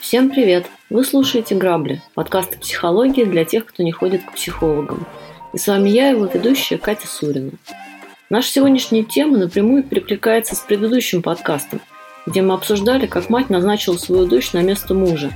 Всем 0.00 0.30
привет! 0.30 0.66
Вы 0.90 1.04
слушаете 1.04 1.54
«Грабли»– 1.54 2.02
подкаст 2.14 2.56
о 2.56 2.58
психологии 2.58 3.22
для 3.22 3.44
тех, 3.44 3.66
кто 3.66 3.84
не 3.84 3.92
ходит 3.92 4.24
к 4.24 4.32
психологам. 4.32 5.06
И 5.52 5.58
с 5.58 5.68
вами 5.68 5.90
я, 5.90 6.08
его 6.08 6.26
ведущая 6.26 6.78
Катя 6.78 7.06
Сурина. 7.06 7.52
Наша 8.30 8.48
сегодняшняя 8.48 9.04
тема 9.04 9.38
напрямую 9.38 9.84
перекликается 9.84 10.56
с 10.56 10.58
предыдущим 10.58 11.22
подкастом, 11.22 11.80
где 12.26 12.42
мы 12.42 12.54
обсуждали, 12.54 13.06
как 13.06 13.30
мать 13.30 13.48
назначила 13.48 13.96
свою 13.96 14.26
дочь 14.26 14.54
на 14.54 14.62
место 14.62 14.92
мужа. 14.92 15.30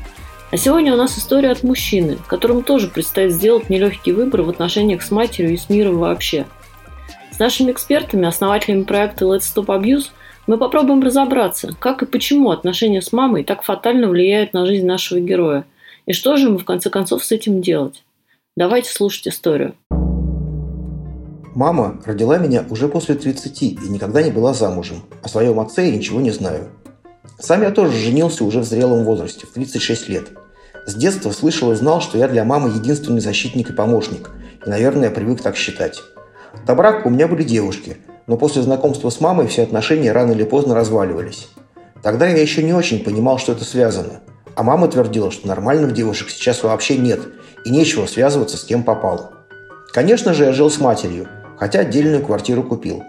А 0.57 0.59
сегодня 0.59 0.95
у 0.95 0.97
нас 0.97 1.19
история 1.19 1.51
от 1.51 1.63
мужчины, 1.65 2.17
которому 2.29 2.63
тоже 2.63 2.89
предстоит 2.89 3.31
сделать 3.31 3.69
нелегкий 3.69 4.13
выбор 4.13 4.41
в 4.41 4.49
отношениях 4.49 5.03
с 5.03 5.11
матерью 5.11 5.53
и 5.53 5.59
с 5.59 5.69
миром 5.69 5.99
вообще. 5.99 6.47
С 7.31 7.39
нашими 7.39 7.73
экспертами, 7.73 8.27
основателями 8.27 8.85
проекта 8.85 9.27
Let's 9.27 9.43
Stop 9.55 9.67
Abuse– 9.67 10.07
мы 10.47 10.57
попробуем 10.57 11.03
разобраться, 11.03 11.77
как 11.79 12.03
и 12.03 12.07
почему 12.07 12.53
отношения 12.53 13.03
с 13.03 13.13
мамой 13.13 13.45
так 13.45 13.65
фатально 13.65 14.09
влияют 14.09 14.55
на 14.55 14.65
жизнь 14.65 14.87
нашего 14.87 15.21
героя, 15.21 15.67
и 16.07 16.15
что 16.15 16.39
же 16.39 16.47
ему 16.47 16.57
в 16.57 16.65
конце 16.65 16.89
концов 16.89 17.23
с 17.23 17.33
этим 17.33 17.61
делать. 17.61 18.03
Давайте 18.57 18.91
слушать 18.91 19.29
историю. 19.29 19.75
Мама 21.55 22.01
родила 22.07 22.39
меня 22.39 22.65
уже 22.71 22.89
после 22.89 23.17
30 23.17 23.63
и 23.63 23.77
никогда 23.91 24.23
не 24.23 24.31
была 24.31 24.55
замужем. 24.55 25.03
О 25.23 25.29
своем 25.29 25.61
отце 25.61 25.91
я 25.91 25.95
ничего 25.95 26.19
не 26.23 26.31
знаю. 26.31 26.71
Сам 27.39 27.61
я 27.61 27.71
тоже 27.71 27.93
женился 27.93 28.43
уже 28.43 28.61
в 28.61 28.65
зрелом 28.65 29.05
возрасте, 29.05 29.47
в 29.47 29.53
36 29.53 30.09
лет. 30.09 30.31
С 30.87 30.95
детства 30.95 31.33
слышал 31.33 31.73
и 31.73 31.77
знал, 31.77 32.01
что 32.01 32.17
я 32.17 32.29
для 32.29 32.45
мамы 32.45 32.71
единственный 32.71 33.21
защитник 33.21 33.71
и 33.71 33.73
помощник. 33.73 34.31
И, 34.65 34.71
наверное, 34.71 35.09
я 35.09 35.11
привык 35.11 35.43
так 35.43 35.57
считать. 35.57 36.03
До 36.67 36.75
брака 36.75 37.07
у 37.07 37.11
меня 37.11 37.29
были 37.29 37.43
девушки– 37.43 37.99
но 38.27 38.37
после 38.37 38.63
знакомства 38.63 39.11
с 39.11 39.21
мамой 39.21 39.47
все 39.47 39.63
отношения 39.63 40.13
рано 40.13 40.33
или 40.33 40.45
поздно 40.45 40.75
разваливались. 40.75 41.49
Тогда 42.03 42.27
я 42.29 42.41
еще 42.41 42.63
не 42.63 42.73
очень 42.73 43.03
понимал, 43.05 43.39
что 43.39 43.53
это 43.53 43.65
связано. 43.65 44.21
А 44.55 44.63
мама 44.63 44.89
твердила, 44.89 45.31
что 45.31 45.49
нормальных 45.49 45.93
девушек 45.93 46.31
сейчас 46.31 46.63
вообще 46.63 46.97
нет, 46.97 47.21
и 47.65 47.71
нечего 47.71 48.07
связываться 48.07 48.57
с 48.57 48.65
кем 48.65 48.83
попало. 48.83 49.33
Конечно 49.93 50.35
же, 50.35 50.45
я 50.45 50.53
жил 50.53 50.71
с 50.71 50.79
матерью, 50.79 51.29
хотя 51.59 51.81
отдельную 51.81 52.25
квартиру 52.25 52.63
купил. 52.63 53.03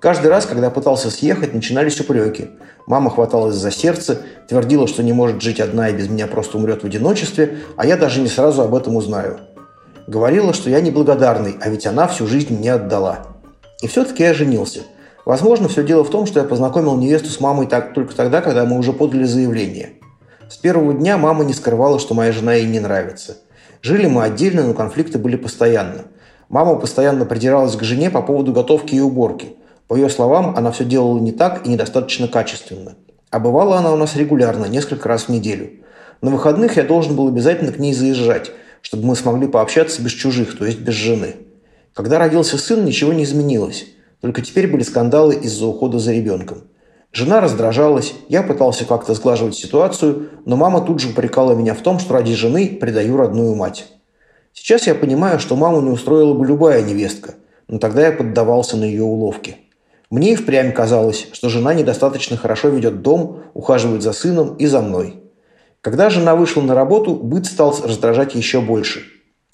Каждый 0.00 0.28
раз, 0.28 0.46
когда 0.46 0.70
пытался 0.70 1.10
съехать, 1.10 1.54
начинались 1.54 2.00
упреки. 2.00 2.50
Мама 2.86 3.10
хваталась 3.10 3.56
за 3.56 3.70
сердце, 3.70 4.22
твердила, 4.48 4.86
что 4.86 5.02
не 5.02 5.12
может 5.12 5.42
жить 5.42 5.60
одна 5.60 5.88
и 5.88 5.92
без 5.92 6.08
меня 6.08 6.26
просто 6.26 6.56
умрет 6.56 6.82
в 6.82 6.86
одиночестве, 6.86 7.58
а 7.76 7.84
я 7.84 7.96
даже 7.96 8.20
не 8.20 8.28
сразу 8.28 8.62
об 8.62 8.74
этом 8.74 8.94
узнаю. 8.96 9.38
Говорила, 10.06 10.54
что 10.54 10.70
я 10.70 10.80
неблагодарный, 10.80 11.56
а 11.60 11.68
ведь 11.68 11.86
она 11.86 12.06
всю 12.06 12.26
жизнь 12.26 12.56
мне 12.56 12.72
отдала. 12.72 13.26
И 13.82 13.88
все-таки 13.88 14.22
я 14.22 14.34
женился. 14.34 14.80
Возможно, 15.26 15.68
все 15.68 15.84
дело 15.84 16.04
в 16.04 16.10
том, 16.10 16.26
что 16.26 16.40
я 16.40 16.46
познакомил 16.46 16.96
невесту 16.96 17.28
с 17.28 17.40
мамой 17.40 17.66
так, 17.66 17.92
только 17.92 18.14
тогда, 18.14 18.40
когда 18.40 18.64
мы 18.64 18.78
уже 18.78 18.92
подали 18.92 19.24
заявление. 19.24 19.90
С 20.48 20.56
первого 20.56 20.94
дня 20.94 21.18
мама 21.18 21.44
не 21.44 21.52
скрывала, 21.52 21.98
что 21.98 22.14
моя 22.14 22.32
жена 22.32 22.54
ей 22.54 22.66
не 22.66 22.80
нравится. 22.80 23.36
Жили 23.82 24.06
мы 24.06 24.22
отдельно, 24.22 24.62
но 24.62 24.72
конфликты 24.72 25.18
были 25.18 25.36
постоянно. 25.36 26.04
Мама 26.48 26.76
постоянно 26.76 27.26
придиралась 27.26 27.76
к 27.76 27.82
жене 27.82 28.08
по 28.08 28.22
поводу 28.22 28.52
готовки 28.52 28.94
и 28.94 29.00
уборки. 29.00 29.57
По 29.88 29.96
ее 29.96 30.10
словам, 30.10 30.54
она 30.56 30.70
все 30.70 30.84
делала 30.84 31.18
не 31.18 31.32
так 31.32 31.66
и 31.66 31.70
недостаточно 31.70 32.28
качественно. 32.28 32.94
А 33.30 33.40
бывала 33.40 33.78
она 33.78 33.92
у 33.92 33.96
нас 33.96 34.16
регулярно, 34.16 34.66
несколько 34.66 35.08
раз 35.08 35.24
в 35.24 35.28
неделю. 35.30 35.70
На 36.20 36.30
выходных 36.30 36.76
я 36.76 36.82
должен 36.82 37.16
был 37.16 37.28
обязательно 37.28 37.72
к 37.72 37.78
ней 37.78 37.94
заезжать, 37.94 38.52
чтобы 38.82 39.06
мы 39.06 39.16
смогли 39.16 39.48
пообщаться 39.48 40.02
без 40.02 40.12
чужих, 40.12 40.58
то 40.58 40.66
есть 40.66 40.80
без 40.80 40.94
жены. 40.94 41.36
Когда 41.94 42.18
родился 42.18 42.58
сын, 42.58 42.84
ничего 42.84 43.12
не 43.12 43.24
изменилось. 43.24 43.86
Только 44.20 44.42
теперь 44.42 44.66
были 44.66 44.82
скандалы 44.82 45.34
из-за 45.34 45.66
ухода 45.66 45.98
за 45.98 46.12
ребенком. 46.12 46.64
Жена 47.12 47.40
раздражалась, 47.40 48.12
я 48.28 48.42
пытался 48.42 48.84
как-то 48.84 49.14
сглаживать 49.14 49.54
ситуацию, 49.54 50.28
но 50.44 50.56
мама 50.56 50.82
тут 50.82 51.00
же 51.00 51.08
упрекала 51.08 51.54
меня 51.54 51.74
в 51.74 51.80
том, 51.80 51.98
что 51.98 52.14
ради 52.14 52.34
жены 52.34 52.76
предаю 52.80 53.16
родную 53.16 53.54
мать. 53.54 53.86
Сейчас 54.52 54.86
я 54.86 54.94
понимаю, 54.94 55.38
что 55.38 55.56
маму 55.56 55.80
не 55.80 55.90
устроила 55.90 56.34
бы 56.34 56.44
любая 56.44 56.82
невестка, 56.82 57.34
но 57.68 57.78
тогда 57.78 58.06
я 58.06 58.12
поддавался 58.12 58.76
на 58.76 58.84
ее 58.84 59.04
уловки. 59.04 59.56
Мне 60.10 60.32
и 60.32 60.36
впрямь 60.36 60.72
казалось, 60.72 61.28
что 61.32 61.48
жена 61.48 61.74
недостаточно 61.74 62.36
хорошо 62.36 62.68
ведет 62.68 63.02
дом, 63.02 63.42
ухаживает 63.54 64.02
за 64.02 64.12
сыном 64.12 64.56
и 64.56 64.66
за 64.66 64.80
мной. 64.80 65.22
Когда 65.80 66.10
жена 66.10 66.34
вышла 66.34 66.62
на 66.62 66.74
работу, 66.74 67.14
быт 67.14 67.46
стал 67.46 67.76
раздражать 67.82 68.34
еще 68.34 68.60
больше. 68.60 69.02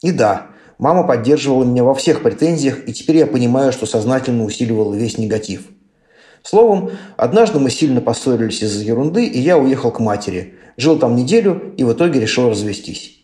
И 0.02 0.12
да, 0.12 0.48
Мама 0.78 1.06
поддерживала 1.06 1.64
меня 1.64 1.84
во 1.84 1.94
всех 1.94 2.22
претензиях, 2.22 2.88
и 2.88 2.92
теперь 2.92 3.16
я 3.18 3.26
понимаю, 3.26 3.72
что 3.72 3.86
сознательно 3.86 4.44
усиливала 4.44 4.94
весь 4.94 5.18
негатив. 5.18 5.62
Словом, 6.42 6.90
однажды 7.16 7.58
мы 7.58 7.70
сильно 7.70 8.00
поссорились 8.00 8.62
из-за 8.62 8.84
ерунды, 8.84 9.24
и 9.24 9.38
я 9.38 9.56
уехал 9.56 9.90
к 9.90 10.00
матери. 10.00 10.54
Жил 10.76 10.98
там 10.98 11.16
неделю 11.16 11.72
и 11.76 11.84
в 11.84 11.92
итоге 11.92 12.20
решил 12.20 12.50
развестись. 12.50 13.20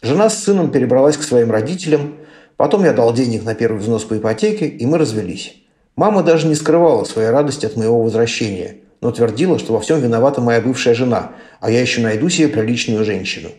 Жена 0.00 0.30
с 0.30 0.42
сыном 0.42 0.70
перебралась 0.70 1.16
к 1.16 1.22
своим 1.22 1.50
родителям, 1.50 2.16
потом 2.56 2.84
я 2.84 2.92
дал 2.92 3.12
денег 3.12 3.44
на 3.44 3.54
первый 3.54 3.78
взнос 3.78 4.04
по 4.04 4.16
ипотеке, 4.16 4.66
и 4.66 4.86
мы 4.86 4.98
развелись. 4.98 5.56
Мама 5.98 6.22
даже 6.22 6.46
не 6.46 6.54
скрывала 6.54 7.04
своей 7.04 7.28
радости 7.28 7.66
от 7.66 7.76
моего 7.76 8.00
возвращения, 8.00 8.76
но 9.02 9.10
твердила, 9.10 9.58
что 9.58 9.74
во 9.74 9.80
всем 9.80 10.00
виновата 10.00 10.40
моя 10.40 10.62
бывшая 10.62 10.94
жена, 10.94 11.32
а 11.60 11.70
я 11.70 11.82
еще 11.82 12.00
найду 12.00 12.30
себе 12.30 12.48
приличную 12.48 13.04
женщину. 13.04 13.50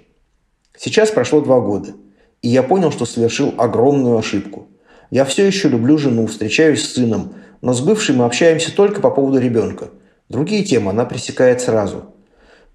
Сейчас 0.76 1.12
прошло 1.12 1.42
два 1.42 1.60
года– 1.60 1.90
и 2.42 2.48
я 2.48 2.64
понял, 2.64 2.92
что 2.92 3.06
совершил 3.06 3.54
огромную 3.58 4.18
ошибку. 4.18 4.68
Я 5.12 5.26
все 5.26 5.46
еще 5.46 5.70
люблю 5.70 5.98
жену, 5.98 6.28
встречаюсь 6.28 6.84
с 6.84 6.94
сыном, 6.94 7.34
но 7.62 7.74
с 7.74 7.82
бывшей 7.82 8.16
мы 8.16 8.26
общаемся 8.26 8.74
только 8.74 9.02
по 9.02 9.10
поводу 9.10 9.40
ребенка. 9.40 9.90
Другие 10.30 10.64
темы 10.64 10.92
она 10.92 11.06
пресекает 11.06 11.62
сразу. 11.62 12.14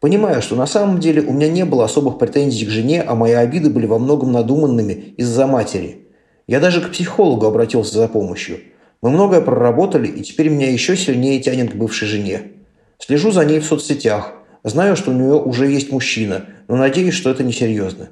Понимаю, 0.00 0.42
что 0.42 0.56
на 0.56 0.66
самом 0.66 1.00
деле 1.00 1.22
у 1.22 1.32
меня 1.32 1.48
не 1.48 1.64
было 1.64 1.84
особых 1.84 2.18
претензий 2.18 2.66
к 2.66 2.70
жене, 2.70 3.02
а 3.02 3.14
мои 3.14 3.32
обиды 3.32 3.70
были 3.70 3.86
во 3.86 3.98
многом 3.98 4.32
надуманными 4.32 5.14
из-за 5.16 5.46
матери. 5.46 6.08
Я 6.46 6.60
даже 6.60 6.82
к 6.82 6.90
психологу 6.90 7.46
обратился 7.46 7.94
за 7.94 8.08
помощью. 8.08 8.58
Мы 9.04 9.10
многое 9.10 9.42
проработали, 9.42 10.06
и 10.06 10.22
теперь 10.22 10.48
меня 10.48 10.72
еще 10.72 10.96
сильнее 10.96 11.38
тянет 11.38 11.72
к 11.72 11.76
бывшей 11.76 12.08
жене. 12.08 12.52
Слежу 12.98 13.32
за 13.32 13.44
ней 13.44 13.60
в 13.60 13.66
соцсетях. 13.66 14.32
Знаю, 14.62 14.96
что 14.96 15.10
у 15.10 15.14
нее 15.14 15.34
уже 15.34 15.66
есть 15.66 15.92
мужчина, 15.92 16.46
но 16.68 16.76
надеюсь, 16.76 17.12
что 17.12 17.28
это 17.28 17.44
несерьезно. 17.44 18.08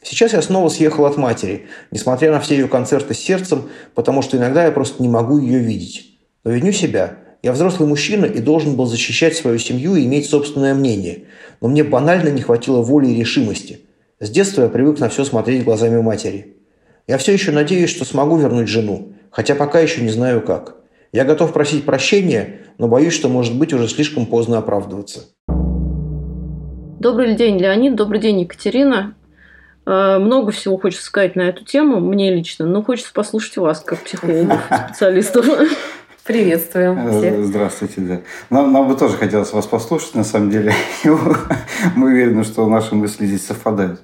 Сейчас 0.00 0.32
я 0.32 0.40
снова 0.40 0.68
съехал 0.68 1.06
от 1.06 1.16
матери, 1.16 1.66
несмотря 1.90 2.30
на 2.30 2.38
все 2.38 2.54
ее 2.54 2.68
концерты 2.68 3.14
с 3.14 3.18
сердцем, 3.18 3.68
потому 3.96 4.22
что 4.22 4.36
иногда 4.36 4.64
я 4.64 4.70
просто 4.70 5.02
не 5.02 5.08
могу 5.08 5.38
ее 5.38 5.58
видеть. 5.58 6.16
Но 6.44 6.52
виню 6.52 6.70
себя. 6.70 7.16
Я 7.42 7.50
взрослый 7.50 7.88
мужчина 7.88 8.24
и 8.24 8.38
должен 8.38 8.76
был 8.76 8.86
защищать 8.86 9.34
свою 9.34 9.58
семью 9.58 9.96
и 9.96 10.04
иметь 10.04 10.30
собственное 10.30 10.74
мнение. 10.74 11.24
Но 11.60 11.66
мне 11.66 11.82
банально 11.82 12.28
не 12.28 12.42
хватило 12.42 12.80
воли 12.80 13.08
и 13.08 13.18
решимости. 13.18 13.80
С 14.20 14.30
детства 14.30 14.62
я 14.62 14.68
привык 14.68 15.00
на 15.00 15.08
все 15.08 15.24
смотреть 15.24 15.64
глазами 15.64 16.00
матери. 16.00 16.58
Я 17.08 17.18
все 17.18 17.32
еще 17.32 17.50
надеюсь, 17.50 17.90
что 17.90 18.04
смогу 18.04 18.36
вернуть 18.36 18.68
жену, 18.68 19.14
хотя 19.32 19.56
пока 19.56 19.80
еще 19.80 20.02
не 20.02 20.10
знаю 20.10 20.42
как. 20.42 20.76
Я 21.10 21.24
готов 21.24 21.52
просить 21.52 21.84
прощения, 21.84 22.60
но 22.78 22.86
боюсь, 22.86 23.14
что 23.14 23.28
может 23.28 23.58
быть 23.58 23.72
уже 23.72 23.88
слишком 23.88 24.26
поздно 24.26 24.58
оправдываться. 24.58 25.24
Добрый 27.00 27.34
день, 27.34 27.58
Леонид. 27.58 27.96
Добрый 27.96 28.20
день, 28.20 28.40
Екатерина. 28.42 29.14
Э, 29.84 30.18
много 30.18 30.52
всего 30.52 30.78
хочется 30.78 31.04
сказать 31.04 31.34
на 31.34 31.42
эту 31.42 31.64
тему, 31.64 31.98
мне 32.00 32.32
лично, 32.32 32.64
но 32.66 32.82
хочется 32.82 33.12
послушать 33.12 33.56
вас, 33.56 33.80
как 33.80 33.98
психологов, 33.98 34.60
специалистов. 34.88 35.46
Приветствуем 36.24 37.08
э, 37.08 37.18
всех. 37.18 37.44
Здравствуйте, 37.44 38.00
да. 38.00 38.20
Нам, 38.48 38.72
нам 38.72 38.88
бы 38.88 38.94
тоже 38.94 39.16
хотелось 39.16 39.52
вас 39.52 39.66
послушать, 39.66 40.14
на 40.14 40.22
самом 40.22 40.50
деле. 40.50 40.72
Мы 41.96 42.12
уверены, 42.12 42.44
что 42.44 42.68
наши 42.68 42.94
мысли 42.94 43.26
здесь 43.26 43.44
совпадают. 43.44 44.00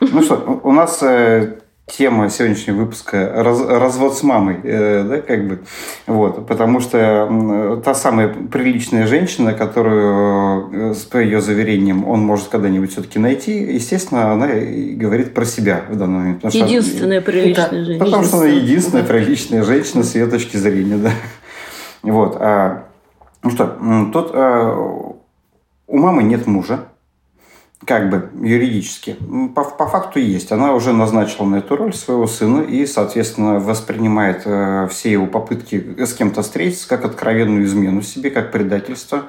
Ну 0.00 0.20
что, 0.22 0.60
у 0.62 0.72
нас 0.72 1.02
э, 1.02 1.61
тема 1.96 2.30
сегодняшнего 2.30 2.76
выпуска 2.76 3.32
раз, 3.34 3.60
развод 3.60 4.16
с 4.16 4.22
мамой, 4.22 4.56
э, 4.62 5.04
да, 5.04 5.20
как 5.20 5.46
бы, 5.46 5.58
вот, 6.06 6.46
потому 6.46 6.80
что 6.80 7.80
та 7.84 7.94
самая 7.94 8.28
приличная 8.28 9.06
женщина, 9.06 9.52
которую, 9.52 10.94
с 10.94 11.08
ее 11.14 11.40
заверением, 11.40 12.08
он 12.08 12.20
может 12.20 12.48
когда-нибудь 12.48 12.92
все-таки 12.92 13.18
найти, 13.18 13.58
естественно, 13.74 14.32
она 14.32 14.48
говорит 14.48 15.34
про 15.34 15.44
себя 15.44 15.82
в 15.88 15.96
данный 15.96 16.18
момент. 16.18 16.44
Единственная 16.54 17.20
что, 17.20 17.30
приличная 17.30 17.68
да, 17.70 17.84
женщина. 17.84 18.04
Потому 18.04 18.24
что 18.24 18.36
она 18.38 18.46
единственная 18.46 19.04
приличная 19.04 19.62
женщина 19.62 20.02
с 20.02 20.14
ее 20.14 20.26
точки 20.26 20.56
зрения, 20.56 20.96
да. 20.96 21.10
Вот, 22.02 22.36
а, 22.40 22.84
ну 23.42 23.50
что, 23.50 23.76
тут 24.12 24.30
а, 24.32 25.14
у 25.86 25.98
мамы 25.98 26.22
нет 26.22 26.46
мужа, 26.46 26.86
как 27.86 28.10
бы 28.10 28.30
юридически. 28.46 29.16
По, 29.54 29.64
по 29.64 29.86
факту 29.86 30.18
есть. 30.18 30.52
Она 30.52 30.74
уже 30.74 30.92
назначила 30.92 31.46
на 31.46 31.56
эту 31.56 31.76
роль 31.76 31.94
своего 31.94 32.26
сына 32.26 32.60
и, 32.60 32.86
соответственно, 32.86 33.58
воспринимает 33.58 34.42
э, 34.44 34.88
все 34.90 35.10
его 35.12 35.26
попытки 35.26 36.04
с 36.04 36.14
кем-то 36.14 36.42
встретиться 36.42 36.88
как 36.88 37.04
откровенную 37.04 37.64
измену 37.64 38.02
себе, 38.02 38.30
как 38.30 38.52
предательство. 38.52 39.24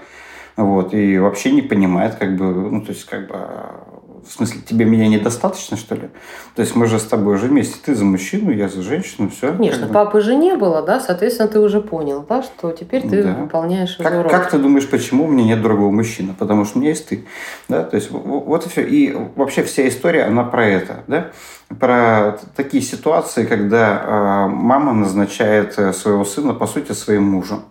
Вот, 0.56 0.94
и 0.94 1.18
вообще 1.18 1.52
не 1.52 1.64
понимает, 1.64 2.16
как 2.16 2.36
бы, 2.38 2.46
ну, 2.46 2.82
то 2.82 2.92
есть, 2.92 3.06
как 3.06 3.28
бы, 3.28 3.36
в 4.28 4.32
смысле, 4.32 4.62
тебе 4.62 4.86
меня 4.86 5.08
недостаточно, 5.08 5.78
что 5.78 5.96
ли? 5.96 6.10
То 6.56 6.62
есть 6.62 6.76
мы 6.76 6.88
же 6.88 7.00
с 7.00 7.04
тобой 7.04 7.36
уже 7.36 7.48
вместе. 7.48 7.76
Ты 7.84 7.96
за 7.96 8.06
мужчину, 8.06 8.52
я 8.52 8.70
за 8.70 8.82
женщину, 8.82 9.30
все. 9.30 9.52
Конечно, 9.52 9.84
как 9.84 9.94
папы 9.94 10.22
же 10.22 10.36
не 10.36 10.56
было, 10.56 10.82
да, 10.82 11.00
соответственно, 11.00 11.48
ты 11.48 11.60
уже 11.60 11.82
понял, 11.82 12.26
да, 12.28 12.44
что 12.44 12.72
теперь 12.72 13.08
ты 13.08 13.24
да. 13.24 13.34
выполняешь 13.34 13.98
как, 13.98 14.14
роль. 14.14 14.32
Как 14.32 14.50
ты 14.50 14.58
думаешь, 14.58 14.90
почему 14.90 15.26
у 15.26 15.28
меня 15.28 15.44
нет 15.44 15.62
другого 15.62 15.92
мужчины? 15.92 16.34
Потому 16.38 16.66
что 16.66 16.78
у 16.78 16.82
меня 16.82 16.92
есть 16.92 17.08
ты. 17.08 17.26
Да, 17.68 17.84
то 17.84 17.96
есть 17.96 18.12
вот 18.12 18.66
и 18.66 18.70
все. 18.70 18.82
И 18.82 19.16
вообще 19.36 19.64
вся 19.64 19.88
история, 19.88 20.24
она 20.24 20.44
про 20.44 20.66
это, 20.66 21.04
да? 21.08 21.32
Про 21.80 22.40
такие 22.56 22.84
ситуации, 22.84 23.46
когда 23.46 24.04
э, 24.04 24.48
мама 24.48 24.94
назначает 24.94 25.78
э, 25.78 25.92
своего 25.94 26.24
сына, 26.24 26.54
по 26.54 26.68
сути, 26.68 26.92
своим 26.92 27.24
мужем. 27.24 27.64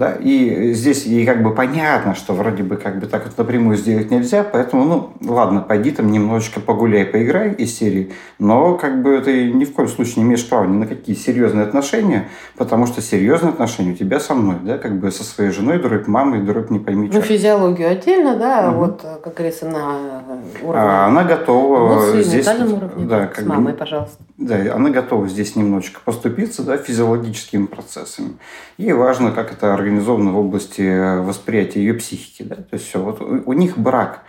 Да? 0.00 0.12
И 0.18 0.72
здесь 0.72 1.04
ей 1.04 1.26
как 1.26 1.42
бы 1.42 1.54
понятно, 1.54 2.14
что 2.14 2.32
вроде 2.32 2.62
бы 2.62 2.78
как 2.78 2.98
бы 2.98 3.06
так 3.06 3.26
вот 3.26 3.36
напрямую 3.36 3.76
сделать 3.76 4.10
нельзя, 4.10 4.42
поэтому, 4.42 4.84
ну, 4.84 5.30
ладно, 5.30 5.60
пойди 5.60 5.90
там 5.90 6.10
немножечко 6.10 6.58
погуляй, 6.58 7.04
поиграй 7.04 7.52
из 7.52 7.76
серии, 7.76 8.10
но 8.38 8.78
как 8.78 9.02
бы 9.02 9.20
ты 9.20 9.52
ни 9.52 9.66
в 9.66 9.74
коем 9.74 9.90
случае 9.90 10.14
не 10.16 10.22
имеешь 10.22 10.48
права 10.48 10.64
ни 10.64 10.78
на 10.78 10.86
какие 10.86 11.14
серьезные 11.14 11.66
отношения, 11.66 12.30
потому 12.56 12.86
что 12.86 13.02
серьезные 13.02 13.50
отношения 13.50 13.92
у 13.92 13.94
тебя 13.94 14.20
со 14.20 14.34
мной, 14.34 14.56
да, 14.62 14.78
как 14.78 14.98
бы 14.98 15.10
со 15.10 15.22
своей 15.22 15.50
женой 15.50 15.78
дробь, 15.78 16.06
мамой 16.06 16.40
дробь, 16.40 16.70
не 16.70 16.78
пойми 16.78 17.10
Ну, 17.12 17.20
физиологию 17.20 17.90
отдельно, 17.90 18.36
да, 18.36 18.70
угу. 18.70 18.78
вот, 18.78 19.04
как 19.22 19.34
говорится, 19.34 19.66
на 19.66 20.22
уровне... 20.62 20.82
А 20.82 21.08
она 21.08 21.24
готова 21.24 21.76
эмоций, 21.76 22.22
здесь... 22.22 22.48
уровне, 22.48 23.04
да, 23.04 23.26
как 23.26 23.44
с 23.44 23.46
мамой, 23.46 23.72
бы, 23.72 23.78
пожалуйста. 23.78 24.16
Да, 24.40 24.74
она 24.74 24.88
готова 24.88 25.28
здесь 25.28 25.54
немножечко 25.54 26.00
поступиться, 26.02 26.62
да, 26.62 26.78
физиологическими 26.78 27.66
процессами. 27.66 28.38
Ей 28.78 28.94
важно, 28.94 29.32
как 29.32 29.52
это 29.52 29.74
организовано 29.74 30.32
в 30.32 30.38
области 30.38 30.80
э, 30.80 31.20
восприятия 31.20 31.80
ее 31.80 31.92
психики. 31.92 32.42
Да? 32.42 32.56
То 32.56 32.72
есть 32.72 32.88
все, 32.88 33.02
вот 33.02 33.20
у, 33.20 33.42
у 33.44 33.52
них 33.52 33.76
брак, 33.76 34.24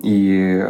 и 0.00 0.64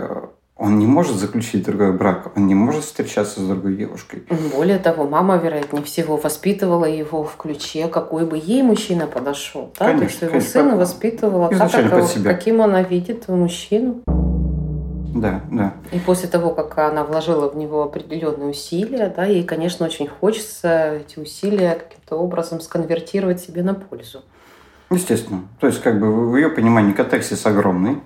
он 0.57 0.81
не 0.81 0.87
может 0.87 1.17
заключить 1.17 1.65
другой 1.65 1.93
брак, 1.93 2.33
он 2.37 2.49
не 2.49 2.55
может 2.55 2.83
встречаться 2.83 3.41
с 3.41 3.47
другой 3.47 3.77
девушкой. 3.77 4.25
Более 4.55 4.79
того, 4.79 5.09
мама, 5.09 5.37
вероятнее 5.37 5.85
всего, 5.85 6.17
воспитывала 6.17 6.85
его 6.85 7.23
в 7.23 7.37
ключе, 7.37 7.87
какой 7.87 8.27
бы 8.27 8.37
ей 8.37 8.63
мужчина 8.63 9.07
подошел. 9.07 9.73
Да? 9.79 9.87
Конечно, 9.87 9.99
То 9.99 10.05
есть 10.05 10.23
его 10.23 10.31
конечно, 10.33 10.51
сына 10.51 10.77
воспитывала 10.77 11.49
так, 11.49 11.71
как, 11.71 12.25
каким 12.25 12.63
она 12.63 12.83
видит 12.83 13.29
мужчину. 13.29 14.03
Да, 15.15 15.43
да. 15.51 15.75
И 15.93 15.99
после 15.99 16.29
того, 16.29 16.51
как 16.51 16.79
она 16.79 17.05
вложила 17.05 17.49
в 17.49 17.57
него 17.57 17.83
определенные 17.83 18.51
усилия, 18.51 19.13
да, 19.15 19.25
ей, 19.25 19.45
конечно, 19.45 19.87
очень 19.87 20.07
хочется 20.09 20.95
эти 20.97 21.19
усилия 21.19 21.75
каким-то 21.75 22.17
образом 22.17 22.61
сконвертировать 22.61 23.41
себе 23.41 23.63
на 23.63 23.75
пользу. 23.75 24.23
Естественно. 24.91 25.43
То 25.61 25.67
есть, 25.67 25.83
как 25.83 25.99
бы 26.01 26.31
в 26.31 26.37
ее 26.37 26.49
понимании 26.49 26.93
катексис 26.93 27.45
огромный. 27.47 27.99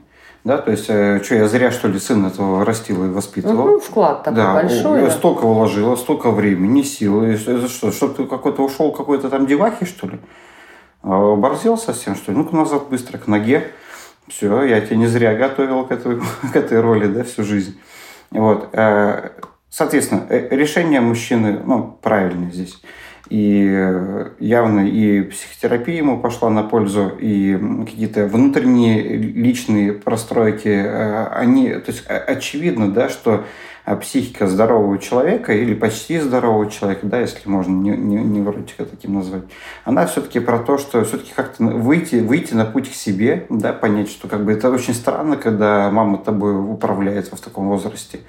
Да, 0.45 0.59
то 0.59 0.71
есть, 0.71 0.87
э, 0.89 1.21
что, 1.25 1.35
я 1.35 1.49
зря, 1.49 1.73
что 1.73 1.89
ли, 1.89 1.99
сына 1.99 2.29
этого 2.29 2.65
растила 2.65 3.05
и 3.05 3.09
воспитывала? 3.09 3.71
Ну, 3.71 3.81
вклад 3.81 4.23
такой 4.23 4.37
да, 4.37 4.55
большой. 4.55 5.03
Я 5.03 5.11
столько 5.11 5.45
вложила, 5.45 5.97
столько 5.97 6.31
времени, 6.31 6.83
силы. 6.83 7.35
Это 7.35 7.67
что, 7.67 7.91
чтобы 7.91 8.15
ты 8.15 8.27
какой-то 8.27 8.63
ушел 8.63 8.93
какой-то 8.93 9.29
там 9.29 9.47
девахи, 9.47 9.85
что 9.87 10.07
ли? 10.07 10.21
А, 11.03 11.33
оборзел 11.33 11.77
совсем, 11.77 12.15
что 12.15 12.31
ли? 12.31 12.39
Ну-ка 12.39 12.55
назад 12.55 12.89
быстро 12.89 13.19
к 13.19 13.27
ноге. 13.27 13.73
Все, 14.29 14.63
я 14.65 14.81
тебя 14.81 14.97
не 14.97 15.07
зря 15.07 15.35
готовил 15.35 15.85
к 15.85 15.93
этой, 15.93 16.21
к 16.53 16.57
этой 16.57 16.81
роли, 16.81 17.07
да, 17.07 17.25
всю 17.25 17.45
жизнь. 17.45 17.79
Вот. 18.31 18.71
Э, 18.73 19.31
соответственно, 19.71 20.27
э, 20.29 20.49
решение 20.51 21.01
мужчины, 21.01 21.61
ну, 21.65 21.99
правильное 22.03 22.51
здесь. 22.51 22.81
И 23.29 23.67
э, 23.69 24.31
явно 24.39 24.89
и 24.89 25.23
психотерапия 25.23 25.97
ему 25.97 26.21
пошла 26.21 26.51
на 26.51 26.63
пользу, 26.63 27.13
и 27.21 27.59
какие-то 27.85 28.27
внутренние 28.27 29.17
личные 29.17 29.93
простройки, 29.93 30.69
они, 30.69 31.71
то 31.71 31.91
есть 31.91 32.05
очевидно, 32.07 32.93
да, 32.93 33.09
что 33.09 33.45
психика 33.95 34.49
здорового 34.49 34.99
человека 34.99 35.53
или 35.53 35.73
почти 35.73 36.19
здорового 36.19 36.69
человека, 36.69 37.07
да, 37.07 37.21
если 37.21 37.49
можно 37.49 37.73
не, 37.73 37.91
не, 37.91 38.17
невротика 38.17 38.85
таким 38.85 39.15
назвать, 39.15 39.45
она 39.85 40.07
все-таки 40.07 40.41
про 40.41 40.59
то, 40.59 40.77
что 40.77 41.05
все-таки 41.05 41.33
как-то 41.33 41.63
выйти, 41.63 42.17
выйти 42.17 42.55
на 42.55 42.65
путь 42.65 42.91
к 42.91 42.95
себе, 42.95 43.47
да, 43.49 43.73
понять, 43.73 44.11
что 44.11 44.27
как 44.27 44.45
бы 44.45 44.53
это 44.53 44.71
очень 44.71 44.95
странно, 44.95 45.37
когда 45.37 45.89
мама 45.93 46.19
тобой 46.19 46.59
управляет 46.59 47.29
в 47.29 47.41
таком 47.41 47.69
возрасте. 47.69 48.21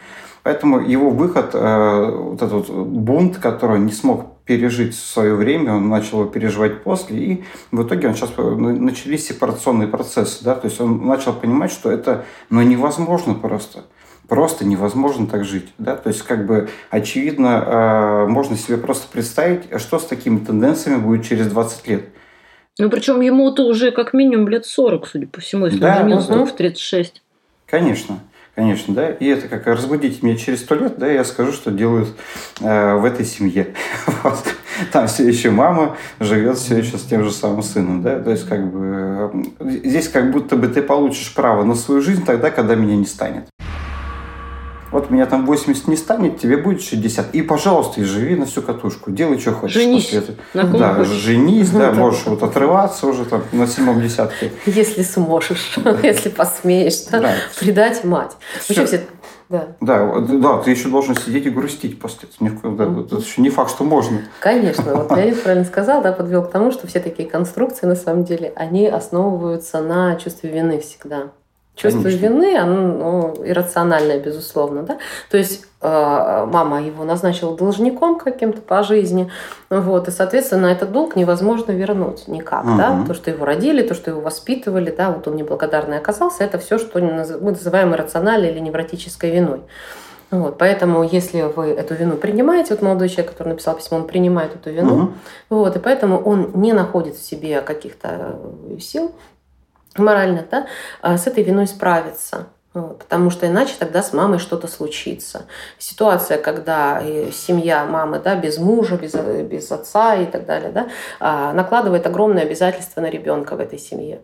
Поэтому 0.44 0.80
его 0.80 1.10
выход, 1.10 1.50
э, 1.54 2.12
вот 2.12 2.42
этот 2.42 2.70
бунт, 2.70 3.38
который 3.38 3.78
он 3.78 3.86
не 3.86 3.92
смог 3.92 4.38
пережить 4.46 4.96
в 4.96 5.06
свое 5.06 5.36
время, 5.36 5.74
он 5.74 5.90
начал 5.90 6.22
его 6.22 6.30
переживать 6.30 6.84
после, 6.84 7.18
и 7.18 7.44
в 7.72 7.84
итоге 7.84 8.08
он 8.08 8.16
сейчас 8.16 8.32
э, 8.38 8.42
начались 8.42 9.28
сепарационные 9.28 9.90
процессы, 9.90 10.46
да, 10.46 10.56
то 10.56 10.68
есть 10.68 10.80
он 10.80 11.06
начал 11.06 11.34
понимать, 11.34 11.72
что 11.72 11.92
это, 11.92 12.24
ну, 12.50 12.62
невозможно 12.62 13.34
просто 13.34 13.84
просто 14.28 14.66
невозможно 14.66 15.28
так 15.28 15.46
жить. 15.46 15.68
Да? 15.78 15.96
То 15.96 16.10
есть, 16.10 16.24
как 16.24 16.46
бы, 16.46 16.70
очевидно, 16.90 17.64
э, 17.66 18.28
можно 18.28 18.58
себе 18.58 18.78
просто 18.78 19.08
представить, 19.12 19.64
что 19.80 20.00
с 20.00 20.06
такими 20.06 20.40
тенденциями 20.40 21.00
будет 21.00 21.26
через 21.26 21.48
20 21.48 21.88
лет. 21.88 22.06
Ну, 22.80 22.90
причем 22.90 23.22
ему-то 23.22 23.64
уже 23.64 23.92
как 23.92 24.14
минимум 24.14 24.48
лет 24.50 24.66
40, 24.66 25.08
судя 25.08 25.28
по 25.28 25.42
всему, 25.42 25.66
если 25.66 25.80
да, 25.80 25.96
он 25.96 26.04
женился 26.04 26.36
угу. 26.36 26.46
в 26.46 26.52
36. 26.52 27.24
Конечно. 27.66 28.20
Конечно, 28.58 28.96
да. 28.96 29.12
И 29.12 29.28
это 29.28 29.48
как 29.48 29.68
разбудите 29.68 30.18
меня 30.24 30.36
через 30.36 30.62
сто 30.62 30.74
лет, 30.74 30.98
да, 30.98 31.08
я 31.08 31.24
скажу, 31.24 31.52
что 31.52 31.70
делают 31.70 32.10
э, 32.60 32.96
в 32.96 33.06
этой 33.06 33.24
семье. 33.24 33.76
вот. 34.24 34.44
Там 34.92 35.08
все 35.08 35.28
еще 35.28 35.52
мама 35.52 35.96
живет 36.20 36.58
все 36.58 36.78
еще 36.78 36.98
с 36.98 37.04
тем 37.04 37.24
же 37.24 37.32
самым 37.32 37.62
сыном, 37.62 38.02
да. 38.02 38.20
То 38.20 38.32
есть, 38.32 38.50
как 38.50 38.72
бы, 38.72 39.32
э, 39.60 39.70
здесь 39.84 40.10
как 40.10 40.32
будто 40.32 40.56
бы 40.56 40.68
ты 40.70 40.82
получишь 40.82 41.36
право 41.36 41.64
на 41.64 41.76
свою 41.76 42.02
жизнь 42.02 42.26
тогда, 42.26 42.50
когда 42.50 42.74
меня 42.74 42.96
не 42.96 43.06
станет. 43.06 43.48
Вот 44.98 45.12
меня 45.12 45.28
там 45.28 45.46
80 45.46 45.88
не 45.90 45.96
станет, 45.96 46.40
тебе 46.40 46.58
будет 46.58 46.82
60. 46.82 47.36
И, 47.36 47.44
пожалуйста, 47.44 48.02
и 48.02 48.04
живи 48.04 48.36
на 48.36 48.48
всю 48.48 48.64
катушку. 48.64 49.12
Делай, 49.12 49.38
что 49.38 49.52
хочешь. 49.52 49.76
Женись. 49.76 50.12
На 50.56 50.64
да, 50.64 50.96
хочешь. 50.96 51.12
женись, 51.12 51.70
да, 51.70 51.92
можешь 51.92 52.26
вот 52.26 52.42
отрываться 52.42 53.06
уже 53.06 53.26
там 53.26 53.44
на 53.52 53.68
седьмом 53.68 54.02
десятке. 54.02 54.52
Если 54.66 55.04
сможешь, 55.04 55.78
если 56.04 56.30
посмеешь, 56.30 57.06
да, 57.12 57.36
предать 57.60 58.04
мать. 58.06 58.32
Вообще 58.68 58.88
все 58.88 59.02
да. 59.50 59.68
Да, 59.82 60.20
да, 60.20 60.58
ты 60.58 60.72
еще 60.72 60.90
должен 60.90 61.16
сидеть 61.16 61.46
и 61.46 61.52
грустить 61.52 62.00
после 62.00 62.28
этого. 62.42 62.76
Да, 62.76 62.86
mm-hmm. 62.86 63.06
Это 63.06 63.16
еще 63.18 63.42
не 63.42 63.52
факт, 63.52 63.70
что 63.70 63.84
можно. 63.84 64.22
Конечно. 64.40 64.96
Вот 64.96 65.16
Леонид 65.16 65.40
правильно 65.44 65.66
сказал, 65.66 66.02
да, 66.02 66.12
подвел 66.12 66.42
к 66.44 66.50
тому, 66.50 66.72
что 66.72 66.88
все 66.88 67.00
такие 67.00 67.30
конструкции, 67.30 67.86
на 67.86 67.96
самом 67.96 68.24
деле, 68.24 68.52
они 68.56 68.88
основываются 68.88 69.80
на 69.80 70.16
чувстве 70.16 70.50
вины 70.50 70.80
всегда. 70.80 71.30
Чувство 71.78 72.02
Конечно. 72.02 72.26
вины, 72.26 72.58
оно 72.58 73.34
ну, 73.38 73.46
иррациональное, 73.46 74.20
безусловно. 74.20 74.82
Да? 74.82 74.98
То 75.30 75.38
есть 75.38 75.64
э, 75.80 76.48
мама 76.52 76.82
его 76.82 77.04
назначила 77.04 77.56
должником 77.56 78.18
каким-то 78.18 78.62
по 78.62 78.82
жизни, 78.82 79.30
вот, 79.70 80.08
и, 80.08 80.12
соответственно, 80.12 80.66
этот 80.68 80.92
долг 80.92 81.16
невозможно 81.16 81.72
вернуть 81.72 82.28
никак. 82.28 82.66
Угу. 82.66 82.78
Да? 82.78 83.04
То, 83.06 83.14
что 83.14 83.30
его 83.30 83.46
родили, 83.46 83.88
то, 83.88 83.94
что 83.94 84.10
его 84.10 84.22
воспитывали, 84.22 84.90
да, 84.90 85.12
вот 85.12 85.28
он 85.28 85.36
неблагодарный 85.36 86.00
оказался, 86.00 86.44
это 86.44 86.58
все, 86.58 86.80
что 86.80 87.00
мы 87.00 87.52
называем 87.52 87.94
иррациональной 87.94 88.50
или 88.50 88.60
невротической 88.60 89.30
виной. 89.30 89.62
Вот, 90.32 90.58
поэтому, 90.58 91.04
если 91.04 91.44
вы 91.44 91.68
эту 91.68 91.94
вину 91.94 92.18
принимаете, 92.18 92.74
вот 92.74 92.82
молодой 92.82 93.08
человек, 93.08 93.34
который 93.34 93.50
написал 93.50 93.76
письмо, 93.76 94.00
он 94.00 94.08
принимает 94.08 94.56
эту 94.56 94.72
вину, 94.72 94.96
угу. 94.96 95.14
вот, 95.50 95.76
и 95.76 95.80
поэтому 95.80 96.20
он 96.20 96.54
не 96.56 96.74
находит 96.74 97.16
в 97.16 97.24
себе 97.24 97.62
каких-то 97.62 98.40
сил 98.80 99.14
морально, 100.00 100.46
да, 100.50 100.68
а, 101.02 101.18
с 101.18 101.28
этой 101.28 101.44
виной 101.44 101.68
справиться. 101.68 102.48
потому 102.74 103.32
что 103.32 103.48
иначе 103.48 103.74
тогда 103.80 104.04
с 104.04 104.14
мамой 104.14 104.38
что-то 104.38 104.68
случится. 104.68 105.46
Ситуация, 105.80 106.38
когда 106.38 107.02
семья 107.32 107.86
мамы 107.86 108.20
да, 108.24 108.36
без 108.36 108.60
мужа, 108.60 108.98
без, 108.98 109.14
без 109.14 109.72
отца 109.72 110.16
и 110.16 110.26
так 110.26 110.46
далее, 110.46 110.72
да, 110.72 110.88
а, 111.20 111.54
накладывает 111.54 112.06
огромное 112.06 112.44
обязательство 112.44 113.02
на 113.02 113.10
ребенка 113.10 113.56
в 113.56 113.60
этой 113.60 113.80
семье. 113.80 114.22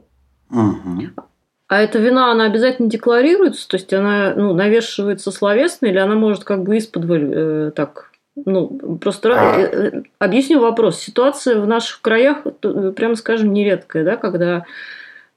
Угу. 0.52 1.24
А 1.68 1.82
эта 1.82 1.98
вина, 1.98 2.32
она 2.32 2.46
обязательно 2.46 2.90
декларируется? 2.90 3.68
То 3.68 3.78
есть 3.78 3.92
она 3.94 4.34
ну, 4.36 4.54
навешивается 4.54 5.32
словесно 5.32 5.88
или 5.88 5.98
она 5.98 6.14
может 6.14 6.44
как 6.44 6.62
бы 6.62 6.78
из-под 6.78 7.06
э, 7.10 7.72
так 7.76 8.12
ну, 8.36 8.98
просто 9.02 9.30
а... 9.34 9.60
Э, 9.60 9.64
э, 9.64 10.04
объясню 10.20 10.60
вопрос. 10.60 11.00
Ситуация 11.00 11.60
в 11.60 11.68
наших 11.68 12.02
краях, 12.02 12.44
прямо 12.96 13.16
скажем, 13.16 13.54
нередкая, 13.54 14.04
да, 14.04 14.18
когда 14.18 14.66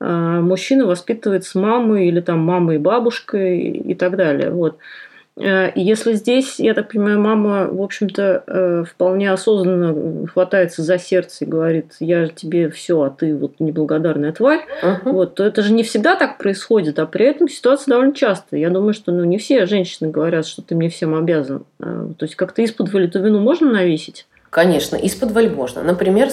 мужчина 0.00 0.86
воспитывает 0.86 1.44
с 1.44 1.54
мамой 1.54 2.08
или 2.08 2.20
там 2.20 2.40
мамой 2.40 2.76
и 2.76 2.78
бабушкой 2.78 3.60
и 3.60 3.94
так 3.94 4.16
далее. 4.16 4.50
Вот. 4.50 4.78
Э, 5.38 5.70
если 5.74 6.14
здесь, 6.14 6.58
я 6.58 6.74
так 6.74 6.90
понимаю, 6.90 7.20
мама, 7.20 7.68
в 7.70 7.82
общем-то, 7.82 8.44
э, 8.46 8.84
вполне 8.90 9.30
осознанно 9.30 10.26
хватается 10.26 10.82
за 10.82 10.98
сердце 10.98 11.44
и 11.44 11.48
говорит, 11.48 11.94
я 12.00 12.28
тебе 12.28 12.70
все, 12.70 13.02
а 13.02 13.10
ты 13.10 13.36
вот 13.36 13.60
неблагодарная 13.60 14.32
тварь, 14.32 14.64
uh-huh. 14.82 15.12
вот, 15.12 15.34
то 15.34 15.44
это 15.44 15.62
же 15.62 15.72
не 15.72 15.82
всегда 15.82 16.16
так 16.16 16.38
происходит, 16.38 16.98
а 16.98 17.06
при 17.06 17.26
этом 17.26 17.48
ситуация 17.48 17.92
довольно 17.92 18.14
часто. 18.14 18.56
Я 18.56 18.70
думаю, 18.70 18.94
что 18.94 19.12
ну, 19.12 19.24
не 19.24 19.38
все 19.38 19.66
женщины 19.66 20.10
говорят, 20.10 20.46
что 20.46 20.62
ты 20.62 20.74
мне 20.74 20.88
всем 20.88 21.14
обязан. 21.14 21.64
А, 21.80 22.08
то 22.16 22.24
есть 22.24 22.36
как-то 22.36 22.62
из-под 22.62 22.92
вину 22.92 23.40
можно 23.40 23.70
навесить? 23.70 24.26
Конечно, 24.56 24.96
из-под 24.96 25.54
можно. 25.54 25.82
Например, 25.82 26.30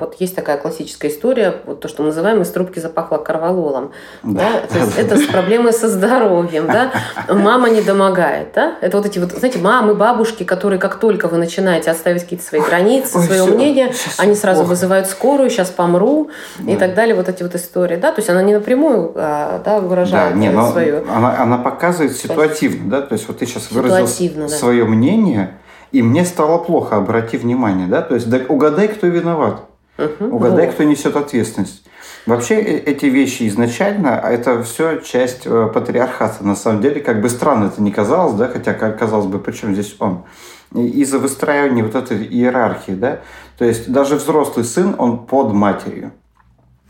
вот 0.00 0.16
есть 0.18 0.34
такая 0.34 0.56
классическая 0.56 1.06
история, 1.06 1.54
вот 1.66 1.78
то, 1.78 1.86
что 1.86 2.02
мы 2.02 2.08
называем 2.08 2.42
из 2.42 2.50
трубки 2.50 2.80
запахло 2.80 3.18
корвалолом. 3.18 3.92
Да. 4.24 4.64
Да? 4.72 4.86
То 4.86 5.00
это 5.00 5.16
с 5.16 5.26
проблемой 5.26 5.72
со 5.72 5.88
здоровьем. 5.88 6.66
Да? 6.66 6.90
Мама 7.28 7.70
не 7.70 7.80
домогает. 7.80 8.48
Да? 8.56 8.74
Это 8.80 8.96
вот 8.96 9.06
эти 9.06 9.20
вот, 9.20 9.30
знаете, 9.30 9.60
мамы, 9.60 9.94
бабушки, 9.94 10.42
которые 10.42 10.80
как 10.80 10.98
только 10.98 11.28
вы 11.28 11.36
начинаете 11.36 11.92
отставить 11.92 12.22
какие-то 12.22 12.44
свои 12.44 12.60
границы, 12.60 13.18
Ой, 13.18 13.24
свое 13.24 13.42
все, 13.44 13.54
мнение, 13.54 13.94
они 14.18 14.34
сразу 14.34 14.62
плохо. 14.62 14.70
вызывают 14.70 15.06
скорую, 15.06 15.48
сейчас 15.48 15.70
помру 15.70 16.30
да. 16.58 16.72
и 16.72 16.76
так 16.76 16.94
далее. 16.94 17.14
Вот 17.14 17.28
эти 17.28 17.44
вот 17.44 17.54
истории. 17.54 17.98
Да? 17.98 18.10
То 18.10 18.18
есть 18.18 18.28
она 18.28 18.42
не 18.42 18.52
напрямую 18.52 19.12
а, 19.14 19.62
да, 19.64 19.78
выражает 19.78 20.34
да, 20.34 20.40
не, 20.40 20.50
свою... 20.72 21.08
Она, 21.08 21.40
она 21.40 21.58
показывает 21.58 22.16
ситуативно. 22.16 22.90
Да? 22.90 23.02
То 23.02 23.12
есть 23.12 23.28
вот 23.28 23.38
ты 23.38 23.46
сейчас 23.46 23.70
выразил 23.70 24.08
свое 24.48 24.84
мнение, 24.86 25.54
и 25.92 26.02
мне 26.02 26.24
стало 26.24 26.58
плохо, 26.58 26.96
обрати 26.96 27.36
внимание, 27.36 27.86
да, 27.86 28.02
то 28.02 28.14
есть 28.14 28.28
да, 28.28 28.40
угадай, 28.48 28.88
кто 28.88 29.06
виноват, 29.06 29.62
угу. 29.98 30.36
угадай, 30.36 30.70
кто 30.70 30.84
несет 30.84 31.16
ответственность. 31.16 31.84
Вообще 32.26 32.56
э, 32.56 32.78
эти 32.78 33.06
вещи 33.06 33.48
изначально, 33.48 34.20
а 34.20 34.30
это 34.30 34.62
все 34.62 34.98
часть 34.98 35.42
э, 35.46 35.70
патриархата. 35.72 36.44
На 36.44 36.54
самом 36.54 36.80
деле, 36.80 37.00
как 37.00 37.20
бы 37.20 37.28
странно 37.28 37.66
это 37.66 37.82
не 37.82 37.90
казалось, 37.90 38.34
да, 38.34 38.48
хотя 38.48 38.72
казалось 38.74 39.26
бы, 39.26 39.38
причем 39.38 39.72
здесь 39.74 39.96
он. 39.98 40.24
Из-за 40.72 41.18
выстраивания 41.18 41.82
вот 41.82 41.96
этой 41.96 42.24
иерархии, 42.24 42.92
да, 42.92 43.20
то 43.58 43.64
есть 43.64 43.90
даже 43.90 44.16
взрослый 44.16 44.64
сын, 44.64 44.94
он 44.98 45.26
под 45.26 45.52
матерью. 45.52 46.12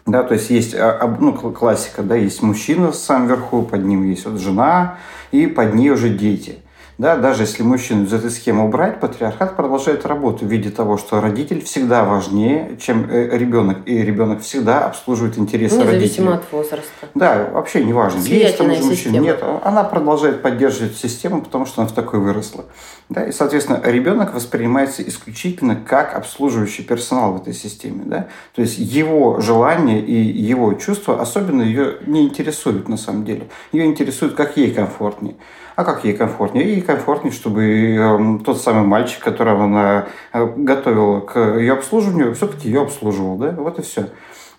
Да, 0.05 0.23
то 0.23 0.35
есть 0.35 0.51
есть 0.51 0.75
а, 0.75 1.17
ну, 1.21 1.33
классика, 1.33 2.03
да, 2.03 2.17
есть 2.17 2.43
мужчина 2.43 2.93
сам 2.93 3.27
вверху, 3.27 3.63
под 3.63 3.85
ним 3.85 4.03
есть 4.03 4.27
вот 4.27 4.39
жена, 4.39 4.99
и 5.31 5.47
под 5.47 5.75
ней 5.75 5.91
уже 5.91 6.11
дети– 6.11 6.59
да, 7.01 7.17
даже 7.17 7.45
если 7.45 7.63
мужчину 7.63 8.05
из 8.05 8.13
этой 8.13 8.31
схемы 8.31 8.67
убрать, 8.67 9.01
патриархат 9.01 9.57
продолжает 9.57 10.05
работу 10.05 10.45
в 10.45 10.49
виде 10.49 10.69
того, 10.69 10.99
что 10.99 11.23
родитель 11.23 11.65
всегда 11.65 12.05
важнее, 12.05 12.77
чем 12.79 13.09
э, 13.11 13.39
ребенок, 13.39 13.79
и 13.87 14.03
ребенок 14.03 14.43
всегда 14.43 14.85
обслуживает 14.85 15.39
интересы 15.39 15.77
Независимо 15.77 15.93
родителей. 15.93 16.25
Независимо 16.25 16.35
от 16.35 16.53
возраста. 16.53 17.09
Да, 17.15 17.49
вообще 17.55 17.85
не 17.85 17.95
важно. 17.95 18.19
Есть 18.19 18.59
там 18.59 18.71
уже 18.71 18.85
мужчина, 18.85 19.17
нет, 19.17 19.43
она 19.65 19.83
продолжает 19.83 20.43
поддерживать 20.43 20.95
систему, 20.95 21.41
потому 21.41 21.65
что 21.65 21.81
она 21.81 21.89
в 21.89 21.95
такой 21.95 22.21
выросла. 22.21 22.67
Да, 23.09 23.25
и, 23.25 23.33
соответственно, 23.33 23.81
ребенок 23.83 24.35
воспринимается 24.35 25.03
исключительно 25.03 25.77
как 25.77 26.15
обслуживающий 26.15 26.85
персонал 26.85 27.33
в 27.33 27.41
этой 27.41 27.55
системе. 27.55 28.03
Да? 28.05 28.29
То 28.55 28.61
есть 28.61 28.79
его 28.79 29.41
желания 29.41 30.01
и 30.01 30.13
его 30.13 30.75
чувства 30.75 31.19
особенно 31.19 31.63
ее 31.63 31.97
не 32.07 32.25
интересуют 32.25 32.91
на 32.91 32.99
самом 32.99 33.25
деле. 33.25 33.49
Ее 33.73 33.87
интересует, 33.87 34.35
как 34.35 34.59
ей 34.59 34.71
комфортнее. 34.71 35.37
А 35.81 35.85
как 35.85 36.05
ей 36.05 36.13
комфортнее? 36.13 36.75
Ей 36.75 36.83
комфортнее, 36.83 37.33
чтобы 37.33 37.63
э, 37.65 38.45
тот 38.45 38.61
самый 38.61 38.87
мальчик, 38.87 39.25
которого 39.25 39.65
она 39.65 40.09
э, 40.31 40.47
готовила 40.59 41.21
к 41.21 41.39
ее 41.59 41.73
обслуживанию, 41.73 42.35
все-таки 42.35 42.69
ее 42.69 42.83
обслуживал. 42.83 43.39
Да? 43.39 43.53
Вот 43.53 43.79
и 43.79 43.83
все. 43.83 44.09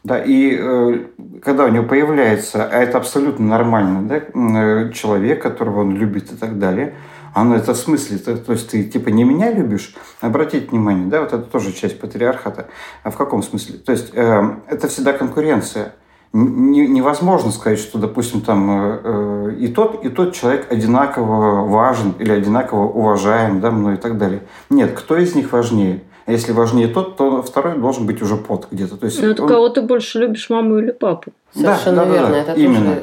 Да, 0.03 0.17
и 0.17 0.57
э, 0.59 1.05
когда 1.43 1.65
у 1.65 1.67
него 1.67 1.85
появляется, 1.85 2.65
а 2.65 2.75
это 2.75 2.97
абсолютно 2.97 3.45
нормально, 3.45 4.01
да, 4.01 4.15
э, 4.17 4.91
человек, 4.93 5.43
которого 5.43 5.81
он 5.81 5.95
любит 5.95 6.31
и 6.31 6.35
так 6.35 6.57
далее, 6.57 6.95
оно 7.35 7.55
это 7.55 7.75
в 7.75 7.77
смысле, 7.77 8.17
то, 8.17 8.35
то 8.35 8.53
есть 8.53 8.71
ты 8.71 8.83
типа 8.83 9.09
не 9.09 9.23
меня 9.23 9.51
любишь, 9.51 9.93
обратите 10.21 10.69
внимание, 10.71 11.05
да, 11.05 11.21
вот 11.21 11.33
это 11.33 11.43
тоже 11.43 11.71
часть 11.71 11.99
патриархата. 11.99 12.65
А 13.03 13.11
в 13.11 13.15
каком 13.15 13.43
смысле? 13.43 13.77
То 13.77 13.91
есть 13.91 14.09
э, 14.15 14.55
это 14.67 14.87
всегда 14.87 15.13
конкуренция 15.13 15.93
невозможно 16.33 17.51
сказать, 17.51 17.79
что, 17.79 17.97
допустим, 17.97 18.41
там 18.41 18.69
э, 18.71 18.99
э, 19.03 19.55
и 19.59 19.67
тот, 19.67 20.03
и 20.05 20.09
тот 20.09 20.33
человек 20.33 20.71
одинаково 20.71 21.67
важен 21.67 22.13
или 22.19 22.31
одинаково 22.31 22.85
уважаем, 22.85 23.59
да, 23.59 23.71
мной 23.71 23.95
и 23.95 23.97
так 23.97 24.17
далее. 24.17 24.43
Нет, 24.69 24.93
кто 24.93 25.17
из 25.17 25.35
них 25.35 25.51
важнее? 25.51 26.03
А 26.25 26.31
если 26.31 26.53
важнее 26.53 26.87
тот, 26.87 27.17
то 27.17 27.41
второй 27.41 27.77
должен 27.77 28.05
быть 28.05 28.21
уже 28.21 28.37
под 28.37 28.67
где-то. 28.71 28.95
То 28.95 29.07
есть 29.07 29.21
ну, 29.21 29.29
это 29.29 29.43
он... 29.43 29.49
кого 29.49 29.69
ты 29.69 29.81
больше 29.81 30.19
любишь, 30.19 30.49
маму 30.49 30.77
или 30.77 30.91
папу? 30.91 31.33
Совершенно 31.53 31.97
да, 31.97 32.05
да, 32.05 32.11
верно. 32.11 32.29
Да, 32.29 32.37
это 32.37 32.53
именно. 32.53 32.95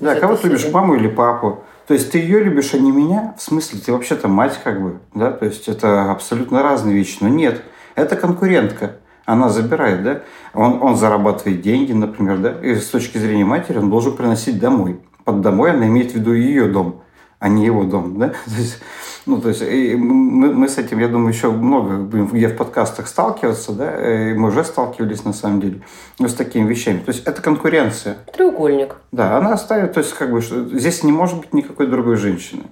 Да, 0.00 0.14
кого 0.16 0.36
ты 0.36 0.48
любишь, 0.48 0.70
маму 0.70 0.96
или 0.96 1.08
папу? 1.08 1.60
То 1.86 1.94
есть 1.94 2.10
ты 2.10 2.18
ее 2.18 2.42
любишь, 2.42 2.74
а 2.74 2.78
не 2.78 2.90
меня? 2.90 3.34
В 3.38 3.42
смысле, 3.42 3.78
ты 3.78 3.92
вообще-то 3.92 4.28
мать 4.28 4.58
как 4.62 4.82
бы, 4.82 4.98
да? 5.14 5.30
То 5.30 5.46
есть 5.46 5.68
это 5.68 6.10
абсолютно 6.10 6.62
разные 6.62 6.94
вещи. 6.94 7.18
Но 7.20 7.28
нет, 7.28 7.62
это 7.94 8.16
конкурентка 8.16 8.96
она 9.26 9.48
забирает, 9.48 10.02
да, 10.04 10.22
он, 10.54 10.82
он 10.82 10.96
зарабатывает 10.96 11.60
деньги, 11.60 11.92
например, 11.92 12.38
да, 12.38 12.52
и 12.62 12.76
с 12.76 12.88
точки 12.88 13.18
зрения 13.18 13.44
матери 13.44 13.78
он 13.78 13.90
должен 13.90 14.16
приносить 14.16 14.58
домой. 14.58 15.00
Под 15.24 15.40
домой 15.40 15.72
она 15.72 15.88
имеет 15.88 16.12
в 16.12 16.14
виду 16.14 16.32
ее 16.32 16.66
дом, 16.66 17.02
а 17.40 17.48
не 17.48 17.66
его 17.66 17.84
дом, 17.84 18.18
да, 18.18 18.28
то 18.44 18.56
есть, 18.56 18.80
ну, 19.26 19.40
то 19.40 19.48
есть 19.48 19.62
мы, 19.62 20.54
мы 20.54 20.68
с 20.68 20.78
этим, 20.78 21.00
я 21.00 21.08
думаю, 21.08 21.32
еще 21.32 21.50
много 21.50 21.96
будем 21.96 22.32
я 22.36 22.48
в 22.48 22.56
подкастах 22.56 23.08
сталкиваться, 23.08 23.72
да, 23.72 24.30
и 24.30 24.34
мы 24.34 24.48
уже 24.48 24.62
сталкивались 24.62 25.24
на 25.24 25.32
самом 25.32 25.60
деле 25.60 25.82
с 26.20 26.32
такими 26.32 26.68
вещами. 26.68 26.98
То 26.98 27.10
есть 27.10 27.26
это 27.26 27.42
конкуренция. 27.42 28.18
Треугольник. 28.32 28.94
Да, 29.10 29.36
она 29.36 29.56
ставит, 29.56 29.94
то 29.94 30.00
есть 30.00 30.14
как 30.14 30.30
бы, 30.30 30.40
что 30.40 30.64
здесь 30.78 31.02
не 31.02 31.10
может 31.10 31.40
быть 31.40 31.52
никакой 31.52 31.88
другой 31.88 32.16
женщины. 32.16 32.62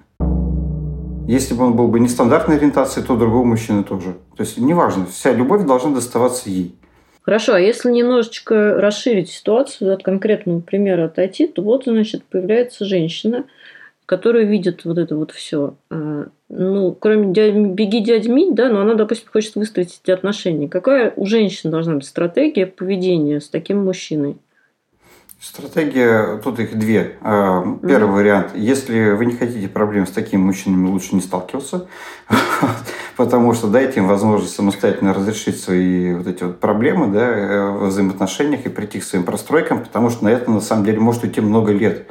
Если 1.26 1.54
бы 1.54 1.64
он 1.64 1.74
был 1.74 1.88
бы 1.88 2.00
нестандартной 2.00 2.56
ориентации, 2.56 3.00
то 3.00 3.16
другого 3.16 3.44
мужчины 3.44 3.82
тоже. 3.82 4.14
То 4.36 4.42
есть 4.42 4.58
неважно, 4.58 5.06
вся 5.06 5.32
любовь 5.32 5.64
должна 5.64 5.94
доставаться 5.94 6.50
ей. 6.50 6.74
Хорошо, 7.22 7.54
а 7.54 7.60
если 7.60 7.90
немножечко 7.90 8.74
расширить 8.74 9.30
ситуацию, 9.30 9.94
от 9.94 10.02
конкретного 10.02 10.60
примера 10.60 11.06
отойти, 11.06 11.46
то 11.46 11.62
вот, 11.62 11.84
значит, 11.84 12.24
появляется 12.24 12.84
женщина, 12.84 13.44
которая 14.04 14.44
видит 14.44 14.84
вот 14.84 14.98
это 14.98 15.16
вот 15.16 15.30
все. 15.30 15.74
А, 15.88 16.26
ну, 16.50 16.92
кроме 16.92 17.32
дядь, 17.32 17.54
беги 17.54 18.00
дядь 18.00 18.28
Мить, 18.28 18.54
да, 18.54 18.68
но 18.68 18.82
она, 18.82 18.92
допустим, 18.92 19.28
хочет 19.32 19.54
выстроить 19.54 19.98
эти 20.02 20.10
отношения. 20.10 20.68
Какая 20.68 21.14
у 21.16 21.24
женщины 21.24 21.70
должна 21.70 21.94
быть 21.94 22.04
стратегия 22.04 22.66
поведения 22.66 23.40
с 23.40 23.48
таким 23.48 23.82
мужчиной? 23.82 24.36
Стратегия, 25.44 26.38
тут 26.38 26.58
их 26.58 26.74
две. 26.78 27.18
А, 27.20 27.62
первый 27.82 28.08
mm-hmm. 28.08 28.12
вариант, 28.14 28.52
если 28.54 29.10
вы 29.10 29.26
не 29.26 29.34
хотите 29.34 29.68
проблем 29.68 30.06
с 30.06 30.10
такими 30.10 30.40
мужчинами, 30.40 30.88
лучше 30.88 31.14
не 31.14 31.20
сталкиваться, 31.20 31.86
потому 33.18 33.52
что 33.52 33.66
дайте 33.66 34.00
им 34.00 34.08
возможность 34.08 34.54
самостоятельно 34.54 35.12
разрешить 35.12 35.60
свои 35.60 36.14
вот 36.14 36.26
эти 36.26 36.44
вот 36.44 36.60
проблемы 36.60 37.08
да, 37.08 37.28
э, 37.28 37.70
в 37.72 37.86
взаимоотношениях 37.88 38.64
и 38.64 38.70
прийти 38.70 39.00
к 39.00 39.04
своим 39.04 39.24
простройкам, 39.24 39.84
потому 39.84 40.08
что 40.08 40.24
на 40.24 40.28
это 40.28 40.50
на 40.50 40.62
самом 40.62 40.86
деле 40.86 40.98
может 40.98 41.24
уйти 41.24 41.42
много 41.42 41.72
лет. 41.72 42.08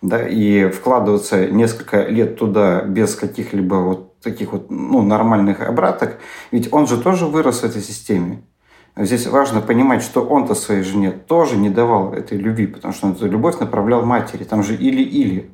Да, 0.00 0.26
и 0.26 0.70
вкладываться 0.70 1.46
несколько 1.46 2.06
лет 2.06 2.38
туда 2.38 2.80
без 2.82 3.14
каких-либо 3.14 3.74
вот 3.74 4.18
таких 4.20 4.52
вот 4.52 4.70
ну, 4.70 5.02
нормальных 5.02 5.60
обраток, 5.60 6.18
ведь 6.50 6.72
он 6.72 6.86
же 6.86 6.96
тоже 6.96 7.26
вырос 7.26 7.60
в 7.60 7.64
этой 7.64 7.82
системе. 7.82 8.42
Здесь 8.94 9.26
важно 9.26 9.62
понимать, 9.62 10.02
что 10.02 10.22
он-то 10.22 10.54
своей 10.54 10.82
жене 10.82 11.12
тоже 11.12 11.56
не 11.56 11.70
давал 11.70 12.12
этой 12.12 12.36
любви, 12.36 12.66
потому 12.66 12.92
что 12.92 13.06
он 13.06 13.12
эту 13.12 13.26
любовь 13.26 13.58
направлял 13.58 14.04
матери. 14.04 14.44
Там 14.44 14.62
же 14.62 14.74
или-или. 14.74 15.50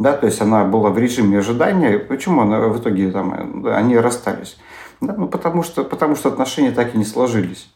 Да, 0.00 0.14
то 0.14 0.26
есть 0.26 0.40
она 0.40 0.64
была 0.64 0.90
в 0.90 0.98
режиме 0.98 1.38
ожидания. 1.38 1.98
Почему 1.98 2.40
она 2.40 2.58
в 2.58 2.80
итоге 2.80 3.12
там, 3.12 3.64
они 3.66 3.96
расстались? 3.96 4.58
Да, 5.00 5.14
ну, 5.16 5.28
потому, 5.28 5.62
что, 5.62 5.84
потому 5.84 6.16
что 6.16 6.28
отношения 6.28 6.72
так 6.72 6.94
и 6.94 6.98
не 6.98 7.04
сложились. 7.04 7.72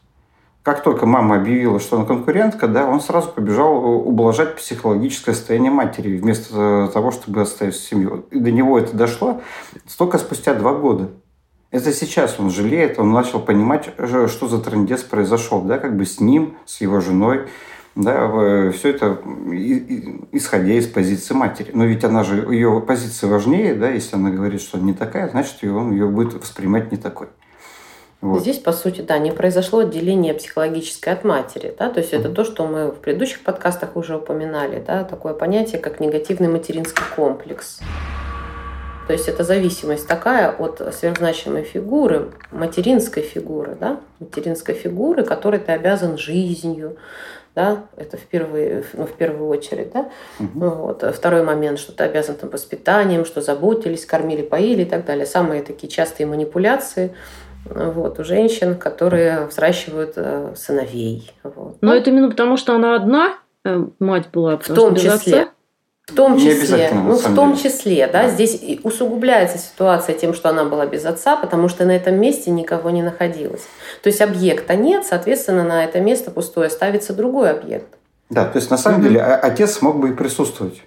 Как 0.65 0.83
только 0.83 1.07
мама 1.07 1.37
объявила, 1.37 1.79
что 1.79 1.97
она 1.97 2.05
конкурентка, 2.05 2.67
да, 2.67 2.89
он 2.89 3.01
сразу 3.01 3.29
побежал 3.29 3.85
ублажать 3.85 4.57
психологическое 4.57 5.33
состояние 5.33 5.71
матери, 5.71 6.17
вместо 6.17 6.91
того, 6.93 7.13
чтобы 7.13 7.43
оставить 7.43 7.77
семью. 7.77 8.27
И 8.33 8.41
до 8.41 8.51
него 8.51 8.77
это 8.77 8.97
дошло 8.97 9.41
только 9.97 10.19
спустя 10.19 10.55
два 10.55 10.75
года. 10.75 11.11
Это 11.71 11.93
сейчас 11.93 12.39
он 12.39 12.51
жалеет, 12.51 12.99
он 12.99 13.13
начал 13.13 13.41
понимать, 13.41 13.91
э, 13.97 14.29
что 14.29 14.49
за 14.49 14.59
трендец 14.59 15.03
произошел, 15.03 15.61
да, 15.63 15.79
как 15.79 15.97
бы 15.97 16.07
с 16.07 16.21
ним, 16.21 16.57
с 16.65 16.81
его 16.81 17.01
женой, 17.01 17.49
да, 17.97 18.71
все 18.73 18.91
это 18.91 19.19
исходя 20.33 20.75
из 20.75 20.87
позиции 20.87 21.35
матери. 21.35 21.71
Но 21.73 21.85
ведь 21.85 22.05
она 22.05 22.25
же, 22.25 22.47
ее 22.53 22.83
позиция 22.87 23.31
важнее, 23.31 23.75
да, 23.75 23.89
если 23.89 24.17
она 24.17 24.31
говорит, 24.31 24.61
что 24.61 24.79
не 24.79 24.93
такая, 24.93 25.29
значит, 25.31 25.65
он 25.65 25.93
ее 25.93 26.07
будет 26.07 26.35
воспринимать 26.35 26.93
не 26.93 26.99
такой. 26.99 27.29
Вот. 28.21 28.41
Здесь, 28.41 28.59
по 28.59 28.73
сути, 28.73 29.03
да, 29.03 29.19
не 29.19 29.31
произошло 29.31 29.81
отделение 29.81 30.35
психологическое 30.35 31.13
от 31.13 31.25
матери. 31.25 31.75
Да? 31.79 31.91
То 31.91 32.01
есть 32.01 32.13
это 32.13 32.31
то, 32.31 32.45
что 32.45 32.67
мы 32.67 32.91
в 32.91 32.97
предыдущих 32.97 33.43
подкастах 33.43 33.95
уже 33.95 34.17
упоминали, 34.17 34.83
да? 34.85 35.05
такое 35.05 35.35
понятие, 35.35 35.81
как 35.81 36.01
негативный 36.01 36.49
материнский 36.49 37.05
комплекс. 37.15 37.81
То 39.07 39.13
есть 39.13 39.29
это 39.29 39.45
зависимость 39.45 40.09
такая 40.09 40.51
от 40.51 40.83
сверхзначимой 40.93 41.63
фигуры, 41.63 42.33
материнской 42.51 43.23
фигуры, 43.23 43.77
да, 43.79 44.01
материнской 44.19 44.75
фигуры, 44.75 45.25
которой 45.25 45.61
ты 45.61 45.73
обязан 45.73 46.19
жизнью, 46.19 46.97
да, 47.55 47.85
это 47.97 48.19
в, 48.19 48.21
первые, 48.21 48.85
ну, 48.93 49.07
в 49.07 49.13
первую 49.13 49.49
очередь, 49.49 49.93
да. 49.93 50.11
Угу. 50.41 50.69
Вот. 50.69 51.15
Второй 51.15 51.43
момент, 51.43 51.79
что 51.79 51.93
ты 51.93 52.05
обязан 52.05 52.35
там 52.35 52.51
воспитанием, 52.51 53.25
что 53.25 53.41
заботились, 53.41 54.05
кормили, 54.05 54.43
поили 54.43 54.83
и 54.83 54.87
так 54.87 55.07
далее. 55.07 55.25
Самые 55.25 55.63
такие 55.63 55.89
частые 55.89 56.27
манипуляции 56.27 57.15
вот, 57.65 58.19
у 58.19 58.25
женщин, 58.25 58.77
которые 58.77 59.47
взращивают 59.47 60.13
э, 60.17 60.53
сыновей. 60.55 61.33
Вот. 61.43 61.79
Но 61.81 61.93
ну, 61.93 61.95
это 61.95 62.11
именно 62.11 62.29
потому, 62.29 62.57
что 62.57 62.75
она 62.75 62.95
одна, 62.95 63.39
э, 63.65 63.87
мать 63.99 64.29
была, 64.33 64.59
в 64.59 64.67
том 64.67 64.95
числе. 64.95 65.13
Отца. 65.15 65.49
В 66.09 66.15
том 66.15 66.39
числе, 66.39 66.91
ну, 66.93 67.17
в 67.17 67.35
том 67.35 67.57
числе, 67.57 68.07
да, 68.07 68.23
да, 68.23 68.29
здесь 68.31 68.63
усугубляется 68.85 69.59
ситуация 69.59 70.17
тем, 70.17 70.35
что 70.35 70.49
она 70.49 70.65
была 70.65 70.87
без 70.87 71.05
отца, 71.05 71.35
потому 71.37 71.69
что 71.69 71.85
на 71.85 71.91
этом 71.91 72.15
месте 72.15 72.53
никого 72.53 72.91
не 72.91 73.03
находилось. 73.03 73.63
То 74.05 74.09
есть 74.09 74.21
объекта 74.21 74.77
нет, 74.77 75.05
соответственно, 75.05 75.65
на 75.65 75.85
это 75.85 76.01
место 76.01 76.31
пустое 76.31 76.71
ставится 76.71 77.13
другой 77.13 77.51
объект. 77.51 77.89
Да, 78.31 78.45
то 78.45 78.59
есть 78.59 78.71
на 78.71 78.79
самом 78.79 79.01
угу. 79.01 79.09
деле 79.09 79.21
отец 79.21 79.83
мог 79.83 79.99
бы 79.99 80.11
и 80.11 80.13
присутствовать 80.13 80.81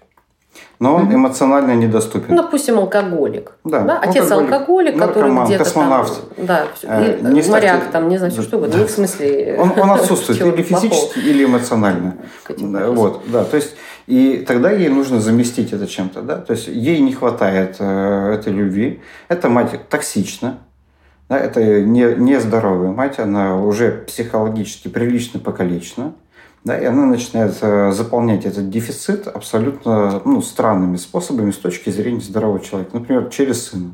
но 0.79 0.95
он 0.95 1.13
эмоционально 1.13 1.75
недоступен. 1.75 2.35
Ну, 2.35 2.43
допустим, 2.43 2.79
алкоголик. 2.79 3.51
Да, 3.65 3.81
да? 3.81 3.99
Отец 3.99 4.31
алкоголик, 4.31 4.97
который 4.97 5.45
где-то 5.45 5.65
космонавт. 5.65 6.35
там... 6.35 6.45
Да, 6.45 6.67
э, 6.83 7.19
не 7.21 7.41
моряк, 7.41 7.81
стати... 7.81 7.91
там, 7.91 8.07
не 8.07 8.17
знаю, 8.17 8.31
что 8.31 8.57
угодно. 8.57 8.75
Да. 8.75 8.81
Ну, 8.81 8.87
в 8.87 8.91
смысле... 8.97 9.57
Он, 9.59 9.73
он 9.77 9.91
отсутствует 9.91 10.41
или 10.55 10.63
физически, 10.63 11.19
или 11.19 11.43
эмоционально. 11.45 12.15
Вот, 12.57 13.23
да, 13.27 13.43
то 13.43 13.57
есть... 13.57 13.75
И 14.07 14.43
тогда 14.47 14.71
ей 14.71 14.89
нужно 14.89 15.21
заместить 15.21 15.71
это 15.71 15.85
чем-то, 15.85 16.23
да, 16.23 16.37
то 16.37 16.53
есть 16.53 16.67
ей 16.67 16.99
не 16.99 17.13
хватает 17.13 17.75
э, 17.77 18.33
этой 18.33 18.51
любви. 18.51 19.01
Эта 19.27 19.49
мать 19.49 19.87
токсична, 19.87 20.57
да, 21.29 21.37
это 21.37 21.81
не, 21.83 22.15
нездоровая 22.15 22.89
мать, 22.89 23.19
она 23.19 23.61
уже 23.61 24.03
психологически 24.07 24.87
прилично 24.87 25.39
покалечена 25.39 26.13
да, 26.63 26.77
и 26.77 26.85
она 26.85 27.05
начинает 27.05 27.57
э, 27.61 27.91
заполнять 27.91 28.45
этот 28.45 28.69
дефицит 28.69 29.27
абсолютно 29.27 30.21
ну, 30.25 30.41
странными 30.41 30.97
способами 30.97 31.51
с 31.51 31.57
точки 31.57 31.89
зрения 31.89 32.19
здорового 32.19 32.59
человека. 32.59 32.91
Например, 32.93 33.29
через 33.29 33.67
сына. 33.67 33.93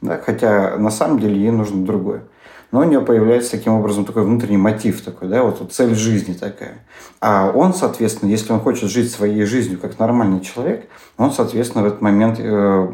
Да, 0.00 0.20
хотя 0.24 0.76
на 0.76 0.90
самом 0.90 1.18
деле 1.18 1.36
ей 1.40 1.50
нужно 1.50 1.84
другое. 1.84 2.22
Но 2.72 2.80
у 2.80 2.84
нее 2.84 3.00
появляется 3.00 3.52
таким 3.52 3.74
образом 3.74 4.04
такой 4.04 4.24
внутренний 4.24 4.56
мотив 4.56 5.00
такой, 5.00 5.28
да, 5.28 5.42
вот, 5.42 5.60
вот 5.60 5.72
цель 5.72 5.94
жизни 5.94 6.32
такая. 6.32 6.84
А 7.20 7.50
он, 7.50 7.72
соответственно, 7.72 8.28
если 8.28 8.52
он 8.52 8.60
хочет 8.60 8.90
жить 8.90 9.10
своей 9.10 9.44
жизнью 9.44 9.78
как 9.80 9.98
нормальный 9.98 10.40
человек, 10.40 10.88
он, 11.16 11.32
соответственно, 11.32 11.84
в 11.84 11.86
этот 11.86 12.02
момент 12.02 12.38
э, 12.38 12.88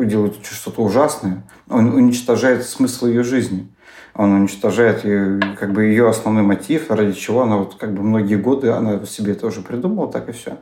делает 0.00 0.36
что-то 0.44 0.82
ужасное, 0.82 1.42
он 1.68 1.94
уничтожает 1.94 2.64
смысл 2.64 3.06
ее 3.06 3.22
жизни 3.22 3.68
он 4.16 4.32
уничтожает 4.32 5.04
ее, 5.04 5.40
как 5.58 5.72
бы 5.72 5.84
ее 5.84 6.08
основной 6.08 6.42
мотив, 6.42 6.90
ради 6.90 7.12
чего 7.12 7.42
она 7.42 7.56
вот 7.56 7.74
как 7.74 7.92
бы 7.92 8.02
многие 8.02 8.36
годы 8.36 8.70
она 8.70 9.04
себе 9.04 9.34
тоже 9.34 9.60
придумала, 9.60 10.10
так 10.10 10.28
и 10.28 10.32
все. 10.32 10.56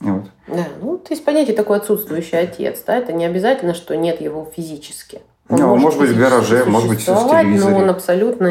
Вот. 0.00 0.24
Да, 0.48 0.66
ну, 0.80 0.98
то 0.98 1.12
есть 1.12 1.24
понятие 1.24 1.54
такой 1.54 1.76
отсутствующий 1.76 2.38
отец, 2.38 2.82
да, 2.84 2.96
это 2.96 3.12
не 3.12 3.24
обязательно, 3.24 3.72
что 3.72 3.96
нет 3.96 4.20
его 4.20 4.50
физически. 4.54 5.20
Он 5.48 5.58
ну, 5.58 5.66
может, 5.68 5.84
может 5.84 6.00
быть 6.00 6.10
в 6.10 6.18
гараже, 6.18 6.64
может 6.64 6.88
быть 6.88 7.00
в 7.00 7.04
телевизоре. 7.04 7.74
Но 7.74 7.82
он 7.82 7.90
абсолютно 7.90 8.46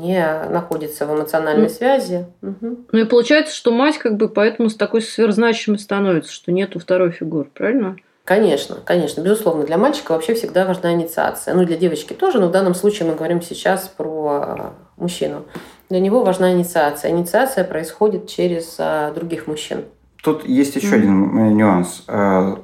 не 0.00 0.24
находится 0.48 1.06
в 1.06 1.14
эмоциональной 1.14 1.66
mm. 1.66 1.70
связи. 1.70 2.26
Угу. 2.42 2.78
Ну 2.92 2.98
и 2.98 3.04
получается, 3.04 3.54
что 3.54 3.72
мать 3.72 3.98
как 3.98 4.16
бы 4.16 4.28
поэтому 4.28 4.70
с 4.70 4.76
такой 4.76 5.02
сверхзначимой 5.02 5.78
становится, 5.78 6.32
что 6.32 6.52
нету 6.52 6.78
второй 6.78 7.10
фигуры, 7.10 7.48
правильно? 7.52 7.96
Конечно, 8.24 8.76
конечно, 8.84 9.22
безусловно, 9.22 9.64
для 9.64 9.78
мальчика 9.78 10.12
вообще 10.12 10.34
всегда 10.34 10.64
важна 10.64 10.92
инициация. 10.92 11.54
Ну, 11.54 11.64
для 11.64 11.76
девочки 11.76 12.12
тоже, 12.12 12.38
но 12.38 12.48
в 12.48 12.50
данном 12.52 12.74
случае 12.74 13.08
мы 13.08 13.16
говорим 13.16 13.42
сейчас 13.42 13.88
про 13.88 14.28
а, 14.28 14.72
мужчину. 14.96 15.44
Для 15.88 16.00
него 16.00 16.22
важна 16.22 16.52
инициация. 16.52 17.10
Инициация 17.10 17.64
происходит 17.64 18.28
через 18.28 18.76
а, 18.78 19.12
других 19.12 19.46
мужчин. 19.46 19.84
Тут 20.22 20.46
есть 20.46 20.76
еще 20.76 20.94
mm-hmm. 20.94 20.98
один 20.98 21.38
э, 21.38 21.50
нюанс. 21.52 22.04
Э, 22.06 22.56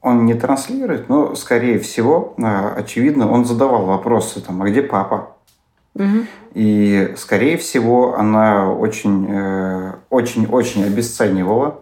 он 0.00 0.24
не 0.24 0.34
транслирует, 0.34 1.08
но, 1.08 1.34
скорее 1.34 1.78
всего, 1.80 2.34
э, 2.38 2.74
очевидно, 2.76 3.30
он 3.30 3.44
задавал 3.44 3.84
вопросы, 3.84 4.40
там, 4.40 4.62
а 4.62 4.68
где 4.68 4.82
папа? 4.82 5.36
Угу. 5.94 6.26
И, 6.54 7.12
скорее 7.18 7.58
всего, 7.58 8.14
она 8.16 8.72
очень, 8.72 9.28
очень, 10.08 10.46
очень 10.46 10.84
обесценивала 10.84 11.80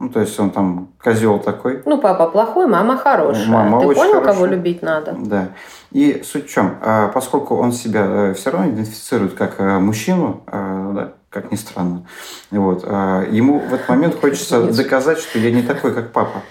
ну, 0.00 0.08
то 0.08 0.20
есть 0.20 0.38
он 0.38 0.50
там 0.50 0.88
козел 1.02 1.38
такой. 1.38 1.82
Ну, 1.86 1.98
папа 1.98 2.26
плохой, 2.26 2.66
мама 2.66 2.96
хорошая. 2.96 3.48
Мама 3.48 3.80
Ты 3.80 3.86
очень 3.86 4.00
понял, 4.00 4.14
хорошая. 4.14 4.34
кого 4.34 4.46
любить 4.46 4.82
надо? 4.82 5.14
Да. 5.18 5.48
И 5.92 6.22
суть 6.24 6.46
в 6.46 6.52
чем? 6.52 6.76
А, 6.82 7.08
поскольку 7.08 7.56
он 7.56 7.72
себя 7.72 8.04
э, 8.04 8.34
все 8.34 8.50
равно 8.50 8.70
идентифицирует 8.70 9.34
как 9.34 9.60
э, 9.60 9.78
мужчину, 9.78 10.42
э, 10.46 10.92
да, 10.94 11.12
как 11.30 11.52
ни 11.52 11.56
странно, 11.56 12.06
вот, 12.50 12.84
ему 12.84 13.58
в 13.58 13.74
этот 13.74 13.88
момент 13.88 14.20
хочется 14.20 14.72
доказать, 14.72 15.18
что 15.18 15.38
я 15.40 15.50
не 15.50 15.62
такой, 15.62 15.92
как 15.92 16.12
папа. 16.12 16.42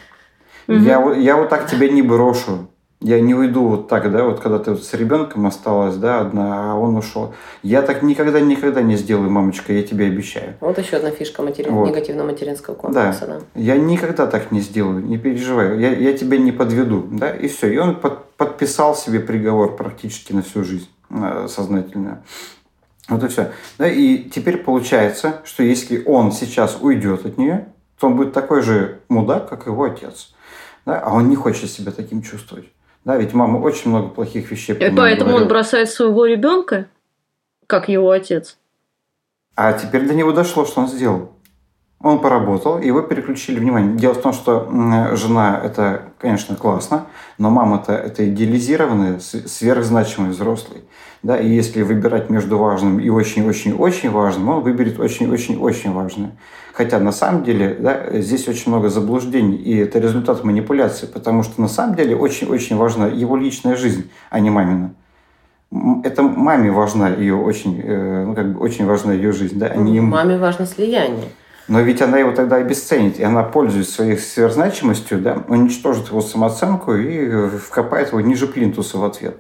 Я, 0.68 1.02
я 1.14 1.38
вот 1.38 1.50
так 1.50 1.68
тебя 1.68 1.88
не 1.88 2.02
брошу 2.02 2.68
я 3.04 3.20
не 3.20 3.36
уйду 3.36 3.68
вот 3.68 3.90
так, 3.90 4.10
да, 4.12 4.24
вот 4.24 4.40
когда 4.40 4.60
ты 4.60 4.72
вот 4.72 4.84
с 4.84 4.94
ребенком 4.94 5.46
осталась, 5.46 5.98
да, 5.98 6.22
одна, 6.22 6.72
а 6.72 6.76
он 6.76 6.96
ушел. 6.96 7.34
Я 7.62 7.82
так 7.82 8.02
никогда, 8.02 8.40
никогда 8.40 8.82
не 8.82 8.96
сделаю, 8.96 9.30
мамочка, 9.30 9.74
я 9.74 9.84
тебе 9.84 10.06
обещаю. 10.06 10.56
Вот 10.62 10.78
еще 10.78 10.96
одна 10.98 11.12
фишка 11.12 11.44
материн... 11.44 11.74
вот. 11.74 11.90
негативного 11.90 12.28
материнского 12.28 12.76
комплекса, 12.76 13.28
да. 13.28 13.40
да. 13.40 13.42
Я 13.56 13.78
никогда 13.78 14.26
так 14.26 14.52
не 14.52 14.62
сделаю, 14.62 15.04
не 15.04 15.18
переживай, 15.18 15.80
я, 15.80 15.92
я 15.92 16.18
тебя 16.18 16.38
не 16.38 16.54
подведу, 16.54 17.06
да, 17.12 17.30
и 17.30 17.50
все. 17.50 17.74
И 17.74 17.78
он 17.78 17.98
под, 17.98 18.32
подписал 18.38 18.96
себе 18.96 19.20
приговор 19.20 19.76
практически 19.76 20.32
на 20.32 20.42
всю 20.42 20.64
жизнь 20.64 20.90
э, 21.10 21.48
сознательно. 21.50 22.24
Вот 23.10 23.22
и 23.22 23.28
все. 23.28 23.52
Да, 23.78 23.88
и 23.88 24.30
теперь 24.30 24.58
получается, 24.58 25.42
что 25.44 25.62
если 25.62 26.02
он 26.06 26.32
сейчас 26.32 26.78
уйдет 26.80 27.26
от 27.26 27.38
нее, 27.38 27.68
то 28.00 28.08
он 28.08 28.16
будет 28.16 28.32
такой 28.32 28.62
же 28.62 29.02
мудак, 29.10 29.50
как 29.50 29.68
его 29.68 29.84
отец. 29.84 30.34
Да? 30.86 31.02
А 31.02 31.14
он 31.14 31.28
не 31.28 31.36
хочет 31.36 31.70
себя 31.70 31.92
таким 31.92 32.22
чувствовать. 32.22 32.66
Да, 33.06 33.18
ведь 33.18 33.34
мама 33.34 33.58
очень 33.58 33.90
много 33.90 34.10
плохих 34.10 34.50
вещей. 34.52 34.74
И 34.74 34.80
поэтому 34.80 35.32
говорила. 35.32 35.42
он 35.42 35.48
бросает 35.48 35.90
своего 35.90 36.26
ребенка, 36.26 36.88
как 37.68 37.90
его 37.90 38.12
отец. 38.12 38.58
А 39.56 39.74
теперь 39.74 40.08
до 40.08 40.14
него 40.14 40.32
дошло, 40.32 40.66
что 40.66 40.82
он 40.82 40.88
сделал. 40.88 41.32
Он 42.04 42.20
поработал, 42.20 42.80
и 42.80 42.88
его 42.88 43.02
переключили 43.02 43.60
внимание. 43.60 43.96
Дело 43.96 44.14
в 44.14 44.22
том, 44.22 44.34
что 44.34 44.68
жена– 45.16 45.60
это, 45.64 46.10
конечно, 46.20 46.56
классно, 46.58 47.06
но 47.38 47.50
мама-то– 47.50 47.94
это 47.94 48.28
идеализированный, 48.28 49.22
сверхзначимый 49.22 50.32
взрослый. 50.32 50.84
Да, 51.24 51.38
и 51.38 51.48
если 51.48 51.82
выбирать 51.82 52.30
между 52.30 52.58
важным 52.58 53.00
и 53.00 53.08
очень-очень-очень 53.08 54.10
важным, 54.10 54.50
он 54.50 54.62
выберет 54.62 55.00
очень-очень-очень 55.00 55.94
важное. 55.94 56.32
Хотя 56.74 57.00
на 57.00 57.14
самом 57.14 57.46
деле 57.46 57.78
да, 57.80 58.20
здесь 58.20 58.50
очень 58.50 58.70
много 58.72 58.90
заблуждений, 58.90 59.56
и 59.56 59.78
это 59.78 60.00
результат 60.00 60.44
манипуляции, 60.44 61.06
потому 61.06 61.44
что 61.44 61.62
на 61.62 61.70
самом 61.70 61.96
деле 61.96 62.18
очень-очень 62.18 62.76
важна 62.76 63.08
его 63.08 63.38
личная 63.38 63.78
жизнь, 63.78 64.10
а 64.30 64.42
не 64.42 64.50
мамина. 64.50 64.94
Это 66.04 66.22
маме 66.22 66.70
важна 66.72 67.10
ее 67.10 67.36
очень, 67.36 67.80
э, 67.82 68.26
ну, 68.26 68.36
как 68.36 68.54
бы 68.54 68.60
очень 68.60 68.86
важна 68.86 69.14
ее 69.14 69.32
жизнь, 69.32 69.58
да, 69.58 69.68
а 69.68 69.78
не 69.78 69.96
ему. 69.96 70.10
Маме 70.10 70.38
важно 70.38 70.66
слияние. 70.66 71.30
Но 71.68 71.82
ведь 71.82 72.02
она 72.02 72.18
его 72.18 72.32
тогда 72.32 72.58
обесценит, 72.58 73.20
и 73.20 73.24
она, 73.24 73.44
пользуясь 73.44 73.90
своей 73.90 74.18
сверхзначимостью, 74.18 75.20
да, 75.20 75.44
уничтожит 75.48 76.10
его 76.10 76.22
самооценку 76.22 76.94
и 76.94 77.48
вкопает 77.58 78.10
его 78.10 78.20
ниже 78.22 78.48
плинтуса 78.48 78.98
в 78.98 79.06
ответ. 79.06 79.38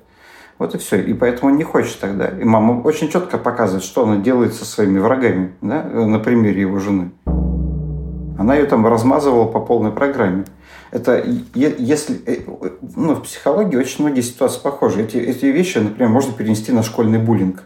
Вот 0.58 0.76
и 0.76 0.78
все. 0.78 1.02
И 1.02 1.14
поэтому 1.14 1.52
он 1.52 1.58
не 1.58 1.64
хочет 1.64 2.00
тогда. 2.00 2.28
И 2.28 2.44
мама 2.44 2.82
очень 2.82 3.10
четко 3.10 3.38
показывает, 3.38 3.84
что 3.84 4.04
она 4.04 4.18
делает 4.18 4.54
со 4.54 4.66
своими 4.66 5.00
врагами, 5.00 5.54
да, 5.62 5.84
на 5.84 6.20
примере 6.20 6.62
его 6.62 6.80
жены. 6.80 7.12
Она 8.38 8.56
ее 8.56 8.66
там 8.66 8.86
размазывала 8.88 9.46
по 9.46 9.60
полной 9.60 9.92
программе. 9.92 10.46
Это 10.92 11.24
если 11.56 12.22
э, 12.26 12.42
ну, 12.96 13.16
в 13.16 13.24
психологии 13.24 13.76
очень 13.76 14.06
многие 14.06 14.22
ситуации 14.22 14.62
похожи. 14.62 15.02
Эти, 15.02 15.18
эти 15.18 15.46
вещи, 15.46 15.80
например, 15.80 16.10
можно 16.10 16.34
перенести 16.34 16.72
на 16.72 16.84
школьный 16.84 17.20
буллинг. 17.20 17.64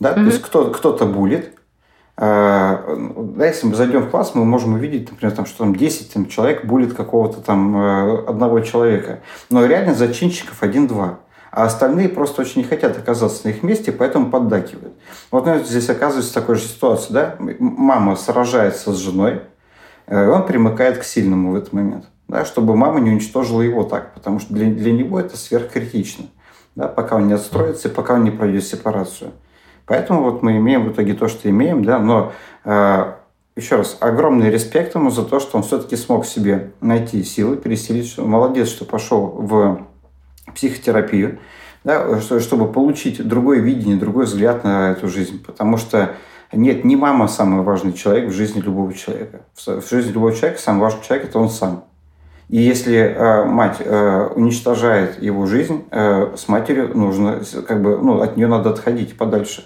Да? 0.00 0.10
Mm-hmm. 0.10 0.14
То 0.14 0.22
есть 0.22 0.42
кто, 0.42 0.70
кто-то 0.70 1.06
булит, 1.06 1.54
да, 2.22 3.46
если 3.46 3.66
мы 3.66 3.74
зайдем 3.74 4.02
в 4.02 4.10
класс, 4.10 4.32
мы 4.34 4.44
можем 4.44 4.74
увидеть, 4.74 5.10
например, 5.10 5.34
там, 5.34 5.44
что 5.44 5.58
там 5.58 5.74
10 5.74 6.12
там, 6.12 6.26
человек 6.26 6.64
булит 6.64 6.94
какого-то 6.94 7.40
там 7.40 7.76
э, 7.76 8.24
одного 8.28 8.60
человека. 8.60 9.20
Но 9.50 9.66
реально 9.66 9.94
зачинщиков 9.94 10.62
один-два 10.62 11.18
а 11.52 11.64
остальные 11.64 12.08
просто 12.08 12.40
очень 12.40 12.62
не 12.62 12.66
хотят 12.66 12.96
оказаться 12.96 13.46
на 13.46 13.50
их 13.50 13.62
месте, 13.62 13.92
поэтому 13.92 14.30
поддакивают. 14.30 14.94
Вот 15.30 15.44
ну, 15.44 15.62
здесь 15.62 15.90
оказывается 15.90 16.32
такая 16.32 16.56
же 16.56 16.62
ситуация, 16.62 17.12
да? 17.12 17.36
Мама 17.58 18.16
сражается 18.16 18.92
с 18.92 18.96
женой, 18.96 19.42
э, 20.06 20.24
и 20.24 20.28
он 20.28 20.46
примыкает 20.46 20.98
к 20.98 21.04
сильному 21.04 21.52
в 21.52 21.56
этот 21.56 21.74
момент, 21.74 22.06
да, 22.26 22.46
чтобы 22.46 22.74
мама 22.74 23.00
не 23.00 23.10
уничтожила 23.10 23.60
его 23.60 23.84
так, 23.84 24.14
потому 24.14 24.40
что 24.40 24.54
для, 24.54 24.70
для 24.70 24.92
него 24.92 25.20
это 25.20 25.36
сверхкритично, 25.36 26.24
да, 26.74 26.88
пока 26.88 27.16
он 27.16 27.26
не 27.26 27.34
отстроится 27.34 27.90
пока 27.90 28.14
он 28.14 28.24
не 28.24 28.30
пройдет 28.30 28.64
сепарацию. 28.64 29.32
Поэтому 29.86 30.22
вот 30.22 30.42
мы 30.42 30.56
имеем 30.56 30.84
в 30.84 30.92
итоге 30.92 31.14
то, 31.14 31.28
что 31.28 31.48
имеем, 31.50 31.84
да, 31.84 31.98
но 31.98 32.32
э, 32.64 33.12
еще 33.56 33.76
раз, 33.76 33.96
огромный 34.00 34.50
респект 34.50 34.94
ему 34.94 35.10
за 35.10 35.24
то, 35.24 35.40
что 35.40 35.58
он 35.58 35.62
все-таки 35.62 35.96
смог 35.96 36.24
себе 36.24 36.70
найти 36.80 37.22
силы, 37.22 37.56
переселить, 37.56 38.08
что 38.08 38.24
молодец, 38.24 38.68
что 38.68 38.84
пошел 38.84 39.26
в 39.26 39.86
психотерапию, 40.54 41.38
да, 41.84 42.20
чтобы 42.20 42.72
получить 42.72 43.26
другое 43.26 43.58
видение, 43.58 43.96
другой 43.96 44.24
взгляд 44.24 44.64
на 44.64 44.92
эту 44.92 45.08
жизнь. 45.08 45.42
Потому 45.44 45.76
что 45.76 46.14
нет, 46.52 46.84
не 46.84 46.96
мама 46.96 47.28
самый 47.28 47.62
важный 47.62 47.92
человек 47.92 48.30
в 48.30 48.32
жизни 48.32 48.60
любого 48.60 48.92
человека. 48.94 49.42
В 49.56 49.88
жизни 49.90 50.12
любого 50.12 50.32
человека 50.32 50.60
самый 50.60 50.80
важный 50.80 51.02
человек– 51.02 51.28
это 51.28 51.38
он 51.38 51.50
сам. 51.50 51.84
И 52.48 52.58
если 52.58 52.96
э, 52.96 53.44
мать 53.44 53.78
э, 53.80 54.28
уничтожает 54.34 55.22
его 55.22 55.46
жизнь, 55.46 55.84
э, 55.90 56.34
с 56.36 56.48
матерью 56.48 56.96
нужно, 56.96 57.40
как 57.66 57.82
бы, 57.82 57.96
ну, 57.96 58.20
от 58.20 58.36
нее 58.36 58.46
надо 58.46 58.70
отходить 58.70 59.16
подальше. 59.16 59.64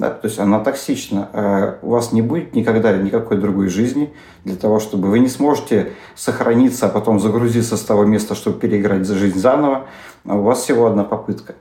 Да? 0.00 0.08
То 0.08 0.28
есть 0.28 0.38
она 0.38 0.60
токсична. 0.60 1.28
Э, 1.34 1.74
у 1.82 1.90
вас 1.90 2.12
не 2.12 2.22
будет 2.22 2.54
никогда 2.54 2.96
никакой 2.96 3.36
другой 3.36 3.68
жизни 3.68 4.14
для 4.44 4.56
того, 4.56 4.80
чтобы 4.80 5.08
вы 5.08 5.18
не 5.18 5.28
сможете 5.28 5.92
сохраниться, 6.16 6.86
а 6.86 6.88
потом 6.88 7.20
загрузиться 7.20 7.76
с 7.76 7.82
того 7.82 8.06
места, 8.06 8.34
чтобы 8.34 8.58
переиграть 8.58 9.06
за 9.06 9.16
жизнь 9.16 9.38
заново. 9.38 9.84
У 10.24 10.40
вас 10.40 10.62
всего 10.62 10.86
одна 10.86 11.04
попытка. 11.04 11.54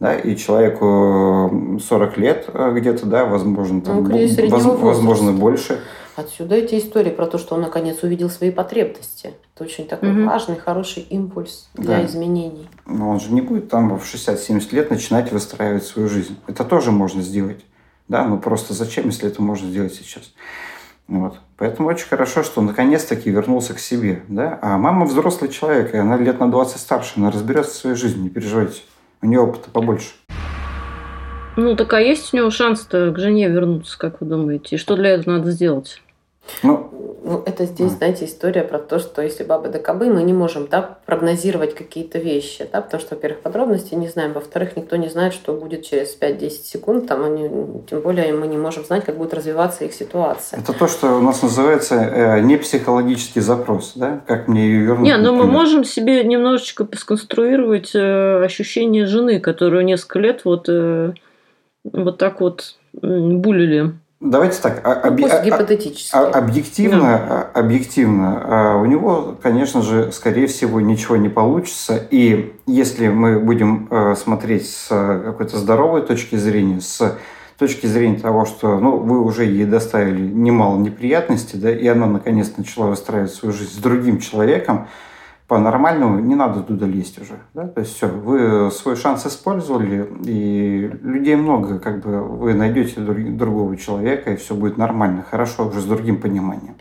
Да, 0.00 0.14
и 0.14 0.34
человеку 0.36 1.78
40 1.86 2.16
лет 2.16 2.46
э, 2.48 2.72
где-то, 2.74 3.04
да, 3.06 3.26
возможно, 3.26 3.82
там, 3.82 4.04
ну, 4.04 4.48
воз, 4.48 4.78
возможно, 4.80 5.32
больше. 5.32 5.78
Отсюда 6.16 6.54
эти 6.56 6.78
истории 6.78 7.10
про 7.10 7.26
то, 7.26 7.36
что 7.36 7.54
он 7.54 7.60
наконец 7.60 8.02
увидел 8.02 8.30
свои 8.30 8.50
потребности. 8.50 9.34
Это 9.54 9.64
очень 9.64 9.86
такой 9.86 10.10
угу. 10.10 10.24
важный, 10.28 10.56
хороший 10.56 11.02
импульс 11.04 11.68
для 11.74 11.98
да. 11.98 12.06
изменений. 12.06 12.68
Но 12.86 13.10
он 13.10 13.20
же 13.20 13.32
не 13.32 13.42
будет 13.42 13.68
там 13.68 13.98
в 13.98 14.02
60-70 14.02 14.74
лет 14.74 14.90
начинать 14.90 15.30
выстраивать 15.30 15.84
свою 15.84 16.08
жизнь. 16.08 16.36
Это 16.46 16.64
тоже 16.64 16.90
можно 16.90 17.22
сделать. 17.22 17.60
Да, 18.08 18.24
но 18.24 18.38
просто 18.38 18.74
зачем, 18.74 19.06
если 19.06 19.28
это 19.28 19.42
можно 19.42 19.68
сделать 19.68 19.94
сейчас? 19.94 20.32
Вот. 21.08 21.38
Поэтому 21.56 21.88
очень 21.88 22.06
хорошо, 22.06 22.42
что 22.42 22.60
он 22.60 22.66
наконец-таки 22.66 23.30
вернулся 23.30 23.74
к 23.74 23.78
себе. 23.78 24.22
Да? 24.28 24.58
А 24.62 24.78
мама 24.78 25.06
взрослый 25.06 25.50
человек, 25.50 25.94
и 25.94 25.98
она 25.98 26.16
лет 26.16 26.40
на 26.40 26.50
20 26.50 26.80
старше, 26.80 27.14
она 27.16 27.30
разберется 27.30 27.72
в 27.72 27.76
своей 27.76 27.96
жизни, 27.96 28.22
не 28.22 28.30
переживайте. 28.30 28.82
У 29.20 29.26
нее 29.26 29.40
опыта 29.40 29.70
побольше. 29.70 30.12
Ну, 31.56 31.76
так 31.76 31.92
а 31.92 32.00
есть 32.00 32.32
у 32.32 32.36
него 32.36 32.50
шанс-то 32.50 33.12
к 33.12 33.18
жене 33.18 33.48
вернуться, 33.48 33.98
как 33.98 34.20
вы 34.20 34.26
думаете? 34.26 34.76
И 34.76 34.78
что 34.78 34.96
для 34.96 35.10
этого 35.10 35.36
надо 35.36 35.50
сделать? 35.50 36.00
Ну, 36.62 36.90
ну, 37.24 37.42
это 37.46 37.66
здесь, 37.66 37.92
знаете, 37.92 38.24
история 38.24 38.62
про 38.62 38.78
то, 38.78 38.98
что 38.98 39.22
если 39.22 39.44
бабы 39.44 39.68
да 39.68 39.78
кобы, 39.78 40.06
мы 40.06 40.22
не 40.22 40.32
можем 40.32 40.66
да, 40.68 40.98
прогнозировать 41.06 41.74
какие-то 41.74 42.18
вещи, 42.18 42.68
да, 42.72 42.80
потому 42.80 43.00
что, 43.00 43.14
во-первых, 43.14 43.40
подробности 43.40 43.94
не 43.94 44.08
знаем, 44.08 44.32
во-вторых, 44.32 44.76
никто 44.76 44.96
не 44.96 45.08
знает, 45.08 45.32
что 45.32 45.52
будет 45.52 45.84
через 45.84 46.18
5-10 46.20 46.50
секунд, 46.50 47.06
там 47.06 47.24
они, 47.24 47.48
тем 47.88 48.00
более 48.00 48.32
мы 48.32 48.48
не 48.48 48.56
можем 48.56 48.84
знать, 48.84 49.04
как 49.04 49.18
будет 49.18 49.34
развиваться 49.34 49.84
их 49.84 49.94
ситуация. 49.94 50.58
Это 50.58 50.72
то, 50.72 50.88
что 50.88 51.16
у 51.16 51.20
нас 51.20 51.42
называется 51.42 51.94
э, 51.94 52.40
не 52.40 52.56
психологический 52.56 53.40
запрос, 53.40 53.92
да, 53.94 54.20
как 54.26 54.48
мне 54.48 54.66
ее 54.66 54.84
вернуть. 54.86 55.06
Не, 55.06 55.16
но 55.16 55.32
мы 55.32 55.46
можем 55.46 55.84
себе 55.84 56.24
немножечко 56.24 56.88
сконструировать 56.96 57.94
э, 57.94 58.44
ощущение 58.44 59.06
жены, 59.06 59.38
которую 59.38 59.84
несколько 59.84 60.18
лет 60.18 60.44
вот, 60.44 60.68
э, 60.68 61.12
вот 61.84 62.18
так 62.18 62.40
вот 62.40 62.76
булили 62.92 63.92
Давайте 64.22 64.62
так. 64.62 64.82
Ну, 64.84 64.90
об... 64.90 65.20
Пусть 65.20 65.42
гипотетически. 65.42 66.14
Объективно, 66.14 67.50
да. 67.54 67.60
объективно, 67.60 68.78
у 68.80 68.86
него, 68.86 69.36
конечно 69.42 69.82
же, 69.82 70.12
скорее 70.12 70.46
всего, 70.46 70.80
ничего 70.80 71.16
не 71.16 71.28
получится. 71.28 72.06
И 72.10 72.54
если 72.66 73.08
мы 73.08 73.40
будем 73.40 73.88
э, 73.90 74.14
смотреть 74.14 74.70
с 74.70 74.88
какой-то 74.88 75.58
здоровой 75.58 76.02
точки 76.02 76.36
зрения, 76.36 76.80
с 76.80 77.18
точки 77.58 77.86
зрения 77.86 78.18
того, 78.18 78.44
что 78.44 78.78
ну, 78.78 78.96
вы 78.96 79.20
уже 79.20 79.44
ей 79.44 79.64
доставили 79.64 80.20
немало 80.20 80.78
неприятностей, 80.78 81.58
да, 81.58 81.72
и 81.72 81.86
она 81.88 82.06
наконец 82.06 82.52
начала 82.56 82.86
выстраивать 82.86 83.32
свою 83.32 83.52
жизнь 83.52 83.72
с 83.72 83.76
другим 83.76 84.20
человеком, 84.20 84.88
по-нормальному 85.52 86.18
не 86.18 86.34
надо 86.34 86.62
туда 86.62 86.86
лезть 86.86 87.20
уже. 87.20 87.34
Да? 87.52 87.68
То 87.68 87.80
есть 87.80 87.94
все, 87.94 88.06
вы 88.06 88.70
свой 88.70 88.96
шанс 88.96 89.26
использовали, 89.26 90.08
и 90.24 90.90
людей 91.02 91.36
много, 91.36 91.78
как 91.78 92.00
бы 92.00 92.22
вы 92.22 92.54
найдете 92.54 93.02
другого 93.02 93.76
человека, 93.76 94.32
и 94.32 94.36
все 94.36 94.54
будет 94.54 94.78
нормально, 94.78 95.26
хорошо, 95.30 95.68
уже 95.68 95.82
с 95.82 95.84
другим 95.84 96.22
пониманием. 96.22 96.76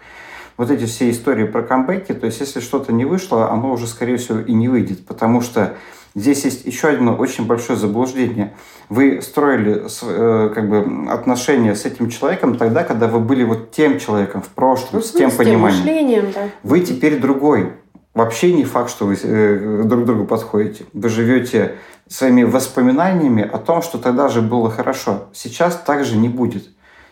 Вот 0.55 0.71
эти 0.71 0.85
все 0.85 1.09
истории 1.09 1.43
про 1.43 1.63
камбэки, 1.63 2.13
то 2.13 2.27
есть 2.27 2.39
если 2.39 2.61
что-то 2.61 2.93
не 2.93 3.03
вышло, 3.03 3.51
оно 3.51 3.73
уже, 3.73 3.87
скорее 3.87 4.15
всего, 4.15 4.39
и 4.39 4.53
не 4.53 4.69
выйдет, 4.69 5.05
потому 5.05 5.41
что 5.41 5.73
здесь 6.15 6.45
есть 6.45 6.65
еще 6.65 6.87
одно 6.87 7.13
очень 7.13 7.45
большое 7.45 7.77
заблуждение. 7.77 8.53
Вы 8.87 9.21
строили 9.21 9.83
э, 10.01 10.49
как 10.55 10.69
бы, 10.69 11.11
отношения 11.11 11.75
с 11.75 11.83
этим 11.83 12.09
человеком 12.09 12.55
тогда, 12.55 12.85
когда 12.85 13.09
вы 13.09 13.19
были 13.19 13.43
вот 13.43 13.71
тем 13.71 13.99
человеком 13.99 14.41
в 14.41 14.47
прошлом, 14.47 14.87
ну, 14.93 15.01
с 15.01 15.11
тем 15.11 15.29
пониманием. 15.29 15.81
Мышлением, 15.81 16.25
да. 16.33 16.43
Вы 16.63 16.79
теперь 16.79 17.19
другой 17.19 17.73
вообще 18.13 18.53
не 18.53 18.65
факт, 18.65 18.89
что 18.89 19.05
вы 19.05 19.17
э, 19.21 19.83
друг 19.85 20.03
к 20.03 20.05
другу 20.05 20.25
подходите. 20.25 20.85
Вы 20.93 21.09
живете 21.09 21.75
своими 22.07 22.43
воспоминаниями 22.43 23.43
о 23.43 23.57
том, 23.57 23.81
что 23.81 23.97
тогда 23.97 24.27
же 24.27 24.41
было 24.41 24.69
хорошо. 24.69 25.29
Сейчас 25.33 25.75
так 25.85 26.03
же 26.03 26.17
не 26.17 26.29
будет. 26.29 26.63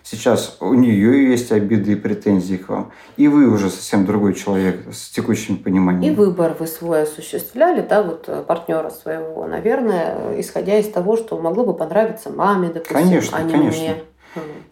Сейчас 0.03 0.57
у 0.59 0.73
нее 0.73 1.29
есть 1.29 1.51
обиды 1.51 1.91
и 1.91 1.95
претензии 1.95 2.55
к 2.55 2.69
вам. 2.69 2.91
И 3.17 3.27
вы 3.27 3.47
уже 3.47 3.69
совсем 3.69 4.05
другой 4.05 4.33
человек 4.33 4.81
с 4.91 5.09
текущим 5.09 5.57
пониманием. 5.57 6.13
И 6.13 6.15
выбор 6.15 6.55
вы 6.57 6.67
свой 6.67 7.03
осуществляли, 7.03 7.85
да, 7.87 8.01
вот 8.01 8.25
э, 8.27 8.43
партнера 8.47 8.89
своего, 8.89 9.45
наверное, 9.45 10.39
исходя 10.39 10.79
из 10.79 10.89
того, 10.89 11.17
что 11.17 11.39
могло 11.39 11.65
бы 11.65 11.73
понравиться 11.73 12.29
маме, 12.29 12.69
допустим, 12.69 12.95
конечно, 12.95 13.37
а 13.37 13.43
не 13.43 13.51
конечно. 13.51 13.81
мне. 13.81 13.95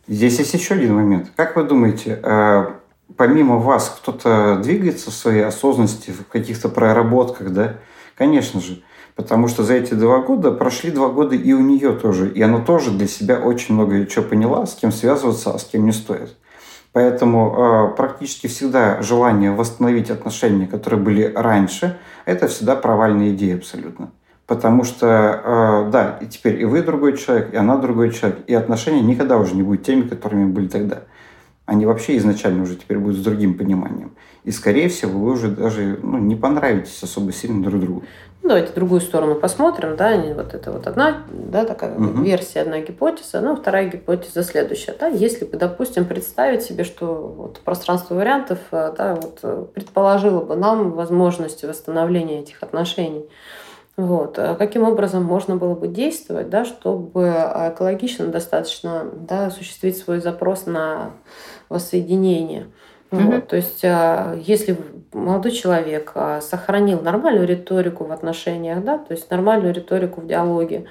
Здесь 0.08 0.40
есть 0.40 0.54
еще 0.54 0.76
один 0.76 0.96
момент. 0.96 1.28
Как 1.36 1.56
вы 1.56 1.64
думаете, 1.64 2.20
э, 2.24 2.66
помимо 3.18 3.58
вас 3.58 4.00
кто-то 4.02 4.60
двигается 4.64 5.12
в 5.12 5.14
своей 5.14 5.44
осознанности, 5.44 6.12
в 6.12 6.28
каких-то 6.28 6.70
проработках, 6.70 7.52
да? 7.52 7.76
Конечно 8.16 8.62
же. 8.62 8.82
Потому 9.16 9.48
что 9.48 9.64
за 9.64 9.74
эти 9.74 9.96
два 9.96 10.20
года 10.20 10.52
прошли 10.52 10.92
два 10.92 11.10
года 11.10 11.36
и 11.36 11.52
у 11.52 11.60
нее 11.60 11.94
тоже. 11.94 12.30
И 12.30 12.42
она 12.42 12.60
тоже 12.60 12.92
для 12.92 13.08
себя 13.08 13.40
очень 13.40 13.74
много 13.74 14.06
чего 14.06 14.24
поняла, 14.24 14.66
с 14.68 14.76
кем 14.76 14.92
связываться, 14.92 15.52
а 15.52 15.58
с 15.60 15.64
кем 15.64 15.86
не 15.86 15.92
стоит. 15.92 16.36
Поэтому 16.94 17.92
э, 17.92 17.96
практически 17.96 18.48
всегда 18.48 19.02
желание 19.02 19.52
восстановить 19.52 20.10
отношения, 20.10 20.68
которые 20.68 21.00
были 21.00 21.32
раньше, 21.36 21.98
это 22.26 22.48
всегда 22.48 22.76
провальная 22.76 23.32
идея 23.32 23.58
абсолютно. 23.58 24.12
Потому 24.46 24.84
что, 24.84 25.08
э, 25.08 25.92
да, 25.92 26.20
и 26.22 26.28
теперь 26.28 26.62
и 26.62 26.66
вы 26.66 26.82
другой 26.82 27.18
человек, 27.18 27.54
и 27.54 27.58
она 27.58 27.78
другой 27.78 28.12
человек, 28.12 28.40
и 28.48 28.54
отношения 28.54 29.02
никогда 29.02 29.38
уже 29.38 29.56
не 29.56 29.64
будут 29.64 29.84
теми, 29.84 30.08
которыми 30.08 30.46
были 30.46 30.68
тогда 30.68 31.02
они 31.68 31.86
вообще 31.86 32.18
изначально 32.18 32.64
уже 32.64 32.78
теперь 32.78 32.98
будут 32.98 33.18
с 33.18 33.24
другим 33.24 33.58
пониманием. 33.58 34.16
И, 34.46 34.52
скорее 34.52 34.88
всего, 34.88 35.20
вы 35.20 35.34
уже 35.34 35.50
даже 35.50 36.00
ну, 36.02 36.18
не 36.18 36.36
понравитесь 36.36 37.04
особо 37.04 37.34
сильно 37.34 37.62
друг 37.62 37.82
другу. 37.82 38.04
Ну, 38.42 38.50
давайте 38.50 38.72
другую 38.72 39.02
сторону 39.02 39.36
посмотрим, 39.36 39.98
да, 39.98 40.16
вот 40.34 40.54
это 40.54 40.72
вот 40.72 40.88
одна, 40.88 41.24
да, 41.30 41.66
такая 41.66 41.94
угу. 41.94 42.22
версия, 42.22 42.62
одна 42.62 42.80
гипотеза, 42.80 43.42
ну, 43.42 43.58
вторая 43.58 43.90
гипотеза 43.90 44.44
следующая, 44.44 44.96
да, 44.98 45.08
если 45.08 45.44
бы, 45.44 45.58
допустим, 45.58 46.06
представить 46.06 46.62
себе, 46.62 46.86
что 46.86 47.06
вот 47.38 47.60
пространство 47.60 48.16
вариантов, 48.16 48.60
э, 48.72 48.94
да, 48.98 49.16
вот 49.16 49.40
э, 49.44 49.66
предположило 49.74 50.42
бы 50.46 50.56
нам 50.56 50.92
возможность 50.92 51.66
восстановления 51.66 52.40
этих 52.40 52.64
отношений, 52.64 53.28
вот. 53.98 54.38
А 54.38 54.54
каким 54.54 54.84
образом 54.84 55.24
можно 55.24 55.56
было 55.56 55.74
бы 55.74 55.88
действовать, 55.88 56.50
да, 56.50 56.66
чтобы 56.66 57.22
экологично 57.22 58.28
достаточно 58.28 59.10
да, 59.12 59.48
осуществить 59.48 59.98
свой 59.98 60.20
запрос 60.20 60.68
на 60.68 61.14
воссоединение? 61.70 62.68
Mm-hmm. 63.12 63.32
Вот. 63.32 63.48
То 63.48 63.56
есть, 63.56 63.86
а, 63.86 64.36
если 64.36 64.78
молодой 65.14 65.52
человек 65.52 66.12
а, 66.16 66.42
сохранил 66.42 67.02
нормальную 67.02 67.48
риторику 67.48 68.04
в 68.04 68.12
отношениях, 68.12 68.84
да, 68.84 68.98
то 68.98 69.14
есть 69.14 69.30
нормальную 69.32 69.74
риторику 69.74 70.22
в 70.22 70.28
диалоге, 70.28 70.86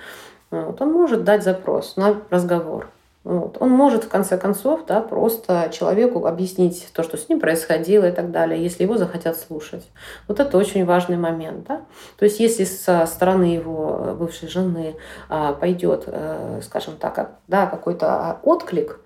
вот, 0.50 0.80
он 0.80 0.92
может 0.92 1.24
дать 1.24 1.42
запрос 1.42 1.96
на 1.96 2.16
разговор. 2.30 2.88
Вот. 3.26 3.56
Он 3.58 3.70
может, 3.70 4.04
в 4.04 4.08
конце 4.08 4.38
концов, 4.38 4.86
да, 4.86 5.00
просто 5.00 5.68
человеку 5.72 6.24
объяснить 6.26 6.88
то, 6.92 7.02
что 7.02 7.16
с 7.16 7.28
ним 7.28 7.40
происходило 7.40 8.08
и 8.08 8.12
так 8.12 8.30
далее, 8.30 8.62
если 8.62 8.84
его 8.84 8.98
захотят 8.98 9.36
слушать. 9.36 9.84
Вот 10.28 10.38
это 10.38 10.56
очень 10.56 10.84
важный 10.84 11.16
момент. 11.16 11.66
Да? 11.66 11.80
То 12.18 12.24
есть 12.24 12.38
если 12.38 12.62
со 12.62 13.04
стороны 13.06 13.42
его 13.42 14.14
бывшей 14.16 14.48
жены 14.48 14.94
а, 15.28 15.54
пойдет, 15.54 16.04
а, 16.06 16.60
скажем 16.62 16.94
так, 16.98 17.32
да, 17.48 17.66
какой-то 17.66 18.38
отклик, 18.44 19.00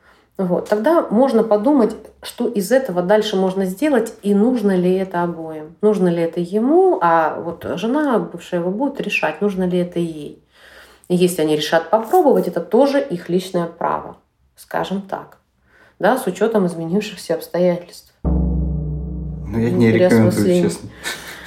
вот, 0.45 0.69
тогда 0.69 1.07
можно 1.11 1.43
подумать, 1.43 1.97
что 2.23 2.47
из 2.49 2.73
этого 2.73 3.03
дальше 3.03 3.37
можно 3.37 3.65
сделать 3.65 4.15
и 4.23 4.35
нужно 4.35 4.77
ли 4.77 4.93
это 4.95 5.23
обоим. 5.23 5.77
Нужно 5.83 6.09
ли 6.09 6.23
это 6.23 6.41
ему, 6.41 6.99
а 7.01 7.41
вот 7.41 7.67
жена 7.77 8.19
бывшая 8.19 8.61
его 8.61 8.71
будет 8.71 9.01
решать, 9.01 9.41
нужно 9.41 9.65
ли 9.65 9.79
это 9.79 9.99
ей. 9.99 10.43
И 11.09 11.17
если 11.17 11.43
они 11.43 11.57
решат 11.57 11.91
попробовать, 11.91 12.49
это 12.49 12.61
тоже 12.61 13.01
их 13.01 13.29
личное 13.29 13.67
право, 13.67 14.17
скажем 14.57 15.03
так, 15.03 15.39
да, 15.99 16.17
с 16.17 16.27
учетом 16.27 16.67
изменившихся 16.67 17.35
обстоятельств. 17.35 18.15
Ну, 18.23 19.59
я 19.59 19.71
не 19.71 19.91
рекомендую, 19.91 20.63
честно. 20.63 20.91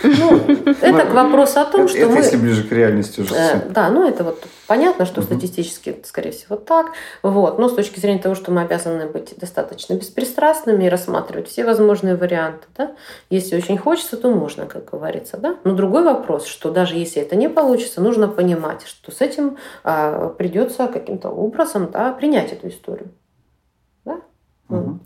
Ну, 0.03 0.37
это 0.81 1.05
к 1.05 1.13
вопросу 1.13 1.59
о 1.59 1.65
том, 1.65 1.87
что 1.87 2.07
мы... 2.07 2.17
если 2.17 2.37
ближе 2.37 2.63
к 2.63 2.71
реальности 2.71 3.21
уже. 3.21 3.33
Э, 3.35 3.61
да, 3.69 3.89
ну 3.89 4.07
это 4.07 4.23
вот 4.23 4.45
понятно, 4.67 5.05
что 5.05 5.21
статистически, 5.21 6.01
скорее 6.03 6.31
всего, 6.31 6.55
так. 6.55 6.87
Вот. 7.21 7.59
Но 7.59 7.69
с 7.69 7.75
точки 7.75 7.99
зрения 7.99 8.19
того, 8.19 8.35
что 8.35 8.51
мы 8.51 8.61
обязаны 8.61 9.07
быть 9.07 9.33
достаточно 9.37 9.93
беспристрастными 9.93 10.85
и 10.85 10.89
рассматривать 10.89 11.47
все 11.47 11.65
возможные 11.65 12.15
варианты, 12.15 12.67
да, 12.77 12.95
если 13.29 13.57
очень 13.57 13.77
хочется, 13.77 14.17
то 14.17 14.29
можно, 14.29 14.65
как 14.65 14.85
говорится, 14.85 15.37
да. 15.37 15.57
Но 15.63 15.73
другой 15.73 16.03
вопрос, 16.03 16.45
что 16.45 16.71
даже 16.71 16.95
если 16.95 17.21
это 17.21 17.35
не 17.35 17.49
получится, 17.49 18.01
нужно 18.01 18.27
понимать, 18.27 18.85
что 18.85 19.11
с 19.11 19.21
этим 19.21 19.57
а, 19.83 20.29
придется 20.29 20.87
каким-то 20.87 21.29
образом 21.29 21.89
да, 21.91 22.11
принять 22.11 22.51
эту 22.51 22.69
историю. 22.69 23.11
Да? 24.05 24.21
Угу. 24.69 24.99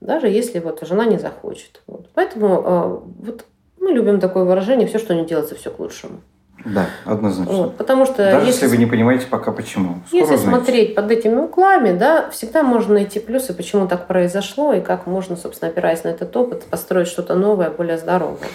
Даже 0.00 0.28
если 0.28 0.58
вот 0.58 0.86
жена 0.86 1.06
не 1.06 1.18
захочет. 1.18 1.82
Вот. 1.86 2.08
Поэтому 2.14 2.62
а, 2.64 3.02
вот 3.20 3.44
мы 3.84 3.92
любим 3.92 4.18
такое 4.18 4.44
выражение, 4.44 4.88
все, 4.88 4.98
что 4.98 5.14
не 5.14 5.24
делается, 5.24 5.54
все 5.54 5.70
к 5.70 5.78
лучшему. 5.78 6.20
Да, 6.64 6.86
однозначно. 7.04 7.52
Вот, 7.52 7.76
потому 7.76 8.06
что 8.06 8.16
Даже 8.16 8.46
если, 8.46 8.64
если 8.64 8.76
вы 8.76 8.76
не 8.78 8.86
понимаете 8.86 9.26
пока 9.26 9.52
почему. 9.52 9.96
Скоро 10.06 10.22
если 10.22 10.34
узнаете. 10.34 10.48
смотреть 10.48 10.94
под 10.94 11.10
этими 11.10 11.34
углами, 11.36 11.96
да, 11.96 12.30
всегда 12.30 12.62
можно 12.62 12.94
найти 12.94 13.20
плюсы, 13.20 13.52
почему 13.52 13.86
так 13.86 14.06
произошло, 14.06 14.72
и 14.72 14.80
как 14.80 15.06
можно, 15.06 15.36
собственно, 15.36 15.70
опираясь 15.70 16.04
на 16.04 16.08
этот 16.08 16.34
опыт, 16.36 16.64
построить 16.64 17.08
что-то 17.08 17.34
новое, 17.34 17.70
более 17.70 17.98
здоровое. 17.98 18.48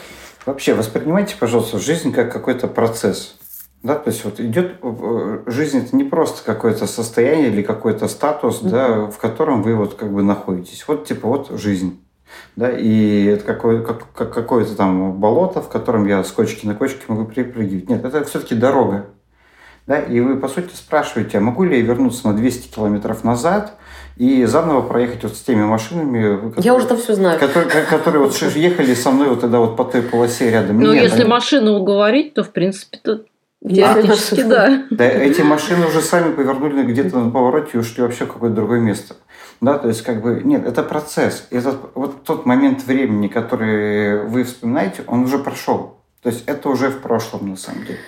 Вообще, 0.45 0.73
воспринимайте, 0.73 1.35
пожалуйста, 1.39 1.77
жизнь 1.77 2.11
как 2.11 2.33
какой-то 2.33 2.67
процесс. 2.67 3.35
Да, 3.83 3.95
то 3.95 4.09
есть 4.09 4.25
вот 4.25 4.39
идет 4.39 4.73
э, 4.81 5.43
жизнь 5.45 5.77
это 5.77 5.95
не 5.95 6.03
просто 6.03 6.43
какое-то 6.43 6.85
состояние 6.85 7.47
или 7.47 7.61
какой-то 7.61 8.07
статус, 8.09 8.61
mm-hmm. 8.61 8.69
да, 8.69 9.05
в 9.05 9.17
котором 9.19 9.61
вы 9.61 9.75
вот 9.75 9.93
как 9.93 10.11
бы 10.11 10.21
находитесь. 10.21 10.83
Вот 10.87 11.05
типа 11.05 11.27
вот 11.27 11.49
жизнь. 11.51 12.01
Да, 12.55 12.69
и 12.69 13.25
это 13.25 13.43
какое, 13.43 13.81
как, 13.81 14.11
как, 14.13 14.33
какое-то 14.33 14.75
там 14.75 15.13
болото, 15.13 15.61
в 15.61 15.69
котором 15.69 16.07
я 16.07 16.23
с 16.23 16.31
кочки 16.31 16.65
на 16.65 16.75
кочке 16.75 17.01
могу 17.07 17.25
перепрыгивать. 17.25 17.89
Нет, 17.89 18.03
это 18.03 18.23
все-таки 18.25 18.55
дорога. 18.55 19.05
Да, 19.87 19.99
и 19.99 20.19
вы, 20.19 20.37
по 20.37 20.47
сути, 20.47 20.75
спрашиваете, 20.75 21.39
а 21.39 21.41
могу 21.41 21.63
ли 21.63 21.77
я 21.79 21.83
вернуться 21.83 22.27
на 22.27 22.35
200 22.35 22.75
километров 22.75 23.23
назад 23.23 23.73
и 24.17 24.45
заново 24.45 24.81
проехать 24.81 25.23
вот 25.23 25.35
с 25.35 25.41
теми 25.41 25.63
машинами, 25.63 26.35
которые, 26.35 26.65
я 26.65 26.75
уже 26.75 26.85
там 26.85 26.97
все 26.97 27.15
знаю. 27.15 27.39
Которые, 27.39 27.85
которые 27.85 28.23
вот 28.23 28.35
ехали 28.35 28.93
со 28.93 29.09
мной 29.09 29.29
вот 29.29 29.41
тогда 29.41 29.59
вот 29.59 29.77
по 29.77 29.85
той 29.85 30.03
полосе 30.03 30.51
рядом. 30.51 30.79
Ну, 30.79 30.91
если 30.91 31.21
они... 31.21 31.29
машину 31.29 31.73
уговорить, 31.73 32.35
то, 32.35 32.43
в 32.43 32.51
принципе, 32.51 32.99
то 33.01 33.21
Теоретически, 33.67 34.43
да. 34.43 34.83
Да, 34.89 35.05
эти 35.05 35.41
машины 35.41 35.85
уже 35.87 36.01
сами 36.01 36.33
повернули 36.33 36.83
где-то 36.83 37.19
на 37.19 37.29
повороте 37.29 37.71
и 37.73 37.77
ушли 37.77 38.03
вообще 38.03 38.25
в 38.25 38.31
какое-то 38.31 38.55
другое 38.55 38.79
место. 38.79 39.15
Да, 39.61 39.77
то 39.77 39.89
есть 39.89 40.03
как 40.03 40.21
бы, 40.21 40.41
нет, 40.43 40.65
это 40.65 40.83
процесс. 40.83 41.47
Этот, 41.51 41.91
вот 41.93 42.23
тот 42.23 42.45
момент 42.45 42.83
времени, 42.83 43.27
который 43.27 44.23
вы 44.23 44.43
вспоминаете, 44.43 45.03
он 45.07 45.23
уже 45.23 45.37
прошел. 45.37 45.97
То 46.21 46.29
есть 46.29 46.43
это 46.47 46.69
уже 46.69 46.89
в 46.89 47.01
прошлом 47.01 47.49
на 47.49 47.57
самом 47.57 47.85
деле 47.85 47.99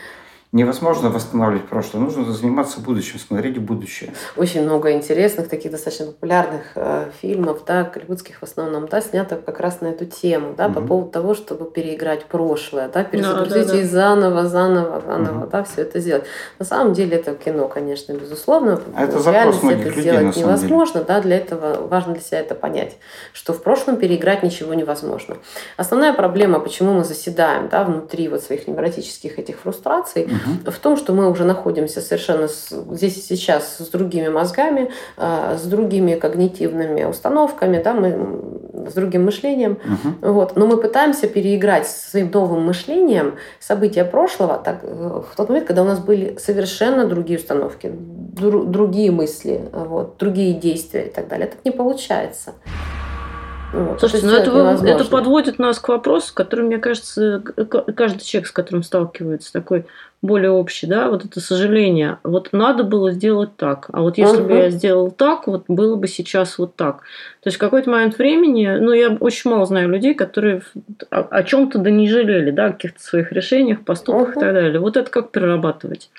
невозможно 0.51 1.09
восстанавливать 1.09 1.69
прошлое. 1.69 2.03
Нужно 2.03 2.29
заниматься 2.33 2.81
будущим, 2.81 3.19
смотреть 3.19 3.57
в 3.57 3.61
будущее. 3.61 4.11
Очень 4.35 4.63
много 4.63 4.91
интересных, 4.91 5.47
таких 5.47 5.71
достаточно 5.71 6.07
популярных 6.07 6.63
э, 6.75 7.09
фильмов, 7.21 7.63
да, 7.65 7.83
голливудских 7.83 8.39
в 8.39 8.43
основном, 8.43 8.87
да, 8.87 8.99
снято 8.99 9.37
как 9.37 9.61
раз 9.61 9.79
на 9.79 9.87
эту 9.87 10.05
тему, 10.05 10.53
да, 10.57 10.67
угу. 10.67 10.73
по 10.73 10.81
поводу 10.81 11.11
того, 11.11 11.35
чтобы 11.35 11.71
переиграть 11.71 12.25
прошлое, 12.25 12.89
да, 12.89 13.05
перезагрузить 13.05 13.53
да, 13.53 13.63
да, 13.63 13.71
да. 13.71 13.79
и 13.79 13.83
заново, 13.83 14.45
заново, 14.45 15.01
заново, 15.05 15.43
угу. 15.43 15.49
да, 15.49 15.63
все 15.63 15.83
это 15.83 15.99
сделать. 16.01 16.25
На 16.59 16.65
самом 16.65 16.93
деле 16.93 17.15
это 17.15 17.33
кино, 17.33 17.69
конечно, 17.69 18.11
безусловно. 18.11 18.81
А 18.93 19.05
это 19.05 19.19
запрос 19.19 19.63
многих 19.63 19.87
это 19.87 19.95
людей, 19.95 20.01
сделать 20.01 20.35
невозможно, 20.35 20.93
деле. 20.95 21.05
да, 21.07 21.21
для 21.21 21.37
этого 21.37 21.87
важно 21.87 22.13
для 22.13 22.21
себя 22.21 22.41
это 22.41 22.55
понять, 22.55 22.97
что 23.31 23.53
в 23.53 23.63
прошлом 23.63 23.95
переиграть 23.95 24.43
ничего 24.43 24.73
невозможно. 24.73 25.37
Основная 25.77 26.11
проблема, 26.11 26.59
почему 26.59 26.91
мы 26.91 27.05
заседаем, 27.05 27.69
да, 27.69 27.85
внутри 27.85 28.27
вот 28.27 28.43
своих 28.43 28.67
невротических 28.67 29.39
этих 29.39 29.57
фрустраций, 29.57 30.23
угу 30.23 30.40
в 30.65 30.79
том, 30.79 30.97
что 30.97 31.13
мы 31.13 31.29
уже 31.29 31.43
находимся 31.43 32.01
совершенно 32.01 32.47
здесь 32.47 33.17
и 33.17 33.21
сейчас 33.21 33.77
с 33.77 33.87
другими 33.89 34.27
мозгами, 34.27 34.91
а, 35.17 35.57
с 35.57 35.63
другими 35.63 36.15
когнитивными 36.15 37.03
установками, 37.03 37.81
да, 37.81 37.93
мы 37.93 38.89
с 38.89 38.93
другим 38.93 39.25
мышлением. 39.25 39.73
Угу. 39.73 40.33
Вот. 40.33 40.55
Но 40.55 40.67
мы 40.67 40.77
пытаемся 40.77 41.27
переиграть 41.27 41.87
своим 41.87 42.31
новым 42.31 42.65
мышлением 42.65 43.35
события 43.59 44.05
прошлого 44.05 44.57
так, 44.57 44.79
э, 44.83 45.21
в 45.31 45.35
тот 45.35 45.49
момент, 45.49 45.67
когда 45.67 45.83
у 45.83 45.85
нас 45.85 45.99
были 45.99 46.37
совершенно 46.39 47.07
другие 47.07 47.39
установки, 47.39 47.91
дру, 47.93 48.63
другие 48.63 49.11
мысли, 49.11 49.61
вот, 49.71 50.17
другие 50.17 50.53
действия 50.53 51.07
и 51.07 51.09
так 51.09 51.27
далее. 51.27 51.47
Это 51.47 51.57
не 51.63 51.71
получается. 51.71 52.53
Вот. 53.73 53.99
Слушайте, 53.99 54.25
ну 54.27 54.33
это, 54.33 54.85
это 54.85 55.05
подводит 55.05 55.59
нас 55.59 55.79
к 55.79 55.87
вопросу, 55.87 56.33
который, 56.33 56.65
мне 56.65 56.77
кажется, 56.77 57.41
каждый 57.95 58.23
человек, 58.23 58.47
с 58.47 58.51
которым 58.51 58.83
сталкивается, 58.83 59.53
такой 59.53 59.85
более 60.21 60.51
общий, 60.51 60.85
да, 60.85 61.09
вот 61.09 61.25
это 61.25 61.39
сожаление. 61.39 62.19
Вот 62.23 62.49
надо 62.51 62.83
было 62.83 63.11
сделать 63.11 63.55
так, 63.55 63.87
а 63.91 64.01
вот 64.01 64.17
если 64.17 64.39
uh-huh. 64.39 64.47
бы 64.47 64.53
я 64.53 64.69
сделал 64.69 65.09
так, 65.09 65.47
вот 65.47 65.63
было 65.67 65.95
бы 65.95 66.07
сейчас 66.07 66.59
вот 66.59 66.75
так. 66.75 66.97
То 67.41 67.47
есть 67.47 67.57
в 67.57 67.59
какой-то 67.59 67.89
момент 67.89 68.17
времени, 68.17 68.67
ну 68.79 68.91
я 68.91 69.17
очень 69.19 69.49
мало 69.49 69.65
знаю 69.65 69.89
людей, 69.89 70.13
которые 70.13 70.61
о, 71.09 71.21
о 71.21 71.43
чем-то 71.43 71.79
да 71.79 71.89
не 71.89 72.07
жалели, 72.07 72.51
да, 72.51 72.65
о 72.65 72.71
каких-то 72.73 73.01
своих 73.01 73.31
решениях, 73.31 73.83
поступках 73.83 74.35
uh-huh. 74.35 74.37
и 74.37 74.41
так 74.41 74.53
далее. 74.53 74.79
Вот 74.79 74.95
это 74.95 75.09
как 75.09 75.31
перерабатывать? 75.31 76.11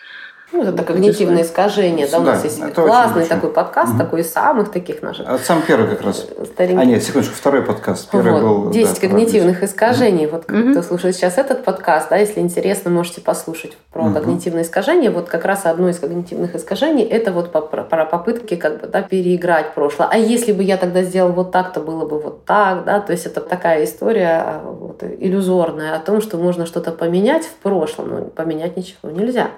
Ну, 0.52 0.64
это 0.64 0.82
когнитивное 0.82 1.42
искажение. 1.42 2.06
Да, 2.06 2.18
у 2.18 2.22
нас 2.22 2.44
есть 2.44 2.60
классный 2.74 3.26
такой 3.26 3.50
подкаст, 3.50 3.96
такой 3.96 4.20
из 4.20 4.30
самых 4.30 4.70
таких 4.70 5.00
наших. 5.02 5.26
А 5.28 5.38
сам 5.38 5.62
первый 5.62 5.88
как 5.88 6.02
раз. 6.02 6.26
Старенький. 6.44 6.80
А 6.80 6.84
нет, 6.84 7.02
секундочку, 7.02 7.34
второй 7.34 7.62
подкаст. 7.62 8.10
Первый 8.10 8.32
вот, 8.32 8.42
был. 8.42 8.70
10 8.70 8.94
да, 8.94 9.00
когнитивных 9.00 9.62
искажений. 9.62 10.26
Вот 10.26 10.44
кто 10.44 10.82
слушает 10.82 11.16
сейчас 11.16 11.38
этот 11.38 11.64
подкаст, 11.64 12.10
да, 12.10 12.16
если 12.16 12.40
интересно, 12.40 12.90
можете 12.90 13.20
послушать 13.20 13.76
про 13.92 14.10
когнитивные 14.10 14.64
искажения. 14.64 15.10
Вот 15.10 15.28
как 15.28 15.44
раз 15.44 15.64
одно 15.64 15.88
из 15.88 15.98
когнитивных 15.98 16.54
искажений 16.54 17.04
это 17.04 17.32
вот 17.32 17.50
про 17.50 18.04
попытки 18.04 18.56
как 18.56 18.80
бы 18.80 18.86
да, 18.86 19.02
переиграть 19.02 19.74
прошлое. 19.74 20.08
А 20.10 20.18
если 20.18 20.52
бы 20.52 20.62
я 20.62 20.76
тогда 20.76 21.02
сделал 21.02 21.32
вот 21.32 21.50
так, 21.50 21.72
то 21.72 21.80
было 21.80 22.06
бы 22.06 22.20
вот 22.20 22.44
так, 22.44 22.84
да. 22.84 23.00
То 23.00 23.12
есть 23.12 23.26
это 23.26 23.40
такая 23.40 23.84
история 23.84 24.42
а, 24.44 24.62
вот, 24.64 25.02
иллюзорная 25.02 25.96
о 25.96 25.98
том, 25.98 26.20
что 26.20 26.36
можно 26.36 26.66
что-то 26.66 26.92
поменять 26.92 27.44
в 27.44 27.54
прошлом, 27.54 28.08
но 28.10 28.24
поменять 28.24 28.76
ничего 28.76 29.10
нельзя. 29.10 29.50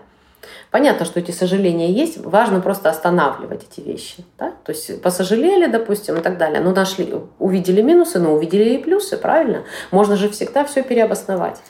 Понятно, 0.70 1.04
что 1.06 1.20
эти 1.20 1.30
сожаления 1.30 1.90
есть, 1.90 2.18
важно 2.18 2.60
просто 2.60 2.90
останавливать 2.90 3.66
эти 3.70 3.84
вещи. 3.84 4.24
Да? 4.38 4.52
То 4.64 4.72
есть 4.72 5.02
посожалели, 5.02 5.66
допустим, 5.66 6.16
и 6.16 6.20
так 6.20 6.38
далее, 6.38 6.60
но 6.60 6.72
нашли, 6.72 7.14
увидели 7.38 7.82
минусы, 7.82 8.18
но 8.18 8.34
увидели 8.34 8.74
и 8.74 8.78
плюсы, 8.78 9.16
правильно? 9.16 9.64
Можно 9.90 10.16
же 10.16 10.28
всегда 10.28 10.64
все 10.64 10.82
переобосновать. 10.82 11.60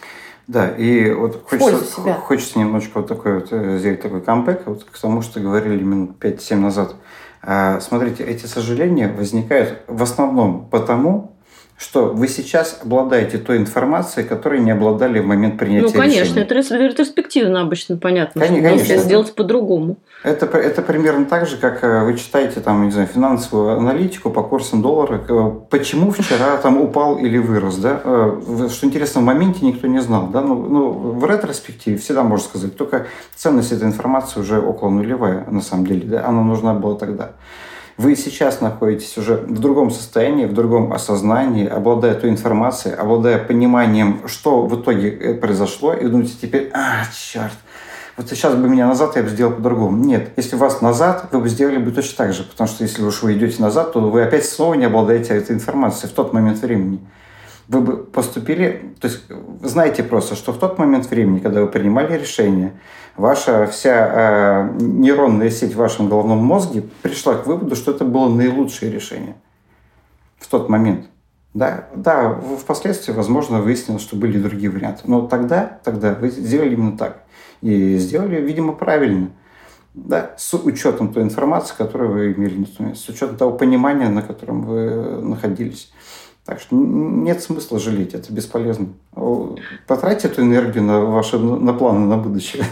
Да, 0.47 0.69
и 0.69 1.11
вот 1.13 1.43
хочется, 1.49 2.13
хочется 2.15 2.59
немножечко 2.59 2.99
вот 2.99 3.09
такой 3.09 3.37
вот 3.37 3.49
э, 3.51 3.79
сделать 3.79 4.03
такой 4.03 4.21
камбэк 4.21 4.67
вот 4.67 4.85
к 4.85 4.99
тому, 4.99 5.23
что 5.23 5.41
говорили 5.41 5.83
минут 5.83 6.23
5-7 6.23 6.57
назад. 6.57 6.97
А, 7.43 7.81
смотрите, 7.81 8.25
эти 8.25 8.47
сожаления 8.47 9.09
возникают 9.09 9.81
в 9.87 10.03
основном 10.03 10.69
потому, 10.69 11.34
что 11.77 12.07
вы 12.07 12.29
сейчас 12.29 12.81
обладаете 12.83 13.39
той 13.39 13.57
информацией, 13.57 14.27
которой 14.27 14.61
не 14.61 14.71
обладали 14.71 15.19
в 15.19 15.27
момент 15.27 15.59
принятия 15.59 15.87
решения. 15.87 15.97
Ну, 15.97 16.03
конечно, 16.03 16.41
решения. 16.41 16.43
это 16.43 16.77
ретроспективно 16.77 17.61
обычно 17.63 17.97
понятно. 17.97 18.41
Конечно, 18.41 18.69
конечно. 18.69 18.93
Если 18.93 19.05
сделать 19.05 19.35
по-другому. 19.35 19.97
Это, 20.23 20.47
это 20.47 20.81
примерно 20.83 21.27
так 21.27 21.47
же, 21.47 21.57
как 21.57 21.85
э, 21.85 22.05
вы 22.05 22.17
читаете 22.17 22.61
там, 22.61 22.87
не 22.87 22.93
знаю, 22.93 23.09
финансовую 23.09 23.77
аналитику 23.77 24.31
по 24.31 24.43
курсам 24.43 24.81
доллара, 24.81 25.19
почему 25.69 26.13
вчера 26.13 26.57
там 26.57 26.81
упал 26.81 27.19
или 27.19 27.39
вырос, 27.39 27.77
да? 27.77 28.01
Э, 28.03 28.69
что 28.71 28.87
интересно, 28.87 29.21
в 29.21 29.25
моменте 29.25 29.67
никто 29.67 29.87
не 29.87 30.01
знал, 30.01 30.29
да? 30.29 30.41
Ну, 30.41 30.55
ну 30.55 30.91
в 30.91 31.27
ретроспективе 31.27 31.99
всегда 31.99 32.23
можно 32.23 32.47
сказать, 32.47 32.77
только 32.77 33.07
ценность 33.35 33.73
этой 33.73 33.89
информации 33.89 34.41
уже 34.41 34.61
около 34.61 34.91
нулевая 34.91 35.45
на 35.51 35.61
самом 35.61 35.87
деле, 35.87 36.07
да? 36.07 36.27
Она 36.27 36.43
нужна 36.43 36.73
была 36.73 36.95
тогда. 36.95 37.33
Вы 37.97 38.17
сейчас 38.17 38.61
находитесь 38.61 39.17
уже 39.19 39.37
в 39.37 39.61
другом 39.61 39.91
состоянии, 39.91 40.47
в 40.47 40.53
другом 40.53 40.93
осознании, 40.93 41.67
обладая 41.67 42.15
той 42.15 42.31
информацией, 42.31 42.95
обладая 42.95 43.39
пониманием, 43.39 44.23
что 44.27 44.67
в 44.67 44.81
итоге 44.81 45.11
э, 45.11 45.35
произошло, 45.35 45.95
и 45.95 46.09
думаете 46.09 46.35
теперь, 46.41 46.71
а, 46.75 47.05
черт, 47.13 47.53
вот 48.17 48.29
сейчас 48.29 48.57
бы 48.57 48.69
меня 48.69 48.89
назад, 48.89 49.15
я 49.15 49.23
бы 49.23 49.29
сделал 49.29 49.53
по-другому. 49.53 49.97
Нет, 49.97 50.31
если 50.37 50.57
вас 50.57 50.81
назад, 50.81 51.29
вы 51.31 51.39
бы 51.39 51.49
сделали 51.49 51.79
бы 51.79 51.93
точно 51.93 52.17
так 52.17 52.33
же, 52.33 52.43
потому 52.43 52.69
что 52.69 52.83
если 52.83 53.03
уж 53.03 53.23
вы 53.23 53.35
идете 53.35 53.63
назад, 53.63 53.93
то 53.93 54.01
вы 54.01 54.23
опять 54.23 54.45
снова 54.45 54.75
не 54.75 54.87
обладаете 54.87 55.35
этой 55.35 55.55
информацией 55.55 56.11
в 56.11 56.15
тот 56.15 56.33
момент 56.33 56.59
времени 56.59 57.01
вы 57.69 57.81
бы 57.81 57.97
поступили, 57.97 58.95
то 59.01 59.09
есть 59.09 59.23
знаете 59.63 60.03
просто, 60.03 60.35
что 60.35 60.53
в 60.53 60.59
тот 60.59 60.79
момент 60.79 61.09
времени, 61.11 61.39
когда 61.39 61.63
вы 61.63 61.69
принимали 61.69 62.19
решение, 62.19 62.75
ваша 63.17 63.67
вся 63.67 64.69
э, 64.71 64.77
нейронная 64.81 65.51
сеть 65.51 65.75
в 65.75 65.79
вашем 65.79 66.09
головном 66.09 66.39
мозге 66.39 66.83
пришла 67.03 67.35
к 67.35 67.47
выводу, 67.47 67.75
что 67.77 67.93
это 67.93 68.05
было 68.05 68.29
наилучшее 68.29 68.93
решение 68.93 69.37
в 70.39 70.49
тот 70.49 70.69
момент. 70.69 71.07
Да, 71.55 71.89
да, 71.95 72.35
впоследствии, 72.61 73.13
возможно, 73.13 73.61
выяснилось, 73.61 74.03
что 74.03 74.17
были 74.17 74.39
другие 74.39 74.71
варианты. 74.71 75.03
Но 75.05 75.29
тогда, 75.29 75.79
тогда 75.85 76.15
вы 76.15 76.31
сделали 76.31 76.75
именно 76.75 76.99
так. 76.99 77.23
И 77.63 77.97
сделали, 77.97 78.41
видимо, 78.41 78.73
правильно. 78.73 79.31
Да, 79.95 80.33
с 80.37 80.53
учетом 80.55 81.15
той 81.15 81.23
информации, 81.23 81.75
которую 81.79 82.13
вы 82.13 82.33
имели, 82.33 82.67
с 82.95 83.09
учетом 83.09 83.37
того 83.37 83.57
понимания, 83.57 84.09
на 84.09 84.23
котором 84.23 84.63
вы 84.63 85.23
находились. 85.23 85.93
Так 86.45 86.61
что 86.61 86.77
нет 86.77 87.43
смысла 87.43 87.79
жалеть, 87.79 88.13
это 88.13 88.33
бесполезно. 88.33 88.89
Потратьте 89.87 90.29
эту 90.29 90.43
энергию 90.43 90.85
на 90.85 91.01
ваши 91.01 91.39
на 91.39 91.73
планы 91.73 92.07
на 92.07 92.19
будущее. 92.19 92.65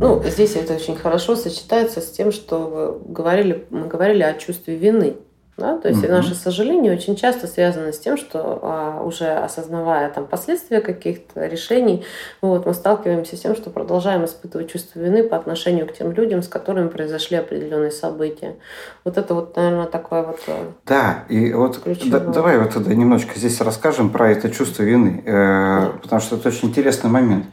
Ну, 0.00 0.22
здесь 0.24 0.54
это 0.54 0.74
очень 0.74 0.94
хорошо 0.94 1.34
сочетается 1.34 2.00
с 2.00 2.10
тем, 2.10 2.30
что 2.30 2.58
вы 3.04 3.12
говорили, 3.12 3.66
мы 3.70 3.88
говорили 3.88 4.22
о 4.22 4.34
чувстве 4.34 4.76
вины. 4.76 5.16
Да? 5.58 5.76
То 5.76 5.88
есть 5.88 6.04
угу. 6.04 6.12
наше 6.12 6.36
сожаление 6.36 6.92
очень 6.92 7.16
часто 7.16 7.48
связано 7.48 7.92
с 7.92 7.98
тем, 7.98 8.16
что 8.16 8.60
а, 8.62 9.02
уже 9.02 9.26
осознавая 9.26 10.08
там, 10.08 10.26
последствия 10.26 10.80
каких-то 10.80 11.46
решений, 11.46 12.04
вот, 12.40 12.64
мы 12.64 12.72
сталкиваемся 12.74 13.36
с 13.36 13.40
тем, 13.40 13.56
что 13.56 13.70
продолжаем 13.70 14.24
испытывать 14.24 14.70
чувство 14.70 15.00
вины 15.00 15.24
по 15.24 15.36
отношению 15.36 15.88
к 15.88 15.94
тем 15.94 16.12
людям, 16.12 16.42
с 16.42 16.48
которыми 16.48 16.88
произошли 16.88 17.36
определенные 17.36 17.90
события. 17.90 18.54
Вот 19.04 19.18
это 19.18 19.34
вот, 19.34 19.56
наверное, 19.56 19.86
такое 19.86 20.22
вот... 20.22 20.38
Э, 20.46 20.64
да, 20.86 21.24
и 21.28 21.52
вот 21.52 21.80
да, 22.04 22.20
давай 22.20 22.58
вот 22.58 22.74
тогда 22.74 22.94
немножечко 22.94 23.36
здесь 23.36 23.60
расскажем 23.60 24.10
про 24.10 24.30
это 24.30 24.50
чувство 24.50 24.84
вины, 24.84 25.24
э, 25.26 25.32
да. 25.32 25.92
потому 26.00 26.20
что 26.20 26.36
это 26.36 26.48
очень 26.50 26.68
интересный 26.68 27.10
момент. 27.10 27.46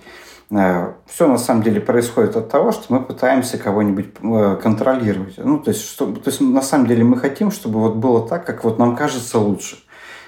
Э, 0.51 0.93
Все 1.05 1.27
на 1.27 1.37
самом 1.37 1.63
деле 1.63 1.81
происходит 1.81 2.35
от 2.35 2.49
того, 2.49 2.71
что 2.71 2.93
мы 2.93 3.01
пытаемся 3.01 3.57
кого-нибудь 3.57 4.07
э, 4.21 4.57
контролировать. 4.61 5.35
Ну, 5.37 5.59
то 5.59 5.71
есть, 5.71 5.85
что, 5.85 6.07
то 6.07 6.29
есть 6.29 6.41
на 6.41 6.61
самом 6.61 6.87
деле 6.87 7.03
мы 7.03 7.17
хотим, 7.17 7.51
чтобы 7.51 7.79
вот 7.79 7.95
было 7.95 8.27
так, 8.27 8.45
как 8.45 8.63
вот 8.63 8.77
нам 8.79 8.95
кажется 8.95 9.39
лучше. 9.39 9.77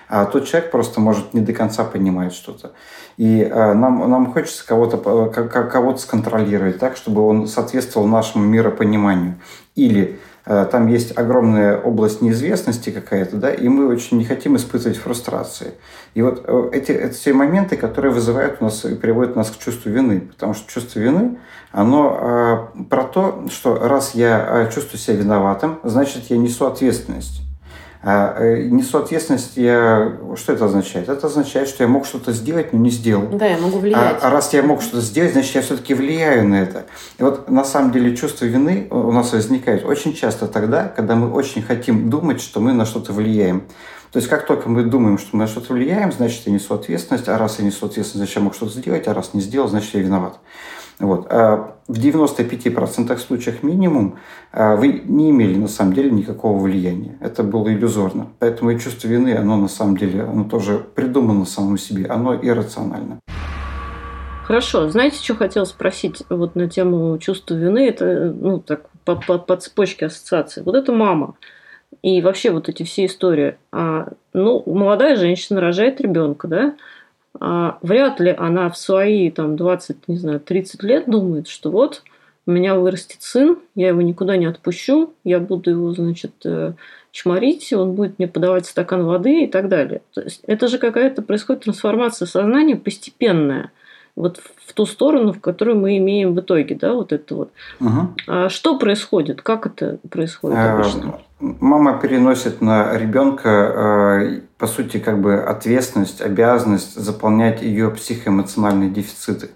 А 0.10 0.26
тот 0.26 0.48
человек 0.48 0.72
просто 0.72 1.02
может 1.02 1.34
не 1.34 1.42
до 1.42 1.52
конца 1.52 1.84
понимать 1.84 2.34
что-то. 2.34 2.72
И 3.18 3.42
э, 3.42 3.74
нам, 3.74 4.10
нам 4.10 4.32
хочется 4.32 4.66
кого-то 4.66 4.98
кого 5.28 5.98
сконтролировать 5.98 6.80
так, 6.80 6.96
чтобы 6.96 7.28
он 7.28 7.48
соответствовал 7.48 8.08
нашему 8.08 8.46
миропониманию. 8.46 9.36
Или 9.76 10.04
Э, 10.12 10.37
там 10.48 10.88
есть 10.88 11.18
огромная 11.18 11.78
область 11.78 12.22
неизвестности 12.22 12.90
какая-то, 12.90 13.38
да, 13.38 13.52
и 13.52 13.68
мы 13.68 13.88
очень 13.88 14.18
не 14.18 14.26
хотим 14.26 14.56
испытывать 14.56 14.98
фрустрации. 14.98 15.74
И 16.14 16.22
вот 16.22 16.44
э, 16.46 16.70
эти, 16.74 16.92
эти 16.92 17.14
все 17.14 17.34
моменты, 17.34 17.76
которые 17.76 18.14
вызывают 18.14 18.58
у 18.62 18.66
нас 18.66 18.86
и 18.86 18.96
приводят 18.96 19.36
нас 19.36 19.52
к 19.52 19.58
чувству 19.58 19.92
вины, 19.92 20.22
потому 20.22 20.54
что 20.54 20.72
чувство 20.72 21.00
вины, 21.00 21.38
оно 21.72 22.72
э, 22.78 22.84
про 22.84 23.04
то, 23.04 23.46
что 23.50 23.76
раз 23.76 24.16
я 24.16 24.70
чувствую 24.74 25.00
себя 25.00 25.18
виноватым, 25.18 25.80
значит, 25.84 26.26
я 26.30 26.38
несу 26.38 26.66
ответственность. 26.66 27.47
А 28.10 28.38
э, 28.40 28.62
несу 28.62 29.00
ответственность, 29.00 29.58
я... 29.58 30.14
что 30.38 30.54
это 30.54 30.64
означает? 30.64 31.10
Это 31.10 31.28
означает, 31.28 31.68
что 31.68 31.84
я 31.84 31.90
мог 31.90 32.06
что-то 32.06 32.32
сделать, 32.32 32.72
но 32.72 32.80
не 32.80 32.90
сделал. 32.90 33.28
Да, 33.28 33.46
я 33.46 33.58
могу 33.58 33.80
влиять. 33.80 34.20
А, 34.22 34.28
а 34.28 34.30
раз 34.30 34.54
я 34.54 34.64
мог 34.64 34.82
что-то 34.82 35.02
сделать, 35.02 35.34
значит, 35.34 35.56
я 35.56 35.62
все-таки 35.62 35.94
влияю 35.94 36.48
на 36.48 36.56
это. 36.56 36.86
И 37.18 37.24
вот 37.24 37.50
на 37.50 37.66
самом 37.66 37.92
деле 37.92 38.16
чувство 38.16 38.46
вины 38.46 38.88
у 38.92 39.12
нас 39.12 39.34
возникает 39.34 39.84
очень 39.84 40.14
часто 40.14 40.48
тогда, 40.48 40.88
когда 40.88 41.16
мы 41.16 41.30
очень 41.34 41.62
хотим 41.62 42.10
думать, 42.10 42.40
что 42.40 42.62
мы 42.62 42.72
на 42.72 42.86
что-то 42.86 43.12
влияем. 43.12 43.64
То 44.14 44.20
есть 44.20 44.30
как 44.30 44.48
только 44.48 44.70
мы 44.70 44.84
думаем, 44.84 45.18
что 45.18 45.36
мы 45.36 45.40
на 45.44 45.48
что-то 45.48 45.74
влияем, 45.74 46.14
значит, 46.14 46.44
я 46.46 46.54
несу 46.54 46.76
ответственность, 46.76 47.28
а 47.28 47.38
раз 47.38 47.60
я 47.60 47.66
несу 47.66 47.88
ответственность, 47.88 48.20
значит, 48.20 48.36
я 48.38 48.42
мог 48.42 48.56
что-то 48.56 48.72
сделать, 48.72 49.06
а 49.10 49.14
раз 49.14 49.34
не 49.34 49.42
сделал, 49.42 49.68
значит, 49.68 49.94
я 49.94 50.00
виноват. 50.00 50.40
Вот. 51.00 51.28
А 51.30 51.76
в 51.88 52.00
95% 52.00 53.18
случаев 53.20 53.64
минимум 53.64 54.18
а, 54.52 54.76
вы 54.76 55.02
не 55.06 55.30
имели 55.30 55.56
на 55.56 55.68
самом 55.68 55.94
деле 55.94 56.10
никакого 56.12 56.60
влияния. 56.60 57.18
Это 57.22 57.44
было 57.44 57.72
иллюзорно. 57.72 58.28
Поэтому 58.40 58.72
и 58.72 58.80
чувство 58.80 59.08
вины, 59.08 59.36
оно 59.36 59.58
на 59.58 59.68
самом 59.68 59.98
деле, 59.98 60.24
оно 60.24 60.44
тоже 60.44 60.80
придумано 60.96 61.46
самому 61.46 61.78
себе, 61.78 62.08
оно 62.08 62.36
иррационально. 62.36 63.20
Хорошо. 64.44 64.90
Знаете, 64.90 65.22
что 65.22 65.36
хотел 65.36 65.66
спросить 65.66 66.24
вот 66.30 66.56
на 66.56 66.70
тему 66.70 67.18
чувства 67.20 67.56
вины? 67.56 67.88
Это 67.88 68.34
ну, 68.34 68.60
так, 68.60 68.90
по, 69.04 69.16
по, 69.16 69.38
по 69.38 69.58
цепочке 69.58 70.08
ассоциации. 70.08 70.62
Вот 70.62 70.74
это 70.74 70.92
мама. 70.94 71.36
И 72.02 72.22
вообще 72.22 72.52
вот 72.52 72.70
эти 72.70 72.84
все 72.84 73.06
истории. 73.06 73.58
А, 73.72 74.08
ну, 74.34 74.64
молодая 74.66 75.16
женщина 75.16 75.62
рожает 75.62 76.02
ребенка, 76.02 76.48
да? 76.48 76.76
А, 77.40 77.78
вряд 77.82 78.20
ли 78.20 78.34
она 78.38 78.70
в 78.70 78.78
свои 78.78 79.30
там 79.32 79.56
20, 79.56 80.08
не 80.08 80.18
знаю, 80.18 80.40
30 80.40 80.84
лет 80.84 81.10
думает, 81.10 81.48
что 81.48 81.72
вот 81.72 82.04
у 82.46 82.52
меня 82.52 82.76
вырастет 82.76 83.22
сын, 83.22 83.60
я 83.76 83.90
его 83.90 84.02
никуда 84.02 84.38
не 84.38 84.46
отпущу, 84.46 85.14
я 85.24 85.40
буду 85.40 85.72
его, 85.72 85.92
значит, 85.92 86.32
э, 86.46 86.74
чморить, 87.12 87.74
он 87.74 87.94
будет 87.94 88.20
мне 88.20 88.28
подавать 88.28 88.66
стакан 88.66 89.04
воды 89.04 89.44
и 89.44 89.48
так 89.48 89.68
далее. 89.68 90.02
То 90.14 90.22
есть 90.22 90.42
это 90.48 90.68
же 90.68 90.78
какая-то 90.78 91.22
происходит 91.22 91.64
трансформация 91.64 92.26
сознания 92.26 92.78
постепенная 92.78 93.72
вот 94.18 94.42
в 94.66 94.74
ту 94.74 94.86
сторону, 94.88 95.32
в 95.32 95.40
которую 95.40 95.78
мы 95.78 95.98
имеем 95.98 96.34
в 96.34 96.40
итоге, 96.40 96.76
да, 96.76 96.94
вот 96.94 97.14
это 97.14 97.36
вот. 97.36 97.52
Угу. 97.80 98.16
А 98.28 98.50
что 98.50 98.78
происходит? 98.80 99.44
Как 99.44 99.68
это 99.68 100.00
происходит 100.10 100.58
э, 100.58 100.70
обычно? 100.72 101.20
Мама 101.40 102.00
переносит 102.00 102.60
на 102.60 102.98
ребенка, 102.98 103.50
э, 103.50 104.42
по 104.58 104.66
сути, 104.66 104.98
как 104.98 105.22
бы 105.22 105.36
ответственность, 105.36 106.22
обязанность 106.22 106.96
заполнять 106.96 107.62
ее 107.62 107.92
психоэмоциональные 107.92 108.90
дефициты. 108.90 109.52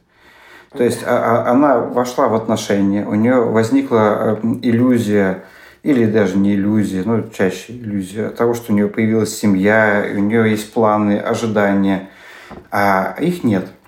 То 0.77 0.83
есть 0.83 1.01
а, 1.05 1.45
а, 1.47 1.51
она 1.51 1.79
вошла 1.79 2.27
в 2.27 2.35
отношения, 2.35 3.05
у 3.05 3.15
нее 3.15 3.41
возникла 3.41 4.39
э, 4.43 4.47
иллюзия, 4.61 5.43
или 5.81 6.05
даже 6.05 6.37
не 6.37 6.53
иллюзия, 6.53 7.01
но 7.03 7.23
чаще 7.23 7.73
иллюзия 7.73 8.29
того, 8.29 8.53
что 8.53 8.71
у 8.71 8.75
нее 8.75 8.87
появилась 8.87 9.35
семья, 9.35 10.05
у 10.15 10.19
нее 10.19 10.51
есть 10.51 10.71
планы, 10.71 11.17
ожидания, 11.17 12.09
а 12.69 13.15
их 13.19 13.43
нет– 13.43 13.65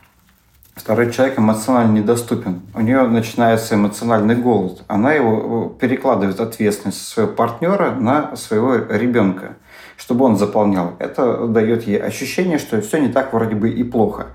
второй 0.76 1.12
человек 1.12 1.40
эмоционально 1.40 2.00
недоступен. 2.00 2.62
У 2.74 2.82
нее 2.82 3.04
начинается 3.04 3.76
эмоциональный 3.76 4.36
голод. 4.36 4.84
Она 4.88 5.14
его 5.14 5.70
перекладывает 5.70 6.40
ответственность 6.40 7.08
своего 7.08 7.32
партнера 7.32 7.92
на 7.92 8.36
своего 8.36 8.76
ребенка, 8.76 9.58
чтобы 9.98 10.26
он 10.26 10.38
заполнял. 10.38 10.96
Это 11.00 11.48
дает 11.48 11.84
ей 11.84 12.02
ощущение, 12.02 12.58
что 12.58 12.82
все 12.82 13.00
не 13.00 13.10
так 13.10 13.34
вроде 13.34 13.56
бы 13.56 13.70
и 13.70 13.84
плохо 13.84 14.28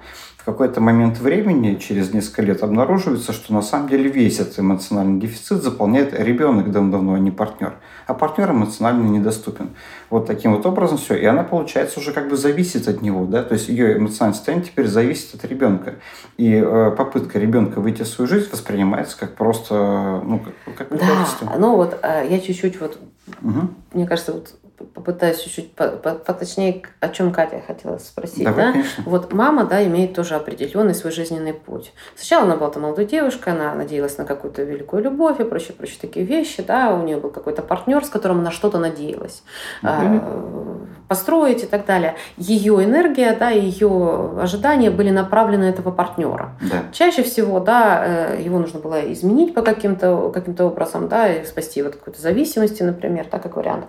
какой-то 0.52 0.80
момент 0.80 1.18
времени, 1.18 1.74
через 1.74 2.12
несколько 2.14 2.42
лет, 2.42 2.62
обнаруживается, 2.62 3.32
что 3.32 3.52
на 3.52 3.60
самом 3.60 3.88
деле 3.88 4.08
весь 4.08 4.40
этот 4.40 4.58
эмоциональный 4.58 5.20
дефицит 5.20 5.62
заполняет 5.62 6.18
ребенок 6.18 6.70
давно, 6.70 7.14
а 7.14 7.18
не 7.18 7.30
партнер. 7.30 7.74
А 8.06 8.14
партнер 8.14 8.50
эмоционально 8.50 9.08
недоступен. 9.08 9.70
Вот 10.08 10.26
таким 10.26 10.56
вот 10.56 10.64
образом 10.64 10.96
все. 10.96 11.16
И 11.16 11.24
она, 11.26 11.42
получается, 11.42 12.00
уже 12.00 12.12
как 12.12 12.30
бы 12.30 12.36
зависит 12.36 12.88
от 12.88 13.02
него. 13.02 13.26
Да? 13.26 13.42
То 13.42 13.54
есть 13.54 13.68
ее 13.68 13.98
эмоциональное 13.98 14.36
состояние 14.36 14.66
теперь 14.66 14.86
зависит 14.86 15.34
от 15.34 15.44
ребенка. 15.44 15.96
И 16.38 16.54
э, 16.54 16.94
попытка 16.96 17.38
ребенка 17.38 17.80
выйти 17.80 18.02
в 18.02 18.06
свою 18.06 18.28
жизнь 18.28 18.48
воспринимается 18.50 19.18
как 19.18 19.34
просто 19.34 20.22
ну, 20.24 20.40
как, 20.64 20.88
как 20.88 20.98
Да, 20.98 21.56
ну 21.58 21.76
вот 21.76 21.98
э, 22.02 22.26
я 22.30 22.40
чуть-чуть 22.40 22.80
вот, 22.80 22.98
угу. 23.42 23.68
мне 23.92 24.06
кажется, 24.06 24.32
вот 24.32 24.54
попытаюсь 24.94 25.38
чуть-чуть 25.40 25.72
поточнее, 25.72 26.82
о 27.00 27.08
чем 27.08 27.32
Катя 27.32 27.60
хотела 27.66 27.98
спросить. 27.98 28.44
Давай, 28.44 28.72
да? 28.72 28.82
Вот 29.04 29.32
мама, 29.32 29.64
да, 29.64 29.84
имеет 29.84 30.14
тоже 30.14 30.34
определенный 30.34 30.94
свой 30.94 31.12
жизненный 31.12 31.52
путь. 31.52 31.92
Сначала 32.16 32.44
она 32.44 32.56
была 32.56 32.70
там 32.70 32.82
молодой 32.82 33.04
девушкой, 33.04 33.54
она 33.54 33.74
надеялась 33.74 34.18
на 34.18 34.24
какую-то 34.24 34.62
великую 34.62 35.02
любовь 35.02 35.40
и 35.40 35.44
прочие, 35.44 35.74
прочие 35.74 35.98
такие 36.00 36.24
вещи, 36.24 36.62
да, 36.62 36.94
у 36.94 37.02
нее 37.02 37.16
был 37.16 37.30
какой-то 37.30 37.62
партнер, 37.62 38.04
с 38.04 38.08
которым 38.08 38.40
она 38.40 38.50
что-то 38.50 38.78
надеялась 38.78 39.42
угу. 39.82 40.86
построить 41.08 41.62
и 41.64 41.66
так 41.66 41.86
далее. 41.86 42.14
Ее 42.36 42.84
энергия, 42.84 43.36
да, 43.38 43.50
ее 43.50 44.32
ожидания 44.40 44.90
были 44.90 45.10
направлены 45.10 45.64
на 45.64 45.70
этого 45.70 45.90
партнера. 45.90 46.50
Да. 46.60 46.84
Чаще 46.92 47.22
всего, 47.22 47.60
да, 47.60 48.34
э, 48.36 48.42
его 48.42 48.58
нужно 48.58 48.78
было 48.78 49.12
изменить 49.12 49.54
по 49.54 49.62
каким-то 49.62 50.30
каким 50.32 50.54
образом, 50.64 51.08
да, 51.08 51.32
и 51.32 51.44
спасти 51.44 51.82
вот 51.82 51.96
какой-то 51.96 52.20
зависимости, 52.20 52.82
например, 52.82 53.26
так 53.26 53.42
как 53.42 53.56
вариант. 53.56 53.86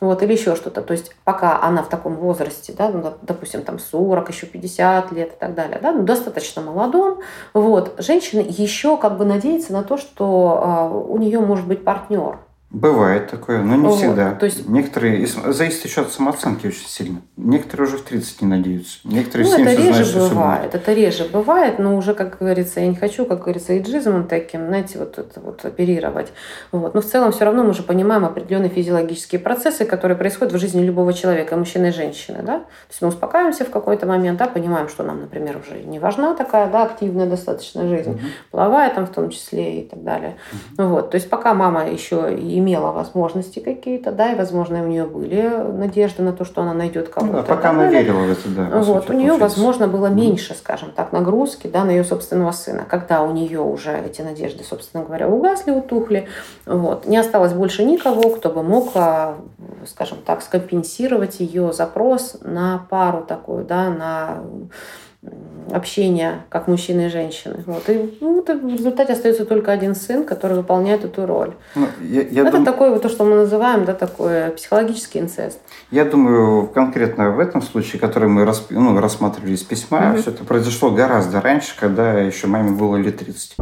Вот, 0.00 0.22
или 0.22 0.31
или 0.32 0.38
еще 0.38 0.56
что-то. 0.56 0.82
То 0.82 0.92
есть 0.92 1.14
пока 1.24 1.60
она 1.62 1.82
в 1.82 1.88
таком 1.88 2.16
возрасте, 2.16 2.74
да, 2.76 2.88
ну, 2.88 3.12
допустим, 3.22 3.62
там 3.62 3.78
40, 3.78 4.28
еще 4.30 4.46
50 4.46 5.12
лет 5.12 5.32
и 5.34 5.38
так 5.38 5.54
далее, 5.54 5.78
да, 5.80 5.92
ну, 5.92 6.02
достаточно 6.02 6.62
молодом, 6.62 7.20
вот, 7.54 7.94
женщина 7.98 8.40
еще 8.40 8.96
как 8.96 9.18
бы 9.18 9.24
надеется 9.24 9.72
на 9.72 9.82
то, 9.82 9.96
что 9.96 10.90
э, 10.92 11.12
у 11.12 11.18
нее 11.18 11.40
может 11.40 11.66
быть 11.66 11.84
партнер. 11.84 12.38
Бывает 12.72 13.30
такое, 13.30 13.60
но 13.62 13.76
не 13.76 13.86
вот, 13.86 13.98
всегда. 13.98 14.32
То 14.32 14.46
есть... 14.46 14.66
Некоторые, 14.66 15.26
зависит 15.26 15.84
еще 15.84 16.00
от 16.00 16.10
самооценки 16.10 16.66
очень 16.66 16.86
сильно. 16.86 17.20
Некоторые 17.36 17.86
уже 17.86 17.98
в 17.98 18.02
30 18.02 18.40
не 18.40 18.48
надеются. 18.48 18.98
Некоторые 19.04 19.46
ну, 19.46 19.62
это 19.62 19.82
реже 19.82 20.04
знают, 20.04 20.32
бывает. 20.32 20.74
Это 20.74 20.92
реже 20.94 21.28
бывает, 21.30 21.78
но 21.78 21.94
уже, 21.98 22.14
как 22.14 22.38
говорится, 22.38 22.80
я 22.80 22.86
не 22.86 22.94
хочу, 22.94 23.26
как 23.26 23.42
говорится, 23.42 23.76
иджизмом 23.76 24.26
таким, 24.26 24.68
знаете, 24.68 24.98
вот 24.98 25.18
это 25.18 25.38
вот 25.40 25.62
оперировать. 25.66 26.32
Вот. 26.70 26.94
Но 26.94 27.02
в 27.02 27.04
целом 27.04 27.32
все 27.32 27.44
равно 27.44 27.62
мы 27.62 27.70
уже 27.70 27.82
понимаем 27.82 28.24
определенные 28.24 28.70
физиологические 28.70 29.38
процессы, 29.42 29.84
которые 29.84 30.16
происходят 30.16 30.54
в 30.54 30.58
жизни 30.58 30.82
любого 30.82 31.12
человека, 31.12 31.54
мужчины 31.56 31.88
и 31.88 31.92
женщины. 31.92 32.38
Да? 32.42 32.60
То 32.60 32.88
есть 32.88 33.02
мы 33.02 33.08
успокаиваемся 33.08 33.66
в 33.66 33.70
какой-то 33.70 34.06
момент, 34.06 34.38
да, 34.38 34.46
понимаем, 34.46 34.88
что 34.88 35.02
нам, 35.02 35.20
например, 35.20 35.58
уже 35.58 35.82
не 35.82 35.98
важна 35.98 36.34
такая 36.34 36.70
да, 36.70 36.84
активная 36.84 37.26
достаточно 37.26 37.86
жизнь, 37.86 38.12
угу. 38.12 38.20
половая 38.50 38.94
там 38.94 39.06
в 39.06 39.10
том 39.10 39.28
числе 39.28 39.82
и 39.82 39.86
так 39.86 40.02
далее. 40.02 40.36
Угу. 40.78 40.88
Вот. 40.88 41.10
То 41.10 41.16
есть 41.16 41.28
пока 41.28 41.52
мама 41.52 41.86
еще 41.86 42.34
и 42.34 42.61
имела 42.62 42.92
возможности 42.92 43.58
какие-то, 43.58 44.12
да, 44.12 44.32
и, 44.32 44.36
возможно, 44.36 44.82
у 44.82 44.86
нее 44.86 45.04
были 45.04 45.42
надежды 45.72 46.22
на 46.22 46.32
то, 46.32 46.44
что 46.44 46.62
она 46.62 46.72
найдет 46.72 47.08
кого-то. 47.08 47.32
Ну, 47.32 47.42
да, 47.42 47.44
пока 47.44 47.70
она 47.70 47.88
верила 47.88 48.20
в 48.20 48.30
это, 48.30 48.48
да. 48.48 48.78
Вот, 48.80 49.04
сути, 49.04 49.12
у 49.14 49.18
нее, 49.18 49.36
возможно, 49.36 49.88
было 49.88 50.06
меньше, 50.06 50.54
скажем 50.54 50.90
так, 50.92 51.12
нагрузки, 51.12 51.66
да, 51.66 51.84
на 51.84 51.90
ее 51.90 52.04
собственного 52.04 52.52
сына. 52.52 52.84
Когда 52.88 53.22
у 53.22 53.32
нее 53.32 53.60
уже 53.60 53.98
эти 53.98 54.22
надежды, 54.22 54.64
собственно 54.64 55.04
говоря, 55.04 55.28
угасли, 55.28 55.72
утухли, 55.72 56.28
вот, 56.64 57.06
не 57.06 57.18
осталось 57.18 57.52
больше 57.52 57.84
никого, 57.84 58.30
кто 58.30 58.48
бы 58.48 58.62
мог, 58.62 58.92
а, 58.94 59.36
скажем 59.86 60.18
так, 60.24 60.42
скомпенсировать 60.42 61.40
ее 61.40 61.72
запрос 61.72 62.38
на 62.42 62.86
пару 62.88 63.22
такую, 63.22 63.64
да, 63.64 63.90
на 63.90 64.38
общения 65.70 66.44
как 66.48 66.66
мужчины 66.66 67.06
и 67.06 67.08
женщины. 67.08 67.62
Вот. 67.66 67.88
И 67.88 68.18
ну, 68.20 68.42
в 68.42 68.72
результате 68.72 69.12
остается 69.12 69.44
только 69.44 69.70
один 69.70 69.94
сын, 69.94 70.24
который 70.24 70.56
выполняет 70.56 71.04
эту 71.04 71.26
роль. 71.26 71.54
Ну, 71.76 71.86
я, 72.00 72.22
я 72.22 72.42
Это 72.42 72.52
дум... 72.52 72.64
такое, 72.64 72.90
вот 72.90 73.02
то, 73.02 73.08
что 73.08 73.24
мы 73.24 73.36
называем, 73.36 73.84
да, 73.84 73.94
такой 73.94 74.50
психологический 74.50 75.20
инцест. 75.20 75.60
Я 75.90 76.04
думаю, 76.04 76.66
конкретно 76.66 77.30
в 77.30 77.38
этом 77.38 77.62
случае, 77.62 78.00
который 78.00 78.28
мы 78.28 78.44
расп... 78.44 78.70
ну, 78.70 78.98
рассматривали 78.98 79.52
из 79.52 79.62
письма, 79.62 79.98
mm-hmm. 79.98 80.20
все 80.20 80.30
это 80.30 80.44
произошло 80.44 80.90
гораздо 80.90 81.40
раньше, 81.40 81.74
когда 81.78 82.18
еще 82.18 82.48
маме 82.48 82.72
было 82.72 82.96
лет 82.96 83.18
30. 83.18 83.56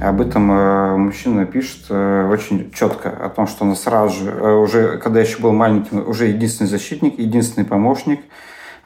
Об 0.00 0.20
этом 0.20 0.50
э, 0.50 0.96
мужчина 0.96 1.44
пишет 1.44 1.86
э, 1.90 2.28
очень 2.30 2.70
четко, 2.72 3.10
о 3.10 3.28
том, 3.28 3.46
что 3.46 3.64
она 3.64 3.74
сразу 3.74 4.24
же, 4.24 4.30
э, 4.30 4.52
уже, 4.54 4.98
когда 4.98 5.20
еще 5.20 5.38
был 5.40 5.52
маленьким, 5.52 6.08
уже 6.08 6.26
единственный 6.26 6.68
защитник, 6.68 7.18
единственный 7.18 7.64
помощник– 7.64 8.20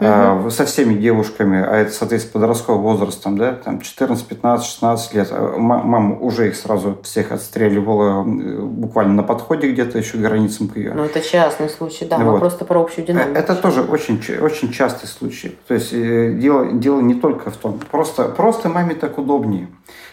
угу. 0.02 0.50
со 0.50 0.64
всеми 0.64 0.94
девушками, 0.94 1.62
а 1.62 1.76
это, 1.76 1.92
соответственно, 1.92 2.40
подростковый 2.40 2.82
возраст, 2.82 3.22
там, 3.22 3.36
да, 3.38 3.52
там 3.52 3.80
14, 3.80 4.26
15, 4.26 4.66
16 4.66 5.14
лет, 5.14 5.28
а 5.30 5.56
мама 5.58 6.18
уже 6.18 6.48
их 6.48 6.56
сразу 6.56 6.98
всех 7.02 7.32
отстреливала 7.32 8.22
буквально 8.22 9.14
на 9.14 9.22
подходе 9.22 9.70
где-то 9.70 9.98
еще 9.98 10.18
границам 10.18 10.68
к 10.68 10.76
ее. 10.76 10.92
Ну, 10.94 11.04
это 11.04 11.20
частный 11.20 11.68
случай, 11.68 12.04
да, 12.04 12.18
вот. 12.18 12.32
мы 12.32 12.38
просто 12.38 12.64
про 12.64 12.80
общую 12.80 13.06
динамику. 13.06 13.38
Это 13.38 13.54
тоже 13.54 13.82
очень, 13.82 14.20
очень 14.40 14.72
частый 14.72 15.08
случай. 15.08 15.56
То 15.68 15.74
есть 15.74 15.90
дело, 15.90 16.72
дело 16.72 17.00
не 17.00 17.14
только 17.14 17.50
в 17.50 17.56
том, 17.56 17.78
просто, 17.90 18.24
просто 18.24 18.68
маме 18.68 18.94
так 18.94 19.18
удобнее. 19.18 19.68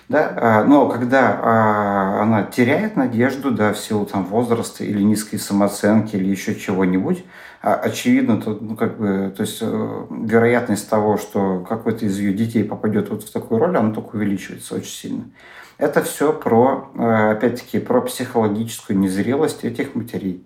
Да? 0.10 0.34
А, 0.36 0.64
но 0.64 0.90
когда 0.90 2.20
она 2.22 2.44
теряет 2.44 2.96
надежду 2.96 3.52
да, 3.52 3.74
в 3.74 3.78
силу 3.78 4.06
там, 4.06 4.26
возраста 4.26 4.84
или 4.84 5.04
низкой 5.04 5.38
самооценки 5.38 6.16
или 6.16 6.30
еще 6.30 6.56
чего-нибудь, 6.56 7.24
очевидно, 7.62 8.42
то, 8.42 8.58
ну, 8.60 8.76
как 8.76 8.98
бы, 8.98 9.34
то 9.36 9.42
есть 9.42 9.60
э, 9.62 10.06
вероятность 10.10 10.90
того, 10.90 11.18
что 11.18 11.66
какой-то 11.68 12.06
из 12.06 12.18
ее 12.18 12.34
детей 12.34 12.64
попадет 12.64 13.10
вот 13.10 13.24
в 13.24 13.32
такую 13.32 13.60
роль, 13.60 13.76
она 13.76 13.94
только 13.94 14.16
увеличивается 14.16 14.76
очень 14.76 14.92
сильно. 14.92 15.24
Это 15.78 16.04
все 16.04 16.32
про, 16.34 16.90
э, 16.96 17.32
опять-таки, 17.32 17.80
про 17.80 18.02
психологическую 18.02 18.98
незрелость 18.98 19.66
этих 19.66 19.96
матерей. 19.96 20.46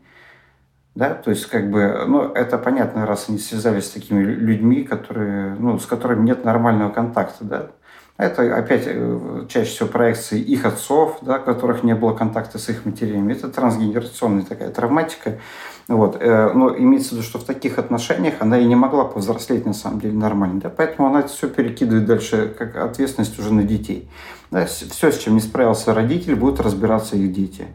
Да, 0.95 1.15
то 1.15 1.31
есть, 1.31 1.47
как 1.47 1.71
бы, 1.71 2.03
ну, 2.07 2.31
это 2.33 2.57
понятно, 2.59 3.05
раз 3.07 3.25
они 3.27 3.39
связались 3.39 3.85
с 3.85 3.91
такими 3.91 4.23
людьми, 4.23 4.83
которые, 4.83 5.55
ну, 5.55 5.79
с 5.79 5.85
которыми 5.87 6.23
нет 6.23 6.45
нормального 6.45 6.91
контакта, 6.91 7.43
да. 7.43 7.71
Это 8.17 8.55
опять 8.55 8.83
э, 8.85 9.45
чаще 9.49 9.69
всего 9.71 9.89
проекции 9.89 10.39
их 10.39 10.65
отцов, 10.65 11.17
да, 11.21 11.39
которых 11.39 11.83
не 11.83 11.95
было 11.95 12.13
контакта 12.13 12.59
с 12.59 12.69
их 12.69 12.85
матерями. 12.85 13.33
Это 13.33 13.47
трансгенерационная 13.47 14.43
такая 14.43 14.69
травматика. 14.69 15.39
Вот. 15.87 16.17
Э, 16.19 16.51
но 16.53 16.77
имеется 16.77 17.09
в 17.09 17.11
виду, 17.13 17.23
что 17.23 17.39
в 17.39 17.43
таких 17.43 17.79
отношениях 17.79 18.35
она 18.39 18.59
и 18.59 18.65
не 18.65 18.75
могла 18.75 19.05
повзрослеть 19.05 19.65
на 19.65 19.73
самом 19.73 19.99
деле 19.99 20.13
нормально. 20.13 20.61
Да? 20.61 20.69
Поэтому 20.69 21.07
она 21.07 21.23
все 21.23 21.49
перекидывает 21.49 22.05
дальше 22.05 22.53
как 22.55 22.75
ответственность 22.75 23.39
уже 23.39 23.51
на 23.51 23.63
детей. 23.63 24.07
Да? 24.51 24.65
Все, 24.65 25.11
с 25.11 25.17
чем 25.17 25.33
не 25.33 25.41
справился 25.41 25.93
родитель, 25.93 26.35
будут 26.35 26.59
разбираться 26.59 27.15
их 27.15 27.33
дети 27.33 27.65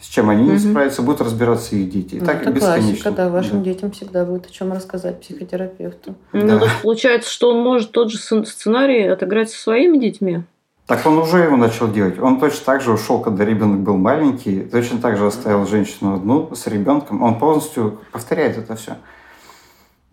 с 0.00 0.06
чем 0.06 0.30
они 0.30 0.48
не 0.48 0.58
справятся, 0.58 1.02
будут 1.02 1.22
разбираться 1.22 1.74
их 1.74 1.90
дети. 1.90 2.16
И 2.16 2.20
ну, 2.20 2.26
так 2.26 2.42
это 2.42 2.50
бесконечно. 2.52 2.88
классика, 2.88 3.10
да, 3.10 3.28
вашим 3.28 3.58
да. 3.58 3.64
детям 3.64 3.90
всегда 3.90 4.24
будет 4.24 4.46
о 4.46 4.50
чем 4.50 4.72
рассказать 4.72 5.20
психотерапевту. 5.20 6.14
Ну, 6.32 6.60
да. 6.60 6.66
получается, 6.82 7.30
что 7.30 7.50
он 7.50 7.62
может 7.62 7.90
тот 7.90 8.10
же 8.12 8.18
сценарий 8.18 9.08
отыграть 9.08 9.50
со 9.50 9.58
своими 9.58 9.98
детьми? 9.98 10.42
Так 10.86 11.04
он 11.04 11.18
уже 11.18 11.38
его 11.38 11.56
начал 11.56 11.90
делать. 11.90 12.18
Он 12.18 12.40
точно 12.40 12.64
так 12.64 12.80
же 12.80 12.92
ушел, 12.92 13.20
когда 13.20 13.44
ребенок 13.44 13.80
был 13.80 13.96
маленький, 13.96 14.60
точно 14.60 14.98
так 14.98 15.18
же 15.18 15.26
оставил 15.26 15.66
женщину 15.66 16.14
одну 16.14 16.54
с 16.54 16.66
ребенком. 16.66 17.22
Он 17.22 17.38
полностью 17.38 17.98
повторяет 18.10 18.56
это 18.56 18.76
все. 18.76 18.96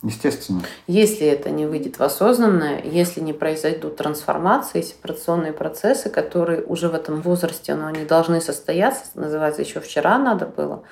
Естественно. 0.06 0.62
Если 0.86 1.26
это 1.26 1.50
не 1.50 1.66
выйдет 1.66 1.98
в 1.98 2.04
осознанное, 2.04 2.82
если 2.84 3.22
не 3.22 3.34
произойдут 3.34 3.98
трансформации, 3.98 4.82
сепарационные 4.82 5.52
процессы, 5.52 6.10
которые 6.10 6.62
уже 6.64 6.90
в 6.90 6.94
этом 6.94 7.22
возрасте, 7.22 7.74
но 7.74 7.88
они 7.88 8.06
должны 8.06 8.40
состояться, 8.40 9.04
называется, 9.16 9.64
еще 9.64 9.80
вчера 9.80 10.20
надо 10.20 10.46
было, 10.46 10.84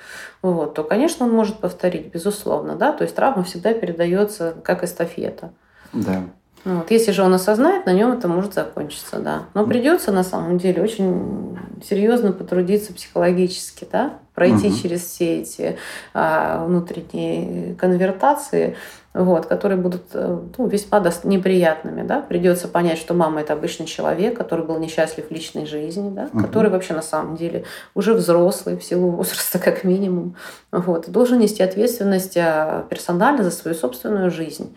вот, 0.42 0.74
то, 0.74 0.82
конечно, 0.82 1.26
он 1.26 1.32
может 1.32 1.58
повторить, 1.58 2.12
безусловно. 2.12 2.74
Да? 2.74 2.92
То 2.92 3.04
есть 3.04 3.14
травма 3.14 3.44
всегда 3.44 3.72
передается 3.72 4.56
как 4.64 4.82
эстафета. 4.82 5.52
Да. 5.92 6.24
Вот. 6.64 6.90
Если 6.90 7.12
же 7.12 7.22
он 7.22 7.34
осознает, 7.34 7.86
на 7.86 7.92
нем 7.92 8.12
это 8.12 8.26
может 8.26 8.54
закончиться, 8.54 9.18
да. 9.18 9.42
Но 9.52 9.66
придется 9.66 10.12
на 10.12 10.24
самом 10.24 10.58
деле 10.58 10.82
очень 10.82 11.58
серьезно 11.86 12.32
потрудиться 12.32 12.94
психологически, 12.94 13.86
да, 13.90 14.14
пройти 14.34 14.68
угу. 14.68 14.76
через 14.76 15.04
все 15.04 15.40
эти 15.40 15.76
а, 16.14 16.64
внутренние 16.64 17.74
конвертации, 17.74 18.76
вот, 19.14 19.46
которые 19.46 19.78
будут 19.78 20.02
э, 20.12 20.38
ну, 20.58 20.66
весьма 20.66 21.00
неприятными. 21.22 22.02
Да? 22.02 22.20
Придется 22.20 22.66
понять, 22.66 22.98
что 22.98 23.14
мама 23.14 23.42
это 23.42 23.52
обычный 23.52 23.86
человек, 23.86 24.36
который 24.36 24.64
был 24.64 24.78
несчастлив 24.80 25.28
в 25.28 25.30
личной 25.30 25.66
жизни, 25.66 26.10
да? 26.10 26.28
угу. 26.32 26.42
который 26.42 26.70
вообще 26.70 26.94
на 26.94 27.02
самом 27.02 27.36
деле 27.36 27.64
уже 27.94 28.14
взрослый 28.14 28.76
в 28.76 28.82
силу 28.82 29.10
возраста 29.12 29.60
как 29.60 29.84
минимум. 29.84 30.34
Вот, 30.72 31.08
должен 31.10 31.38
нести 31.38 31.62
ответственность 31.62 32.36
а, 32.36 32.86
персонально 32.90 33.44
за 33.44 33.52
свою 33.52 33.76
собственную 33.76 34.32
жизнь. 34.32 34.74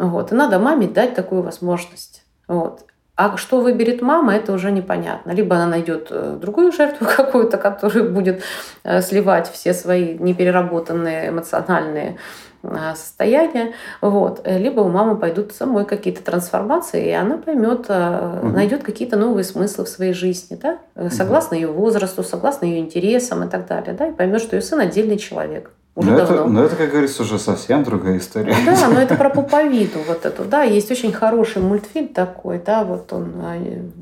Вот. 0.00 0.32
И 0.32 0.34
надо 0.34 0.58
маме 0.58 0.88
дать 0.88 1.14
такую 1.14 1.42
возможность. 1.42 2.24
Вот. 2.48 2.86
А 3.16 3.36
что 3.36 3.60
выберет 3.60 4.00
мама, 4.00 4.34
это 4.34 4.54
уже 4.54 4.72
непонятно. 4.72 5.32
Либо 5.32 5.56
она 5.56 5.66
найдет 5.66 6.08
э, 6.10 6.38
другую 6.40 6.72
жертву 6.72 7.06
какую-то, 7.16 7.58
которая 7.58 8.08
будет 8.08 8.42
э, 8.82 9.02
сливать 9.02 9.50
все 9.52 9.74
свои 9.74 10.16
непереработанные 10.18 11.28
эмоциональные 11.28 12.16
э, 12.62 12.94
состояния, 12.94 13.74
вот. 14.00 14.40
либо 14.46 14.80
у 14.80 14.88
мамы 14.88 15.18
пойдут 15.18 15.52
самой 15.52 15.84
какие-то 15.84 16.22
трансформации, 16.22 17.08
и 17.08 17.12
она 17.12 17.36
поймет, 17.36 17.90
угу. 17.90 18.48
найдет 18.48 18.82
какие-то 18.82 19.18
новые 19.18 19.44
смыслы 19.44 19.84
в 19.84 19.88
своей 19.90 20.14
жизни, 20.14 20.56
да? 20.56 20.78
согласно 21.10 21.58
угу. 21.58 21.62
ее 21.62 21.68
возрасту, 21.68 22.22
согласно 22.22 22.64
ее 22.64 22.78
интересам 22.78 23.44
и 23.44 23.50
так 23.50 23.66
далее, 23.66 23.92
да? 23.92 24.08
и 24.08 24.12
поймет, 24.12 24.40
что 24.40 24.56
ее 24.56 24.62
сын 24.62 24.80
отдельный 24.80 25.18
человек. 25.18 25.72
Уже 26.00 26.10
но 26.10 26.16
давно. 26.16 26.34
Это, 26.34 26.46
но 26.46 26.64
это, 26.64 26.76
как 26.76 26.90
говорится, 26.90 27.22
уже 27.22 27.38
совсем 27.38 27.84
другая 27.84 28.18
история. 28.18 28.54
Да, 28.64 28.88
но 28.88 29.00
это 29.00 29.14
про 29.16 29.28
пуповину 29.28 30.00
вот 30.08 30.24
эту. 30.24 30.44
Да, 30.44 30.62
есть 30.62 30.90
очень 30.90 31.12
хороший 31.12 31.60
мультфильм 31.60 32.08
такой, 32.08 32.60
да, 32.64 32.84
вот 32.84 33.12
он. 33.12 33.32
А, 33.42 33.56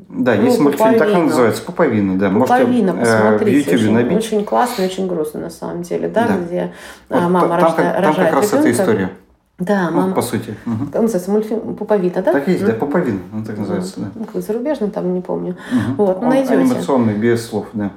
да, 0.08 0.34
ну, 0.34 0.44
есть 0.44 0.60
мультфильм, 0.60 0.98
так 0.98 1.12
он 1.12 1.26
называется, 1.26 1.62
пуповина, 1.62 2.18
да. 2.18 2.30
Пуповина, 2.30 2.92
Можете, 2.92 3.12
посмотрите. 3.12 3.70
Э, 3.70 3.76
в 3.76 3.80
очень, 3.80 3.92
набить. 3.92 4.18
очень 4.18 4.44
классный, 4.44 4.86
очень 4.86 5.06
грустный 5.08 5.40
на 5.40 5.50
самом 5.50 5.82
деле, 5.82 6.08
да, 6.08 6.28
да. 6.28 6.36
где 6.36 6.72
вот, 7.08 7.20
мама 7.20 7.40
там, 7.40 7.52
рожда, 7.52 7.76
там, 7.76 7.94
рожает 7.96 8.04
Там 8.04 8.14
как 8.14 8.34
раз 8.34 8.52
ребенка. 8.52 8.68
эта 8.68 8.70
история. 8.70 9.10
Да, 9.58 9.90
мама. 9.90 10.06
Ну, 10.08 10.14
по 10.14 10.22
сути. 10.22 10.54
Угу. 10.66 10.86
Там 10.92 11.02
называется 11.02 11.30
мультфильм 11.32 11.74
Пуповина, 11.74 12.22
да? 12.22 12.32
Так 12.32 12.46
есть, 12.46 12.64
да, 12.64 12.74
Пуповина, 12.74 13.18
он 13.32 13.44
так 13.44 13.58
называется, 13.58 13.94
да. 13.96 14.10
Ну, 14.14 14.40
зарубежный, 14.40 14.90
там 14.90 15.12
не 15.12 15.20
помню. 15.20 15.56
Угу. 15.72 16.04
Вот, 16.04 16.22
ну, 16.22 16.28
найдете. 16.28 16.54
Анимационный, 16.54 17.14
без 17.14 17.44
слов, 17.44 17.66
да. 17.72 17.90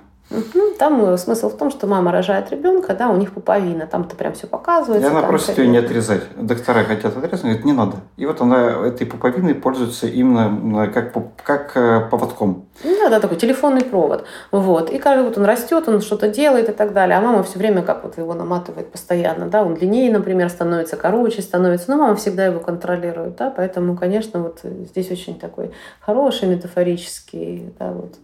Там 0.79 1.03
э, 1.05 1.17
смысл 1.17 1.49
в 1.49 1.57
том, 1.57 1.71
что 1.71 1.87
мама 1.87 2.11
рожает 2.11 2.51
ребенка, 2.51 2.93
да, 2.93 3.09
у 3.09 3.17
них 3.17 3.33
пуповина, 3.33 3.85
там-то 3.85 4.15
прям 4.15 4.33
все 4.33 4.47
показывается. 4.47 5.07
И 5.07 5.11
она 5.11 5.21
просит 5.23 5.57
ее 5.57 5.67
не 5.67 5.77
отрезать. 5.77 6.23
Доктора 6.37 6.83
хотят 6.83 7.15
отрезать, 7.17 7.41
говорит, 7.41 7.65
не 7.65 7.73
надо. 7.73 7.97
И 8.17 8.25
вот 8.25 8.41
она 8.41 8.87
этой 8.87 9.05
пуповиной 9.05 9.55
пользуется 9.55 10.07
именно 10.07 10.87
как, 10.87 11.13
как 11.43 11.75
э, 11.75 12.07
поводком. 12.09 12.65
Да, 12.83 13.09
да, 13.09 13.19
такой 13.19 13.37
телефонный 13.37 13.83
провод. 13.83 14.25
Вот. 14.51 14.89
И 14.89 14.97
каждый 14.97 15.23
вот 15.23 15.37
он 15.37 15.45
растет, 15.45 15.87
он 15.87 16.01
что-то 16.01 16.29
делает 16.29 16.69
и 16.69 16.73
так 16.73 16.93
далее. 16.93 17.17
А 17.17 17.21
мама 17.21 17.43
все 17.43 17.59
время 17.59 17.81
как 17.81 18.03
вот 18.03 18.17
его 18.17 18.33
наматывает 18.33 18.91
постоянно, 18.91 19.47
да, 19.47 19.63
он 19.63 19.75
длиннее, 19.75 20.11
например, 20.11 20.49
становится, 20.49 20.95
короче 20.95 21.41
становится, 21.41 21.91
но 21.91 21.97
мама 21.97 22.15
всегда 22.15 22.45
его 22.45 22.59
контролирует, 22.59 23.35
да, 23.35 23.49
поэтому, 23.49 23.97
конечно, 23.97 24.41
вот 24.41 24.59
здесь 24.63 25.11
очень 25.11 25.39
такой 25.39 25.71
хороший 25.99 26.47
метафорический, 26.47 27.73
да, 27.77 27.91
вот. 27.91 28.15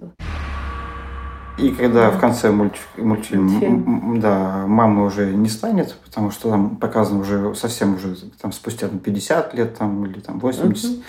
И 1.57 1.71
когда 1.71 2.11
да. 2.11 2.11
в 2.11 2.19
конце 2.19 2.51
мультф... 2.51 2.87
мультфильма, 2.97 3.49
Мультфильм. 3.49 4.19
да, 4.19 4.65
мамы 4.67 5.05
уже 5.05 5.33
не 5.33 5.49
станет, 5.49 5.95
потому 6.05 6.29
что 6.29 6.51
там 6.51 6.75
показано 6.75 7.21
уже 7.21 7.55
совсем 7.55 7.95
уже 7.95 8.15
там 8.39 8.51
спустя 8.51 8.87
там, 8.87 8.99
50 8.99 9.53
лет 9.55 9.75
там, 9.77 10.05
или 10.05 10.19
там 10.19 10.39
80. 10.39 10.91
Угу. 10.91 11.03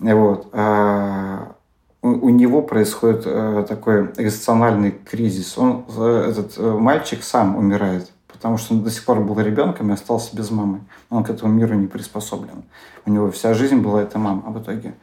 Вот. 0.00 0.48
А 0.52 1.52
у, 2.02 2.08
у 2.08 2.28
него 2.28 2.62
происходит 2.62 3.22
а, 3.26 3.62
такой 3.64 4.06
экзистенциальный 4.16 4.90
кризис. 4.90 5.56
Он, 5.56 5.84
э, 5.96 6.26
этот 6.30 6.58
э, 6.58 6.62
мальчик 6.62 7.22
сам 7.22 7.56
умирает, 7.56 8.10
потому 8.26 8.58
что 8.58 8.74
он 8.74 8.84
до 8.84 8.90
сих 8.90 9.04
пор 9.04 9.20
был 9.20 9.40
ребенком 9.40 9.90
и 9.90 9.94
остался 9.94 10.36
без 10.36 10.50
мамы. 10.50 10.80
Он 11.10 11.24
к 11.24 11.30
этому 11.30 11.52
миру 11.52 11.74
не 11.74 11.86
приспособлен. 11.86 12.64
У 13.06 13.10
него 13.10 13.30
вся 13.30 13.54
жизнь 13.54 13.76
была 13.76 14.02
эта 14.02 14.18
мама, 14.18 14.44
а 14.46 14.50
в 14.50 14.62
итоге. 14.62 14.94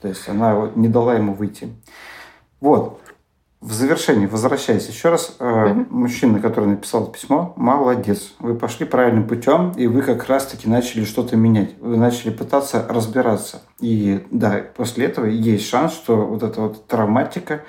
То 0.00 0.08
есть 0.08 0.28
она 0.28 0.54
вот 0.54 0.76
не 0.76 0.88
дала 0.88 1.14
ему 1.14 1.32
выйти. 1.32 1.68
Вот. 2.60 3.00
В 3.62 3.72
завершении, 3.72 4.26
возвращаясь 4.26 4.88
еще 4.88 5.10
раз, 5.10 5.36
угу. 5.38 5.86
мужчина, 5.88 6.40
который 6.40 6.70
написал 6.70 7.06
письмо, 7.06 7.52
молодец. 7.56 8.32
Вы 8.40 8.56
пошли 8.56 8.84
правильным 8.84 9.28
путем, 9.28 9.70
и 9.76 9.86
вы 9.86 10.02
как 10.02 10.26
раз-таки 10.26 10.68
начали 10.68 11.04
что-то 11.04 11.36
менять. 11.36 11.70
Вы 11.80 11.96
начали 11.96 12.30
пытаться 12.30 12.84
разбираться. 12.88 13.62
И 13.78 14.26
да, 14.32 14.60
после 14.76 15.06
этого 15.06 15.26
есть 15.26 15.68
шанс, 15.68 15.92
что 15.92 16.16
вот 16.16 16.42
эта 16.42 16.60
вот 16.60 16.88
травматика 16.88 17.62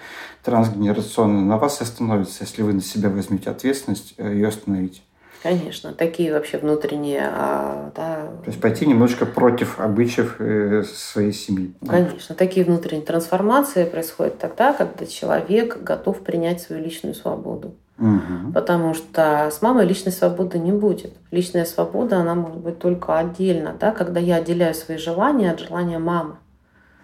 трансгенерационная 0.43 1.43
на 1.43 1.59
вас 1.59 1.79
остановится, 1.79 2.43
если 2.43 2.63
вы 2.63 2.73
на 2.73 2.81
себя 2.81 3.09
возьмете 3.09 3.51
ответственность 3.51 4.15
э, 4.17 4.33
ее 4.33 4.47
остановить. 4.47 5.03
Конечно, 5.43 5.91
такие 5.91 6.31
вообще 6.31 6.57
внутренние, 6.57 7.29
а, 7.29 7.91
да. 7.93 8.27
То 8.45 8.47
есть 8.49 8.61
пойти 8.61 8.85
немножко 8.85 9.25
против 9.25 9.77
обычаев 9.77 10.37
э, 10.39 10.83
своей 10.83 11.33
семьи. 11.33 11.73
Конечно, 11.85 12.33
такие 12.33 12.65
внутренние 12.65 13.05
трансформации 13.05 13.83
происходят 13.83 14.39
тогда, 14.39 14.71
когда 14.71 15.05
человек 15.05 15.83
готов 15.83 16.21
принять 16.21 16.61
свою 16.61 16.81
личную 16.81 17.13
свободу. 17.13 17.75
Угу. 17.99 18.53
Потому 18.53 18.93
что 18.93 19.49
с 19.51 19.61
мамой 19.61 19.85
личной 19.85 20.13
свободы 20.13 20.59
не 20.59 20.71
будет. 20.71 21.13
Личная 21.29 21.65
свобода, 21.65 22.19
она 22.19 22.35
может 22.35 22.59
быть 22.59 22.79
только 22.79 23.19
отдельно, 23.19 23.75
да, 23.77 23.91
когда 23.91 24.21
я 24.21 24.37
отделяю 24.37 24.73
свои 24.73 24.97
желания 24.97 25.51
от 25.51 25.59
желания 25.59 25.99
мамы. 25.99 26.37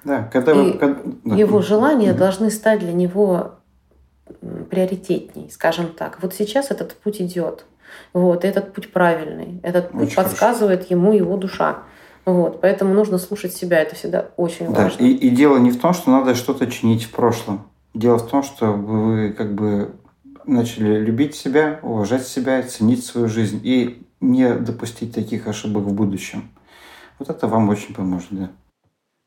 Да, 0.06 0.30
когда 0.32 0.54
вы, 0.54 0.74
когда... 0.76 1.36
его 1.36 1.62
желания 1.62 2.12
угу. 2.12 2.20
должны 2.20 2.52
стать 2.52 2.80
для 2.80 2.94
него 2.94 3.56
приоритетней, 4.70 5.50
скажем 5.52 5.88
так. 5.88 6.20
Вот 6.22 6.34
сейчас 6.34 6.72
этот 6.72 6.94
путь 6.94 7.20
идет. 7.20 7.66
Вот, 8.14 8.46
этот 8.46 8.74
путь 8.74 8.92
правильный. 8.92 9.60
Этот 9.64 9.92
путь 9.92 10.04
Очень 10.04 10.16
подсказывает 10.16 10.80
хорошо. 10.80 10.96
ему 10.96 11.14
его 11.14 11.38
душа. 11.38 11.80
Вот, 12.26 12.62
поэтому 12.62 12.94
нужно 12.94 13.18
слушать 13.18 13.54
себя, 13.54 13.80
это 13.80 13.96
всегда 13.96 14.30
очень 14.38 14.72
да, 14.72 14.84
важно. 14.84 15.04
И, 15.04 15.12
и 15.12 15.30
дело 15.30 15.58
не 15.58 15.72
в 15.72 15.80
том, 15.80 15.94
что 15.94 16.12
надо 16.12 16.36
что-то 16.36 16.68
чинить 16.68 17.04
в 17.04 17.12
прошлом. 17.12 17.68
Дело 17.94 18.18
в 18.18 18.28
том, 18.28 18.44
что 18.44 18.68
вы 18.68 19.34
как 19.36 19.54
бы 19.54 19.92
начали 20.46 21.00
любить 21.00 21.36
себя, 21.36 21.80
уважать 21.82 22.28
себя, 22.28 22.62
ценить 22.64 23.06
свою 23.06 23.28
жизнь 23.28 23.62
и 23.64 24.04
не 24.22 24.54
допустить 24.54 25.14
таких 25.14 25.48
ошибок 25.48 25.84
в 25.84 25.94
будущем. 25.94 26.50
Вот 27.18 27.30
это 27.30 27.48
вам 27.48 27.70
очень 27.70 27.94
поможет, 27.94 28.28
да. 28.32 28.50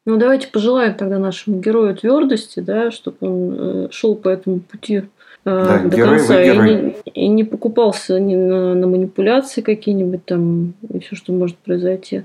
Ну, 0.04 0.16
давайте 0.16 0.48
пожелаем 0.48 0.94
тогда 0.94 1.18
нашему 1.18 1.60
герою 1.60 1.94
твердости, 1.96 2.58
да, 2.60 2.90
чтобы 2.90 3.16
он 3.20 3.56
э, 3.58 3.88
шел 3.92 4.16
по 4.16 4.28
этому 4.28 4.58
пути 4.58 5.04
да, 5.45 5.78
до 5.78 5.97
герой, 5.97 6.18
конца 6.18 6.43
и 6.43 6.57
не, 6.57 6.97
и 7.14 7.28
не 7.28 7.45
покупался 7.45 8.20
ни 8.20 8.36
на, 8.36 8.74
на 8.74 8.86
манипуляции 8.86 9.61
какие-нибудь 9.61 10.24
там 10.24 10.74
и 10.88 11.01
все, 11.01 11.16
что 11.16 11.32
может 11.32 11.57
произойти. 11.57 12.24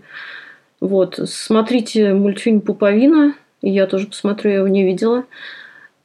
Вот, 0.80 1.20
смотрите 1.26 2.14
мультфильм 2.14 2.62
Пуповина. 2.62 3.34
Я 3.62 3.88
тоже 3.88 4.08
посмотрю, 4.08 4.52
я 4.52 4.58
его 4.58 4.68
не 4.68 4.84
видела. 4.84 5.26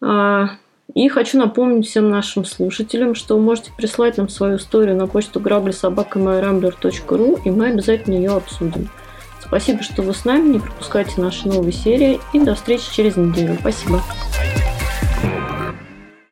А, 0.00 0.50
и 0.94 1.08
хочу 1.08 1.38
напомнить 1.38 1.86
всем 1.86 2.10
нашим 2.10 2.44
слушателям, 2.44 3.14
что 3.14 3.36
вы 3.36 3.42
можете 3.42 3.72
прислать 3.76 4.16
нам 4.16 4.28
свою 4.28 4.56
историю 4.56 4.96
на 4.96 5.06
почту 5.06 5.40
граблесобакамайрамблер.ру, 5.40 7.38
и 7.44 7.50
мы 7.50 7.68
обязательно 7.68 8.14
ее 8.14 8.32
обсудим. 8.32 8.88
Спасибо, 9.40 9.82
что 9.82 10.02
вы 10.02 10.14
с 10.14 10.24
нами, 10.24 10.48
не 10.48 10.58
пропускайте 10.58 11.20
наши 11.20 11.46
новые 11.46 11.72
серии, 11.72 12.20
и 12.32 12.40
до 12.40 12.54
встречи 12.54 12.90
через 12.90 13.16
неделю. 13.16 13.56
Спасибо. 13.60 14.00